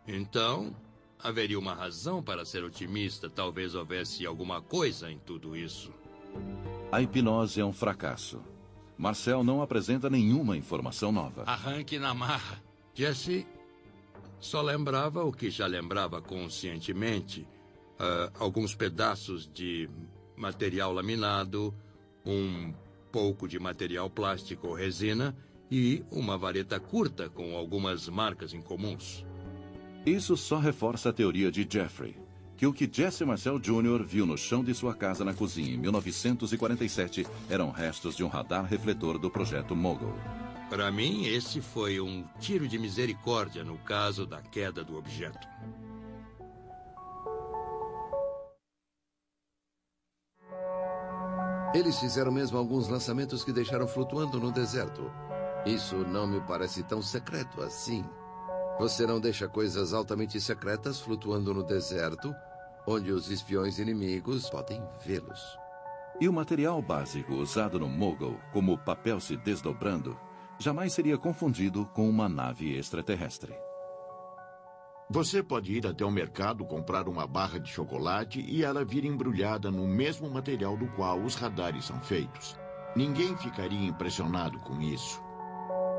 então 0.06 0.76
haveria 1.18 1.58
uma 1.58 1.74
razão 1.74 2.22
para 2.22 2.44
ser 2.44 2.62
otimista. 2.64 3.30
Talvez 3.30 3.74
houvesse 3.74 4.26
alguma 4.26 4.60
coisa 4.60 5.10
em 5.10 5.18
tudo 5.18 5.56
isso. 5.56 5.90
A 6.90 7.00
hipnose 7.00 7.62
é 7.62 7.64
um 7.64 7.72
fracasso. 7.72 8.42
Marcel 8.98 9.42
não 9.42 9.62
apresenta 9.62 10.10
nenhuma 10.10 10.54
informação 10.54 11.10
nova. 11.10 11.44
Arranque 11.46 11.98
na 11.98 12.12
marra. 12.12 12.62
Jesse 12.94 13.46
só 14.42 14.60
lembrava 14.60 15.24
o 15.24 15.32
que 15.32 15.48
já 15.48 15.66
lembrava 15.66 16.20
conscientemente: 16.20 17.46
uh, 17.98 18.30
alguns 18.38 18.74
pedaços 18.74 19.48
de 19.50 19.88
material 20.36 20.92
laminado, 20.92 21.72
um 22.26 22.74
pouco 23.12 23.46
de 23.46 23.58
material 23.58 24.10
plástico 24.10 24.66
ou 24.66 24.74
resina 24.74 25.36
e 25.70 26.04
uma 26.10 26.36
vareta 26.36 26.80
curta 26.80 27.28
com 27.30 27.56
algumas 27.56 28.08
marcas 28.08 28.52
incomuns. 28.52 29.24
Isso 30.04 30.36
só 30.36 30.58
reforça 30.58 31.10
a 31.10 31.12
teoria 31.12 31.50
de 31.50 31.66
Jeffrey, 31.70 32.16
que 32.56 32.66
o 32.66 32.72
que 32.72 32.90
Jesse 32.92 33.24
Marcel 33.24 33.60
Jr. 33.60 34.02
viu 34.04 34.26
no 34.26 34.36
chão 34.36 34.64
de 34.64 34.74
sua 34.74 34.94
casa 34.94 35.24
na 35.24 35.32
cozinha 35.32 35.72
em 35.72 35.78
1947 35.78 37.24
eram 37.48 37.70
restos 37.70 38.16
de 38.16 38.24
um 38.24 38.28
radar 38.28 38.64
refletor 38.64 39.18
do 39.18 39.30
projeto 39.30 39.76
Mogul. 39.76 40.12
Para 40.72 40.90
mim, 40.90 41.26
esse 41.26 41.60
foi 41.60 42.00
um 42.00 42.24
tiro 42.40 42.66
de 42.66 42.78
misericórdia 42.78 43.62
no 43.62 43.76
caso 43.76 44.24
da 44.24 44.40
queda 44.40 44.82
do 44.82 44.96
objeto. 44.96 45.46
Eles 51.74 51.98
fizeram 52.00 52.32
mesmo 52.32 52.56
alguns 52.56 52.88
lançamentos 52.88 53.44
que 53.44 53.52
deixaram 53.52 53.86
flutuando 53.86 54.40
no 54.40 54.50
deserto. 54.50 55.12
Isso 55.66 55.96
não 56.06 56.26
me 56.26 56.40
parece 56.40 56.82
tão 56.84 57.02
secreto 57.02 57.60
assim. 57.60 58.02
Você 58.78 59.06
não 59.06 59.20
deixa 59.20 59.46
coisas 59.46 59.92
altamente 59.92 60.40
secretas 60.40 60.98
flutuando 60.98 61.52
no 61.52 61.62
deserto, 61.62 62.34
onde 62.86 63.12
os 63.12 63.30
espiões 63.30 63.78
inimigos 63.78 64.48
podem 64.48 64.82
vê-los. 65.04 65.58
E 66.18 66.26
o 66.26 66.32
material 66.32 66.80
básico 66.80 67.34
usado 67.34 67.78
no 67.78 67.90
Mogul, 67.90 68.40
como 68.54 68.72
o 68.72 68.78
papel 68.78 69.20
se 69.20 69.36
desdobrando, 69.36 70.18
jamais 70.62 70.92
seria 70.92 71.18
confundido 71.18 71.84
com 71.86 72.08
uma 72.08 72.28
nave 72.28 72.76
extraterrestre. 72.76 73.52
Você 75.10 75.42
pode 75.42 75.74
ir 75.74 75.86
até 75.86 76.04
o 76.04 76.10
mercado 76.10 76.64
comprar 76.64 77.08
uma 77.08 77.26
barra 77.26 77.58
de 77.58 77.68
chocolate 77.68 78.40
e 78.40 78.64
ela 78.64 78.84
vir 78.84 79.04
embrulhada 79.04 79.70
no 79.70 79.86
mesmo 79.86 80.30
material 80.30 80.76
do 80.76 80.86
qual 80.92 81.20
os 81.20 81.34
radares 81.34 81.84
são 81.84 82.00
feitos. 82.00 82.56
Ninguém 82.96 83.36
ficaria 83.36 83.88
impressionado 83.88 84.58
com 84.60 84.80
isso. 84.80 85.22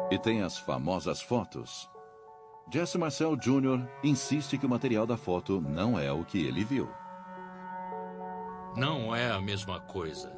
E 0.09 0.17
tem 0.17 0.41
as 0.41 0.57
famosas 0.57 1.21
fotos. 1.21 1.89
Jesse 2.71 2.97
Marcel 2.97 3.35
Jr. 3.35 3.87
insiste 4.03 4.57
que 4.57 4.65
o 4.65 4.69
material 4.69 5.05
da 5.05 5.17
foto 5.17 5.61
não 5.61 5.99
é 5.99 6.11
o 6.11 6.23
que 6.23 6.43
ele 6.43 6.63
viu. 6.63 6.89
Não 8.75 9.15
é 9.15 9.29
a 9.29 9.39
mesma 9.39 9.79
coisa. 9.81 10.33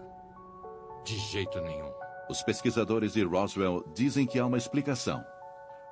De 1.05 1.17
jeito 1.17 1.61
nenhum. 1.61 2.05
Os 2.28 2.41
pesquisadores 2.41 3.13
de 3.13 3.23
Roswell 3.23 3.86
dizem 3.93 4.26
que 4.26 4.39
há 4.39 4.45
uma 4.45 4.57
explicação. 4.57 5.23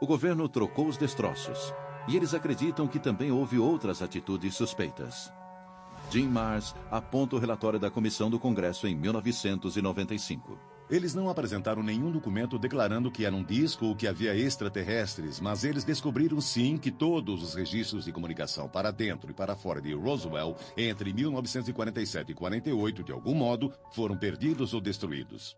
O 0.02 0.08
governo 0.08 0.50
trocou 0.50 0.88
os 0.88 0.98
destroços 0.98 1.72
e 2.08 2.18
eles 2.18 2.34
acreditam 2.34 2.88
que 2.88 3.00
também 3.00 3.32
houve 3.32 3.60
outras 3.60 4.02
atitudes 4.02 4.56
suspeitas. 4.56 5.32
Jim 6.10 6.28
Mars 6.28 6.76
aponta 6.92 7.36
o 7.36 7.40
relatório 7.40 7.80
da 7.80 7.92
comissão 7.92 8.32
do 8.32 8.40
Congresso 8.40 8.88
em 8.88 8.96
1995. 8.96 10.58
Eles 10.90 11.14
não 11.14 11.30
apresentaram 11.30 11.82
nenhum 11.82 12.12
documento 12.12 12.60
declarando 12.60 13.12
que 13.12 13.26
era 13.26 13.36
um 13.36 13.44
disco 13.44 13.86
ou 13.86 13.96
que 13.96 14.08
havia 14.08 14.36
extraterrestres, 14.36 15.40
mas 15.40 15.64
eles 15.64 15.84
descobriram 15.84 16.42
sim 16.42 16.78
que 16.78 16.92
todos 16.92 17.42
os 17.42 17.54
registros 17.54 18.06
de 18.06 18.12
comunicação 18.12 18.68
para 18.68 18.92
dentro 18.92 19.30
e 19.30 19.34
para 19.34 19.56
fora 19.56 19.82
de 19.82 19.94
Roswell 19.94 20.58
entre 20.76 21.14
1947 21.14 22.32
e 22.32 22.36
48, 22.36 23.04
de 23.04 23.12
algum 23.12 23.34
modo, 23.34 23.72
foram 23.92 24.18
perdidos 24.18 24.74
ou 24.74 24.82
destruídos. 24.82 25.56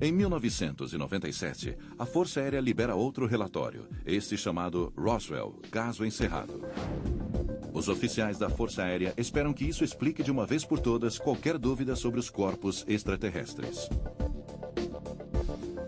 Em 0.00 0.12
1997, 0.12 1.76
a 1.98 2.04
Força 2.04 2.40
Aérea 2.40 2.60
libera 2.60 2.96
outro 2.96 3.26
relatório, 3.26 3.86
este 4.04 4.36
chamado 4.36 4.92
Roswell, 4.96 5.60
caso 5.70 6.04
encerrado. 6.04 6.62
Os 7.72 7.88
oficiais 7.88 8.36
da 8.36 8.50
Força 8.50 8.82
Aérea 8.82 9.14
esperam 9.16 9.52
que 9.52 9.64
isso 9.64 9.84
explique 9.84 10.22
de 10.22 10.30
uma 10.30 10.46
vez 10.46 10.64
por 10.64 10.80
todas 10.80 11.18
qualquer 11.18 11.58
dúvida 11.58 11.94
sobre 11.94 12.18
os 12.18 12.28
corpos 12.28 12.84
extraterrestres. 12.88 13.88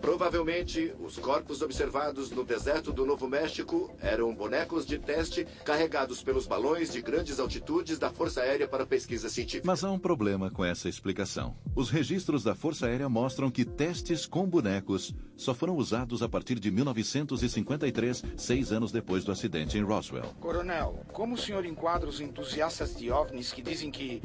Provavelmente, 0.07 0.95
os 1.01 1.19
corpos 1.19 1.63
observados 1.63 2.31
no 2.31 2.45
deserto 2.45 2.93
do 2.93 3.05
Novo 3.05 3.29
México 3.29 3.93
eram 4.01 4.33
bonecos 4.33 4.87
de 4.87 5.01
teste 5.01 5.45
carregados 5.65 6.23
pelos 6.23 6.47
balões 6.47 6.93
de 6.93 7.03
grandes 7.03 7.41
altitudes 7.41 7.99
da 7.99 8.09
Força 8.09 8.41
Aérea 8.41 8.69
para 8.69 8.87
pesquisa 8.87 9.29
científica. 9.29 9.67
Mas 9.67 9.83
há 9.83 9.91
um 9.91 9.99
problema 9.99 10.49
com 10.49 10.65
essa 10.65 10.89
explicação. 10.89 11.57
Os 11.75 11.91
registros 11.91 12.45
da 12.45 12.55
Força 12.55 12.87
Aérea 12.87 13.09
mostram 13.09 13.51
que 13.51 13.65
testes 13.65 14.27
com 14.27 14.47
bonecos 14.47 15.13
só 15.37 15.53
foram 15.53 15.75
usados 15.75 16.23
a 16.23 16.29
partir 16.29 16.61
de 16.61 16.71
1953, 16.71 18.23
seis 18.37 18.71
anos 18.71 18.93
depois 18.93 19.25
do 19.25 19.33
acidente 19.33 19.77
em 19.77 19.83
Roswell. 19.83 20.37
Coronel, 20.39 21.05
como 21.13 21.35
o 21.35 21.39
senhor 21.39 21.67
enquadra 21.67 22.09
os 22.09 22.21
entusiastas 22.21 22.95
de 22.95 23.11
OVNIs 23.11 23.53
que 23.53 23.61
dizem 23.61 23.91
que 23.91 24.23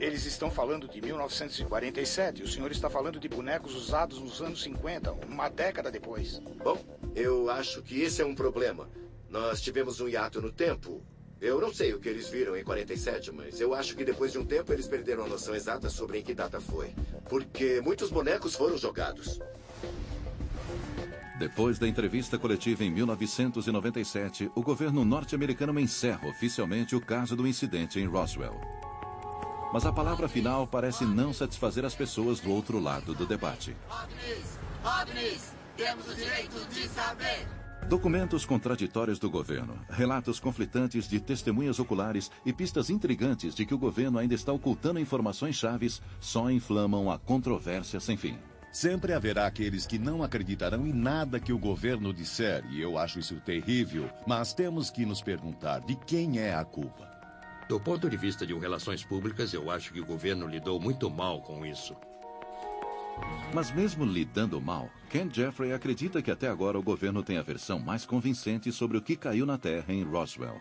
eles 0.00 0.24
estão 0.24 0.50
falando 0.50 0.88
de 0.88 1.00
1947. 1.00 2.42
O 2.42 2.48
senhor 2.48 2.70
está 2.70 2.90
falando 2.90 3.18
de 3.18 3.28
bonecos 3.28 3.74
usados 3.74 4.18
nos 4.18 4.40
anos 4.40 4.62
50, 4.62 5.12
uma 5.28 5.48
década 5.48 5.90
depois. 5.90 6.40
Bom, 6.62 6.78
eu 7.14 7.50
acho 7.50 7.82
que 7.82 8.00
esse 8.02 8.22
é 8.22 8.24
um 8.24 8.34
problema. 8.34 8.88
Nós 9.28 9.60
tivemos 9.60 10.00
um 10.00 10.08
hiato 10.08 10.40
no 10.40 10.52
tempo. 10.52 11.02
Eu 11.40 11.60
não 11.60 11.74
sei 11.74 11.92
o 11.92 12.00
que 12.00 12.08
eles 12.08 12.28
viram 12.28 12.56
em 12.56 12.64
47, 12.64 13.32
mas 13.32 13.60
eu 13.60 13.74
acho 13.74 13.96
que 13.96 14.04
depois 14.04 14.32
de 14.32 14.38
um 14.38 14.46
tempo 14.46 14.72
eles 14.72 14.88
perderam 14.88 15.24
a 15.24 15.28
noção 15.28 15.54
exata 15.54 15.90
sobre 15.90 16.18
em 16.18 16.22
que 16.22 16.34
data 16.34 16.60
foi. 16.60 16.94
Porque 17.28 17.80
muitos 17.80 18.10
bonecos 18.10 18.54
foram 18.54 18.78
jogados. 18.78 19.40
Depois 21.38 21.78
da 21.78 21.88
entrevista 21.88 22.38
coletiva 22.38 22.84
em 22.84 22.90
1997, 22.90 24.50
o 24.54 24.62
governo 24.62 25.04
norte-americano 25.04 25.78
encerra 25.80 26.28
oficialmente 26.28 26.94
o 26.94 27.00
caso 27.00 27.34
do 27.34 27.46
incidente 27.46 27.98
em 27.98 28.06
Roswell. 28.06 28.83
Mas 29.74 29.84
a 29.84 29.92
palavra 29.92 30.28
final 30.28 30.68
parece 30.68 31.04
não 31.04 31.32
satisfazer 31.32 31.84
as 31.84 31.96
pessoas 31.96 32.38
do 32.38 32.52
outro 32.52 32.78
lado 32.78 33.12
do 33.12 33.26
debate. 33.26 33.76
Temos 35.76 36.08
o 36.08 36.14
direito 36.14 36.64
de 36.72 36.86
saber! 36.86 37.44
Documentos 37.88 38.46
contraditórios 38.46 39.18
do 39.18 39.28
governo, 39.28 39.76
relatos 39.90 40.38
conflitantes 40.38 41.08
de 41.08 41.18
testemunhas 41.18 41.80
oculares 41.80 42.30
e 42.46 42.52
pistas 42.52 42.88
intrigantes 42.88 43.52
de 43.52 43.66
que 43.66 43.74
o 43.74 43.78
governo 43.78 44.20
ainda 44.20 44.36
está 44.36 44.52
ocultando 44.52 45.00
informações 45.00 45.56
chaves 45.56 46.00
só 46.20 46.48
inflamam 46.48 47.10
a 47.10 47.18
controvérsia 47.18 47.98
sem 47.98 48.16
fim. 48.16 48.38
Sempre 48.70 49.12
haverá 49.12 49.44
aqueles 49.44 49.86
que 49.88 49.98
não 49.98 50.22
acreditarão 50.22 50.86
em 50.86 50.92
nada 50.92 51.40
que 51.40 51.52
o 51.52 51.58
governo 51.58 52.14
disser, 52.14 52.64
e 52.70 52.80
eu 52.80 52.96
acho 52.96 53.18
isso 53.18 53.40
terrível, 53.40 54.08
mas 54.24 54.54
temos 54.54 54.88
que 54.88 55.04
nos 55.04 55.20
perguntar 55.20 55.80
de 55.80 55.96
quem 55.96 56.38
é 56.38 56.54
a 56.54 56.64
culpa. 56.64 57.13
Do 57.68 57.80
ponto 57.80 58.10
de 58.10 58.16
vista 58.16 58.46
de 58.46 58.52
relações 58.54 59.02
públicas, 59.02 59.54
eu 59.54 59.70
acho 59.70 59.92
que 59.92 60.00
o 60.00 60.06
governo 60.06 60.46
lidou 60.46 60.78
muito 60.78 61.10
mal 61.10 61.40
com 61.40 61.64
isso. 61.64 61.96
Mas 63.54 63.70
mesmo 63.70 64.04
lidando 64.04 64.60
mal, 64.60 64.90
Ken 65.08 65.30
Jeffrey 65.32 65.72
acredita 65.72 66.20
que 66.20 66.30
até 66.30 66.48
agora 66.48 66.78
o 66.78 66.82
governo 66.82 67.22
tem 67.22 67.38
a 67.38 67.42
versão 67.42 67.78
mais 67.78 68.04
convincente 68.04 68.70
sobre 68.72 68.98
o 68.98 69.02
que 69.02 69.16
caiu 69.16 69.46
na 69.46 69.56
Terra 69.56 69.94
em 69.94 70.02
Roswell. 70.02 70.60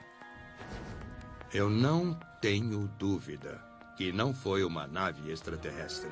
Eu 1.54 1.70
não 1.70 2.18
tenho 2.42 2.88
dúvida 2.98 3.62
que 3.98 4.12
não 4.12 4.34
foi 4.34 4.64
uma 4.64 4.88
nave 4.88 5.32
extraterrestre. 5.32 6.10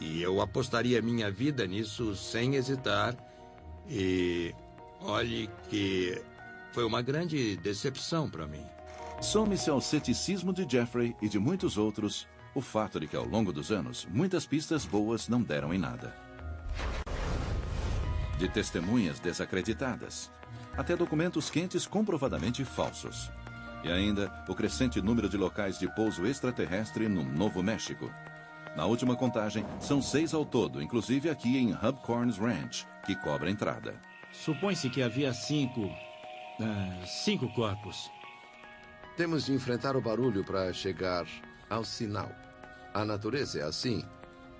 E 0.00 0.22
eu 0.22 0.40
apostaria 0.40 1.02
minha 1.02 1.30
vida 1.30 1.66
nisso 1.66 2.16
sem 2.16 2.54
hesitar. 2.54 3.14
E 3.88 4.54
olhe 5.00 5.50
que 5.68 6.20
foi 6.72 6.84
uma 6.84 7.02
grande 7.02 7.56
decepção 7.56 8.28
para 8.28 8.46
mim. 8.46 8.64
Some-se 9.20 9.68
ao 9.68 9.82
ceticismo 9.82 10.50
de 10.50 10.66
Jeffrey 10.66 11.14
e 11.20 11.28
de 11.28 11.38
muitos 11.38 11.76
outros 11.76 12.26
o 12.54 12.60
fato 12.62 12.98
de 12.98 13.06
que, 13.06 13.14
ao 13.14 13.24
longo 13.24 13.52
dos 13.52 13.70
anos, 13.70 14.08
muitas 14.10 14.46
pistas 14.46 14.86
boas 14.86 15.28
não 15.28 15.42
deram 15.42 15.74
em 15.74 15.78
nada. 15.78 16.16
De 18.38 18.48
testemunhas 18.48 19.20
desacreditadas, 19.20 20.32
até 20.74 20.96
documentos 20.96 21.50
quentes 21.50 21.86
comprovadamente 21.86 22.64
falsos. 22.64 23.30
E 23.84 23.92
ainda 23.92 24.32
o 24.48 24.54
crescente 24.54 25.02
número 25.02 25.28
de 25.28 25.36
locais 25.36 25.78
de 25.78 25.86
pouso 25.94 26.26
extraterrestre 26.26 27.06
no 27.06 27.22
Novo 27.22 27.62
México. 27.62 28.10
Na 28.74 28.86
última 28.86 29.14
contagem, 29.14 29.66
são 29.78 30.00
seis 30.00 30.32
ao 30.32 30.46
todo, 30.46 30.82
inclusive 30.82 31.28
aqui 31.28 31.58
em 31.58 31.72
Hubcorns 31.74 32.38
Ranch, 32.38 32.86
que 33.04 33.14
cobra 33.16 33.50
entrada. 33.50 33.94
Supõe-se 34.32 34.88
que 34.88 35.02
havia 35.02 35.32
cinco. 35.34 35.82
Uh, 35.82 37.06
cinco 37.06 37.52
corpos. 37.52 38.10
Temos 39.20 39.44
de 39.44 39.52
enfrentar 39.52 39.96
o 39.96 40.00
barulho 40.00 40.42
para 40.42 40.72
chegar 40.72 41.26
ao 41.68 41.84
sinal. 41.84 42.32
A 42.94 43.04
natureza 43.04 43.60
é 43.60 43.62
assim. 43.62 44.02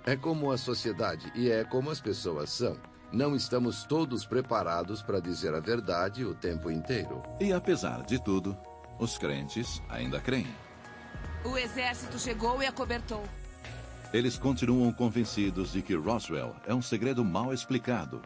É 0.05 0.15
como 0.15 0.51
a 0.51 0.57
sociedade 0.57 1.31
e 1.33 1.49
é 1.49 1.63
como 1.63 1.89
as 1.89 1.99
pessoas 1.99 2.51
são. 2.51 2.77
Não 3.11 3.35
estamos 3.35 3.85
todos 3.85 4.23
preparados 4.23 5.01
para 5.01 5.19
dizer 5.19 5.55
a 5.55 5.59
verdade 5.59 6.23
o 6.23 6.35
tempo 6.35 6.69
inteiro. 6.69 7.23
E 7.39 7.51
apesar 7.51 8.03
de 8.03 8.23
tudo, 8.23 8.55
os 8.99 9.17
crentes 9.17 9.81
ainda 9.89 10.19
creem. 10.19 10.55
O 11.43 11.57
exército 11.57 12.19
chegou 12.19 12.61
e 12.61 12.67
acobertou. 12.67 13.23
Eles 14.13 14.37
continuam 14.37 14.93
convencidos 14.93 15.71
de 15.71 15.81
que 15.81 15.95
Roswell 15.95 16.55
é 16.67 16.73
um 16.75 16.83
segredo 16.83 17.25
mal 17.25 17.51
explicado, 17.51 18.21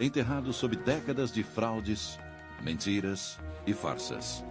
enterrado 0.00 0.54
sob 0.54 0.74
décadas 0.74 1.30
de 1.30 1.42
fraudes, 1.42 2.18
mentiras 2.62 3.38
e 3.66 3.74
farsas. 3.74 4.42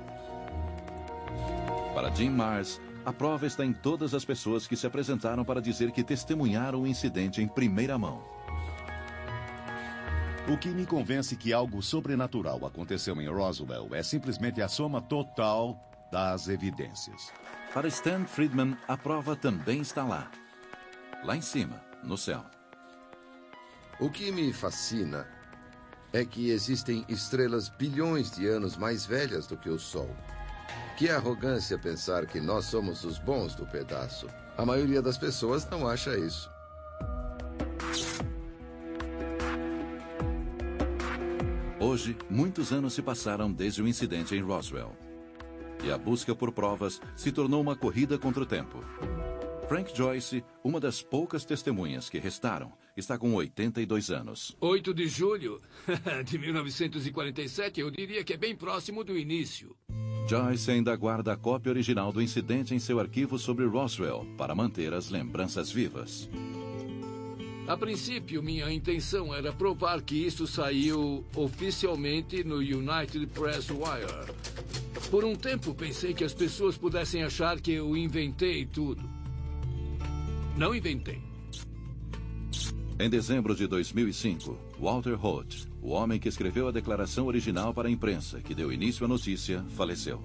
Para 1.95 2.13
Jim 2.13 2.29
Mars, 2.29 2.81
a 3.05 3.13
prova 3.13 3.47
está 3.47 3.63
em 3.63 3.71
todas 3.71 4.13
as 4.13 4.25
pessoas 4.25 4.67
que 4.67 4.75
se 4.75 4.85
apresentaram 4.85 5.45
para 5.45 5.61
dizer 5.61 5.93
que 5.93 6.03
testemunharam 6.03 6.81
o 6.81 6.87
incidente 6.87 7.41
em 7.41 7.47
primeira 7.47 7.97
mão. 7.97 8.21
O 10.45 10.57
que 10.57 10.67
me 10.67 10.85
convence 10.85 11.37
que 11.37 11.53
algo 11.53 11.81
sobrenatural 11.81 12.65
aconteceu 12.65 13.19
em 13.21 13.29
Roswell 13.29 13.95
é 13.95 14.03
simplesmente 14.03 14.61
a 14.61 14.67
soma 14.67 15.01
total 15.01 15.89
das 16.11 16.49
evidências. 16.49 17.31
Para 17.73 17.87
Stan 17.87 18.25
Friedman, 18.25 18.75
a 18.89 18.97
prova 18.97 19.33
também 19.33 19.79
está 19.79 20.03
lá. 20.03 20.29
Lá 21.23 21.37
em 21.37 21.41
cima, 21.41 21.81
no 22.03 22.17
céu. 22.17 22.43
O 24.01 24.09
que 24.09 24.33
me 24.33 24.51
fascina 24.51 25.25
é 26.11 26.25
que 26.25 26.49
existem 26.49 27.05
estrelas 27.07 27.69
bilhões 27.69 28.31
de 28.31 28.47
anos 28.47 28.75
mais 28.75 29.05
velhas 29.05 29.47
do 29.47 29.55
que 29.55 29.69
o 29.69 29.79
Sol. 29.79 30.13
Que 30.97 31.09
arrogância 31.09 31.77
pensar 31.77 32.25
que 32.25 32.39
nós 32.39 32.65
somos 32.65 33.03
os 33.03 33.19
bons 33.19 33.53
do 33.55 33.65
pedaço. 33.65 34.27
A 34.57 34.65
maioria 34.65 35.01
das 35.01 35.17
pessoas 35.17 35.69
não 35.69 35.87
acha 35.87 36.17
isso. 36.17 36.49
Hoje, 41.79 42.17
muitos 42.29 42.71
anos 42.71 42.93
se 42.93 43.01
passaram 43.01 43.51
desde 43.51 43.81
o 43.81 43.87
incidente 43.87 44.35
em 44.35 44.41
Roswell. 44.41 44.95
E 45.83 45.91
a 45.91 45.97
busca 45.97 46.33
por 46.33 46.51
provas 46.51 46.99
se 47.15 47.31
tornou 47.31 47.61
uma 47.61 47.75
corrida 47.75 48.17
contra 48.17 48.41
o 48.41 48.45
tempo. 48.45 48.83
Frank 49.67 49.95
Joyce, 49.95 50.43
uma 50.63 50.79
das 50.79 51.01
poucas 51.01 51.43
testemunhas 51.43 52.09
que 52.09 52.19
restaram, 52.19 52.71
está 52.99 53.17
com 53.17 53.33
82 53.33 54.09
anos. 54.09 54.55
8 54.59 54.93
de 54.93 55.07
julho 55.07 55.61
de 56.25 56.37
1947, 56.37 57.81
eu 57.81 57.91
diria 57.91 58.23
que 58.23 58.33
é 58.33 58.37
bem 58.37 58.55
próximo 58.55 59.03
do 59.03 59.17
início. 59.17 59.75
Joyce 60.27 60.71
ainda 60.71 60.95
guarda 60.95 61.33
a 61.33 61.37
cópia 61.37 61.71
original 61.71 62.11
do 62.11 62.21
incidente 62.21 62.73
em 62.73 62.79
seu 62.79 62.99
arquivo 62.99 63.37
sobre 63.37 63.65
Roswell 63.65 64.25
para 64.37 64.55
manter 64.55 64.93
as 64.93 65.09
lembranças 65.09 65.71
vivas. 65.71 66.29
A 67.67 67.75
princípio, 67.75 68.43
minha 68.43 68.71
intenção 68.71 69.33
era 69.33 69.51
provar 69.51 70.01
que 70.01 70.15
isso 70.15 70.45
saiu 70.45 71.25
oficialmente 71.35 72.43
no 72.43 72.57
United 72.57 73.25
Press 73.27 73.69
Wire. 73.69 74.33
Por 75.09 75.23
um 75.23 75.35
tempo, 75.35 75.73
pensei 75.73 76.13
que 76.13 76.23
as 76.23 76.33
pessoas 76.33 76.77
pudessem 76.77 77.23
achar 77.23 77.59
que 77.59 77.71
eu 77.71 77.95
inventei 77.97 78.65
tudo. 78.65 79.03
Não 80.55 80.73
inventei. 80.75 81.34
Em 82.97 83.09
dezembro 83.09 83.53
de 83.53 83.67
2005, 83.67 84.57
Walter 84.79 85.15
Holt, 85.15 85.65
o 85.81 85.89
homem 85.89 86.17
que 86.17 86.29
escreveu 86.29 86.69
a 86.69 86.71
declaração 86.71 87.27
original 87.27 87.73
para 87.73 87.89
a 87.89 87.91
imprensa 87.91 88.39
que 88.39 88.55
deu 88.55 88.71
início 88.71 89.03
à 89.03 89.07
notícia, 89.07 89.61
faleceu. 89.75 90.23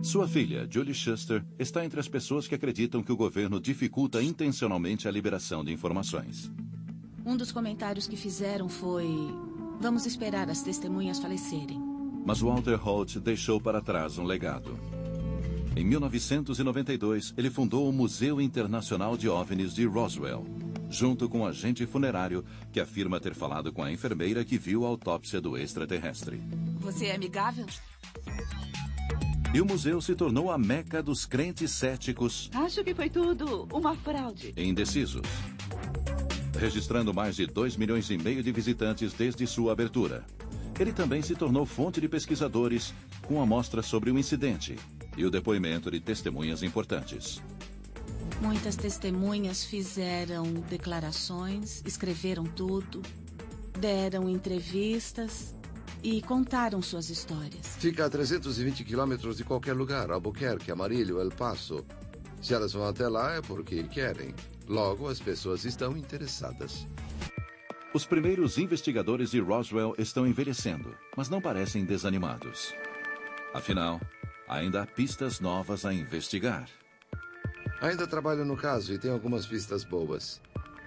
Sua 0.00 0.28
filha, 0.28 0.64
Julie 0.70 0.94
Schuster, 0.94 1.44
está 1.58 1.84
entre 1.84 1.98
as 1.98 2.06
pessoas 2.06 2.46
que 2.46 2.54
acreditam 2.54 3.02
que 3.02 3.10
o 3.10 3.16
governo 3.16 3.60
dificulta 3.60 4.22
intencionalmente 4.22 5.08
a 5.08 5.10
liberação 5.10 5.64
de 5.64 5.72
informações. 5.72 6.52
Um 7.26 7.36
dos 7.36 7.50
comentários 7.50 8.06
que 8.06 8.16
fizeram 8.16 8.68
foi: 8.68 9.08
Vamos 9.80 10.06
esperar 10.06 10.48
as 10.48 10.62
testemunhas 10.62 11.18
falecerem. 11.18 11.82
Mas 12.24 12.42
Walter 12.42 12.76
Holt 12.76 13.16
deixou 13.16 13.60
para 13.60 13.80
trás 13.80 14.18
um 14.18 14.24
legado. 14.24 14.78
Em 15.74 15.84
1992, 15.84 17.34
ele 17.36 17.50
fundou 17.50 17.88
o 17.88 17.92
Museu 17.92 18.40
Internacional 18.40 19.16
de 19.16 19.28
OVNIs 19.28 19.74
de 19.74 19.84
Roswell, 19.84 20.46
junto 20.88 21.28
com 21.28 21.40
um 21.40 21.46
agente 21.46 21.86
funerário 21.86 22.44
que 22.72 22.80
afirma 22.80 23.20
ter 23.20 23.34
falado 23.34 23.72
com 23.72 23.82
a 23.82 23.90
enfermeira 23.90 24.44
que 24.44 24.58
viu 24.58 24.84
a 24.84 24.88
autópsia 24.88 25.40
do 25.40 25.56
extraterrestre. 25.56 26.40
Você 26.80 27.06
é 27.06 27.14
amigável? 27.14 27.66
E 29.54 29.60
o 29.60 29.64
museu 29.64 30.00
se 30.00 30.16
tornou 30.16 30.50
a 30.50 30.58
meca 30.58 31.00
dos 31.00 31.24
crentes 31.24 31.70
céticos. 31.70 32.50
Acho 32.54 32.82
que 32.82 32.92
foi 32.92 33.08
tudo 33.08 33.68
uma 33.72 33.94
fraude. 33.94 34.52
Indecisos. 34.56 35.22
Registrando 36.58 37.14
mais 37.14 37.36
de 37.36 37.46
2 37.46 37.76
milhões 37.76 38.10
e 38.10 38.18
meio 38.18 38.42
de 38.42 38.50
visitantes 38.50 39.12
desde 39.12 39.46
sua 39.46 39.72
abertura. 39.72 40.24
Ele 40.78 40.92
também 40.92 41.22
se 41.22 41.36
tornou 41.36 41.64
fonte 41.64 42.00
de 42.00 42.08
pesquisadores 42.08 42.92
com 43.22 43.40
amostras 43.40 43.86
sobre 43.86 44.10
o 44.10 44.18
incidente 44.18 44.76
e 45.16 45.24
o 45.24 45.30
depoimento 45.30 45.88
de 45.88 46.00
testemunhas 46.00 46.62
importantes. 46.64 47.40
Muitas 48.40 48.76
testemunhas 48.76 49.64
fizeram 49.64 50.44
declarações, 50.68 51.82
escreveram 51.86 52.44
tudo, 52.44 53.00
deram 53.78 54.28
entrevistas 54.28 55.54
e 56.02 56.20
contaram 56.20 56.82
suas 56.82 57.08
histórias. 57.08 57.76
Fica 57.78 58.04
a 58.04 58.10
320 58.10 58.84
quilômetros 58.84 59.38
de 59.38 59.44
qualquer 59.44 59.74
lugar, 59.74 60.10
Albuquerque, 60.10 60.70
Amarillo, 60.70 61.20
El 61.20 61.30
Paso. 61.30 61.84
Se 62.42 62.52
elas 62.52 62.74
vão 62.74 62.86
até 62.86 63.08
lá 63.08 63.36
é 63.36 63.40
porque 63.40 63.82
querem. 63.84 64.34
Logo, 64.68 65.08
as 65.08 65.18
pessoas 65.18 65.64
estão 65.64 65.96
interessadas. 65.96 66.86
Os 67.94 68.04
primeiros 68.04 68.58
investigadores 68.58 69.30
de 69.30 69.40
Roswell 69.40 69.94
estão 69.96 70.26
envelhecendo, 70.26 70.94
mas 71.16 71.28
não 71.28 71.40
parecem 71.40 71.84
desanimados. 71.84 72.74
Afinal, 73.54 74.00
ainda 74.48 74.82
há 74.82 74.86
pistas 74.86 75.38
novas 75.40 75.84
a 75.86 75.94
investigar. 75.94 76.68
Ainda 77.80 78.06
trabalho 78.06 78.44
no 78.44 78.56
caso 78.56 78.92
e 78.92 78.98
tenho 78.98 79.14
algumas 79.14 79.46
pistas 79.46 79.84
boas, 79.84 80.40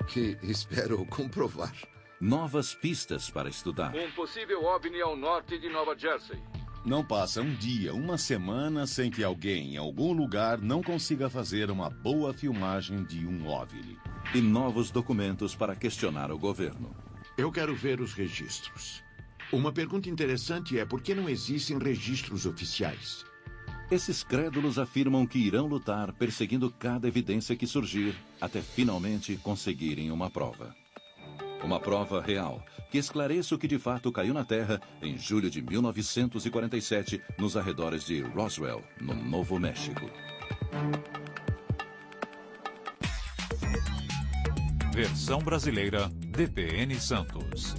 que 0.08 0.38
espero 0.44 1.06
comprovar 1.06 1.74
novas 2.20 2.74
pistas 2.74 3.30
para 3.30 3.50
estudar. 3.50 3.94
Um 3.96 4.12
possível 4.12 4.64
OVNI 4.64 5.02
ao 5.02 5.16
norte 5.16 5.60
de 5.60 5.70
Nova 5.70 5.98
Jersey. 5.98 6.42
Não 6.84 7.04
passa 7.04 7.42
um 7.42 7.54
dia, 7.54 7.94
uma 7.94 8.18
semana 8.18 8.88
sem 8.88 9.12
que 9.12 9.24
alguém 9.24 9.76
em 9.76 9.78
algum 9.78 10.14
lugar 10.14 10.58
não 10.58 10.82
consiga 10.82 11.30
fazer 11.30 11.70
uma 11.70 11.90
boa 11.90 12.34
filmagem 12.34 13.04
de 13.04 13.28
um 13.28 13.48
OVNI. 13.48 13.98
E 14.34 14.42
novos 14.42 14.90
documentos 14.90 15.56
para 15.56 15.76
questionar 15.76 16.32
o 16.32 16.38
governo. 16.40 16.96
Eu 17.38 17.52
quero 17.52 17.76
ver 17.76 18.02
os 18.02 18.14
registros. 18.14 19.04
Uma 19.52 19.72
pergunta 19.72 20.10
interessante 20.10 20.80
é 20.80 20.86
por 20.86 21.02
que 21.02 21.14
não 21.14 21.30
existem 21.30 21.78
registros 21.78 22.46
oficiais? 22.46 23.26
Esses 23.90 24.22
crédulos 24.22 24.78
afirmam 24.78 25.26
que 25.26 25.40
irão 25.40 25.66
lutar 25.66 26.12
perseguindo 26.12 26.70
cada 26.70 27.08
evidência 27.08 27.56
que 27.56 27.66
surgir 27.66 28.16
até 28.40 28.62
finalmente 28.62 29.38
conseguirem 29.38 30.12
uma 30.12 30.30
prova. 30.30 30.76
Uma 31.64 31.80
prova 31.80 32.22
real 32.22 32.62
que 32.92 32.98
esclareça 32.98 33.56
o 33.56 33.58
que 33.58 33.68
de 33.68 33.80
fato 33.80 34.12
caiu 34.12 34.34
na 34.34 34.44
Terra 34.44 34.82
em 35.02 35.18
julho 35.18 35.50
de 35.50 35.62
1947 35.62 37.22
nos 37.38 37.56
arredores 37.56 38.06
de 38.06 38.22
Roswell, 38.22 38.84
no 39.00 39.16
Novo 39.16 39.58
México. 39.58 40.10
Versão 44.94 45.40
brasileira 45.40 46.10
DPN 46.10 47.00
Santos. 47.00 47.76